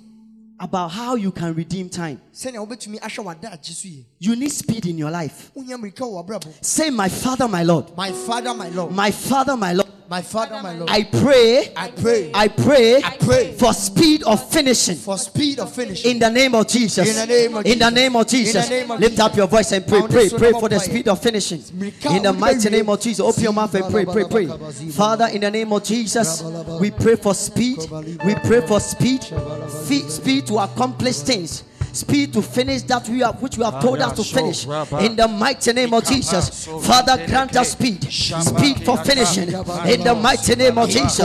about 0.59 0.89
how 0.89 1.15
you 1.15 1.31
can 1.31 1.53
redeem 1.53 1.89
time. 1.89 2.21
sɛnea 2.33 2.65
wobɛtumi 2.65 2.99
ahwɛ 2.99 3.23
w'adagye 3.23 3.73
so 3.73 3.87
yie. 3.87 4.05
You 4.19 4.35
need 4.35 4.51
speed 4.51 4.85
in 4.85 4.97
your 4.97 5.11
life. 5.11 5.51
Wonya 5.55 5.77
mmirika 5.77 6.01
wɔ 6.01 6.25
w'abrabɔ. 6.25 6.53
Say, 6.63 6.89
My 6.89 7.09
Father, 7.09 7.47
my 7.47 7.63
Lord. 7.63 7.95
My 7.97 8.11
father, 8.11 8.53
my 8.53 8.69
Lord. 8.69 8.91
My 8.91 9.11
Father, 9.11 9.57
my 9.57 9.73
Lord. 9.73 9.92
My 10.09 10.21
father, 10.21 10.61
my 10.61 10.73
Lord. 10.75 10.89
I 10.89 11.03
pray, 11.03 11.71
I 11.75 11.89
pray 11.89 12.31
I 12.33 12.47
pray, 12.47 13.01
I 13.03 13.17
pray 13.17 13.53
for 13.53 13.73
speed 13.73 14.23
of 14.23 14.51
finishing. 14.51 14.95
for 14.95 15.17
speed 15.17 15.59
of 15.59 15.73
finishing. 15.73 16.11
In 16.11 16.19
the 16.19 16.29
name 16.29 16.55
of 16.55 16.67
Jesus. 16.67 17.09
In 17.09 17.15
the 17.15 17.25
name 17.33 17.55
of 17.55 17.65
In 17.65 17.79
the 17.79 17.85
Jesus. 17.85 17.93
name 17.93 18.15
of 18.15 18.27
Jesus. 18.27 18.69
Name 18.69 18.91
of 18.91 18.99
Lift 18.99 19.11
Jesus. 19.13 19.25
up 19.25 19.35
your 19.35 19.47
voice 19.47 19.71
and 19.71 19.87
pray. 19.87 20.01
Pray, 20.01 20.29
pray 20.29 20.51
for 20.51 20.69
the 20.69 20.79
speed 20.79 21.07
of 21.07 21.21
finishing. 21.21 21.63
In 22.09 22.23
the 22.23 22.33
mighty 22.33 22.69
name 22.69 22.89
of 22.89 22.99
Jesus. 22.99 23.19
Open 23.25 23.43
your 23.43 23.53
mouth 23.53 23.73
and 23.75 23.91
pray, 23.91 24.05
pray, 24.05 24.25
pray. 24.29 24.47
Father, 24.91 25.27
in 25.27 25.41
the 25.41 25.51
name 25.51 25.71
of 25.71 25.83
Jesus, 25.83 26.43
we 26.79 26.91
pray 26.91 27.15
for 27.15 27.33
speed. 27.33 27.79
We 28.25 28.35
pray 28.35 28.61
for 28.67 28.79
speed. 28.79 29.23
Speed 29.23 30.47
to 30.47 30.59
accomplish 30.59 31.19
things. 31.19 31.63
Speed 31.93 32.33
to 32.33 32.41
finish 32.41 32.81
that 32.83 33.07
we 33.07 33.19
have, 33.19 33.41
which 33.41 33.57
we 33.57 33.63
have 33.63 33.81
told 33.81 33.99
us 33.99 34.17
to 34.17 34.23
finish. 34.23 34.65
In 34.65 35.15
the 35.15 35.27
mighty 35.27 35.71
name 35.73 35.93
of 35.93 36.03
Jesus, 36.03 36.65
Father, 36.81 37.25
grant 37.27 37.55
us 37.55 37.71
speed, 37.71 38.03
speed 38.11 38.83
for 38.83 38.97
finishing. 38.97 39.49
In 39.85 40.03
the 40.03 40.15
mighty 40.19 40.55
name 40.55 40.77
of 40.77 40.89
Jesus, 40.89 41.19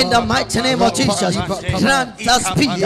in 0.00 0.10
the 0.10 0.24
mighty 0.26 0.62
name 0.62 0.82
of 0.82 0.94
Jesus, 0.94 1.36
grant 1.80 2.26
us 2.26 2.46
speed 2.46 2.80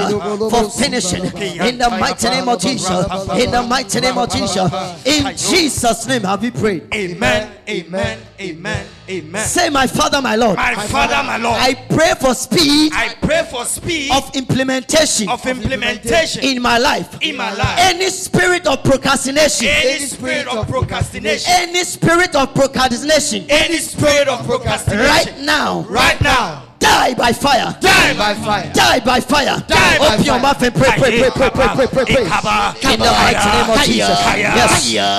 for 0.51 0.70
finishing. 0.70 1.24
In 1.24 1.78
the 1.78 1.89
mighty 1.91 2.28
name 2.28 2.49
of 2.49 2.61
Jesus, 2.61 3.07
in 3.39 3.51
the 3.51 3.62
mighty 3.62 4.01
name 4.01 4.18
of 4.18 4.30
Jesus, 4.30 5.07
in 5.07 5.36
Jesus' 5.36 6.07
name 6.07 6.22
have 6.22 6.43
we 6.43 6.51
prayed. 6.51 6.89
Amen. 6.93 7.58
Amen. 7.69 8.19
Amen. 8.41 8.87
Amen. 9.11 9.45
Say, 9.45 9.69
my 9.69 9.87
Father, 9.87 10.23
my 10.23 10.37
Lord, 10.37 10.57
My 10.57 10.75
Father, 10.87 11.23
my 11.23 11.37
Lord, 11.37 11.57
I 11.59 11.75
pray 11.75 12.14
for 12.19 12.35
speed 12.35 12.93
I 12.95 13.14
pray 13.21 13.47
for 13.51 13.64
speed 13.66 14.11
of 14.12 14.35
implementation 14.35 15.29
of 15.29 15.45
implementation 15.47 16.45
in 16.45 16.62
my 16.62 16.79
life. 16.79 17.19
in 17.21 17.37
my 17.37 17.53
life. 17.55 17.79
Any 17.79 18.09
spirit 18.09 18.66
of 18.66 18.83
procrastination, 18.85 19.66
Any 19.69 19.99
spirit 20.07 20.47
of 20.49 20.66
procrastination, 20.66 21.53
any 21.53 21.85
spirit 21.85 22.35
of 22.35 22.55
procrastination, 22.55 23.47
any 23.51 23.79
spirit 23.79 24.29
of 24.29 24.47
procrastination, 24.47 25.07
right 25.07 25.39
now, 25.41 25.81
right 25.91 26.21
now, 26.23 26.68
die 26.89 27.14
by 27.14 27.32
fire. 27.32 27.76
die 27.80 28.14
by 28.16 28.32
fire. 28.34 28.72
Die 28.72 28.99
by 29.05 29.20
fire. 29.20 29.57
Die 29.68 29.99
by 29.99 30.07
Open 30.07 30.24
your 30.24 30.34
fire. 30.34 30.43
mouth 30.43 30.62
and 30.62 30.74
pray, 30.74 30.91
pray, 30.97 31.12
pray, 31.20 31.30
pray, 31.30 31.51
pray, 31.51 31.68
pray, 31.76 31.86
pray, 31.86 32.07
pray. 32.09 32.24
In 32.89 32.99
the 32.99 33.12
mighty 33.12 33.49
name 33.53 33.70
of 33.70 33.78
Jesus. 33.84 34.18
Yes. 34.36 34.72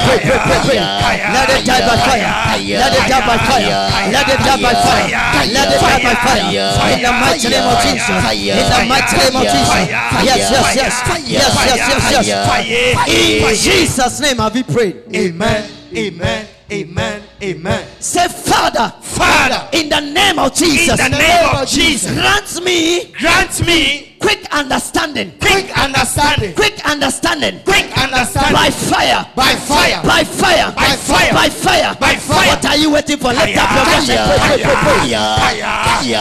Pray, 0.05 0.19
pray, 0.25 0.39
pray, 0.39 0.59
pray. 0.65 0.79
Let 0.79 1.49
it 1.53 1.65
die 1.65 1.83
by 1.85 1.97
fire. 2.09 2.29
Let 2.59 2.91
it 2.93 3.05
die 3.09 3.23
by 3.29 3.37
fire. 3.49 3.79
Let 4.09 4.25
it 4.29 4.39
die 4.39 4.61
by 4.61 4.73
fire. 4.73 5.07
Let 5.53 5.67
it 5.69 5.79
die 5.79 6.01
by 6.03 6.15
fire. 6.25 6.49
In 6.93 7.01
the 7.05 7.13
mighty 7.13 7.49
name 7.49 7.67
of 7.69 7.77
Jesus. 7.85 8.19
In 8.49 8.65
the 8.69 8.81
mighty 8.89 9.15
name 9.17 9.35
of 9.35 9.45
Jesus. 9.45 9.83
Yes, 10.25 10.41
yes, 10.49 10.75
yes. 10.75 10.93
Yes, 11.29 11.53
yes, 11.65 11.77
yes, 12.11 12.27
yes. 12.27 13.07
In 13.07 13.55
Jesus' 13.55 14.19
name 14.19 14.37
have 14.37 14.53
we 14.53 14.63
prayed. 14.63 15.03
Amen. 15.15 15.69
Amen. 15.95 16.47
Amen. 16.71 17.23
Amen. 17.41 17.87
Say, 17.99 18.27
Father, 18.27 18.93
Father, 19.19 19.67
in 19.77 19.89
the 19.89 19.99
name 19.99 20.39
of 20.39 20.53
Jesus, 20.55 20.99
in 20.99 21.11
the 21.11 21.17
name 21.17 21.55
of 21.55 21.67
Jesus, 21.67 22.11
grant 22.13 22.63
me 22.63 23.05
grant 23.19 23.65
me 23.67 24.15
quick 24.19 24.47
understanding. 24.51 25.31
quick 25.39 25.67
understanding, 25.77 26.53
Quick 26.55 26.79
understanding. 26.87 27.59
quick 27.65 27.87
understanding 27.97 28.53
By 28.53 28.69
fire. 28.71 29.25
by 29.35 29.53
fire, 29.55 30.01
By 30.03 30.23
fire. 30.23 30.71
By 30.73 30.95
fire. 30.95 31.33
By 31.33 31.49
fire. 31.49 31.95
By 31.99 32.15
fire. 32.15 32.47
What 32.47 32.65
are 32.65 32.77
you 32.77 32.91
waiting 32.91 33.17
for? 33.17 33.31
Lift 33.33 33.57
up 33.57 33.69
your 33.75 33.85
voice 33.85 34.09
and 34.09 34.19
pray, 34.39 34.63
pray, 34.63 34.75
pray. 34.83 36.19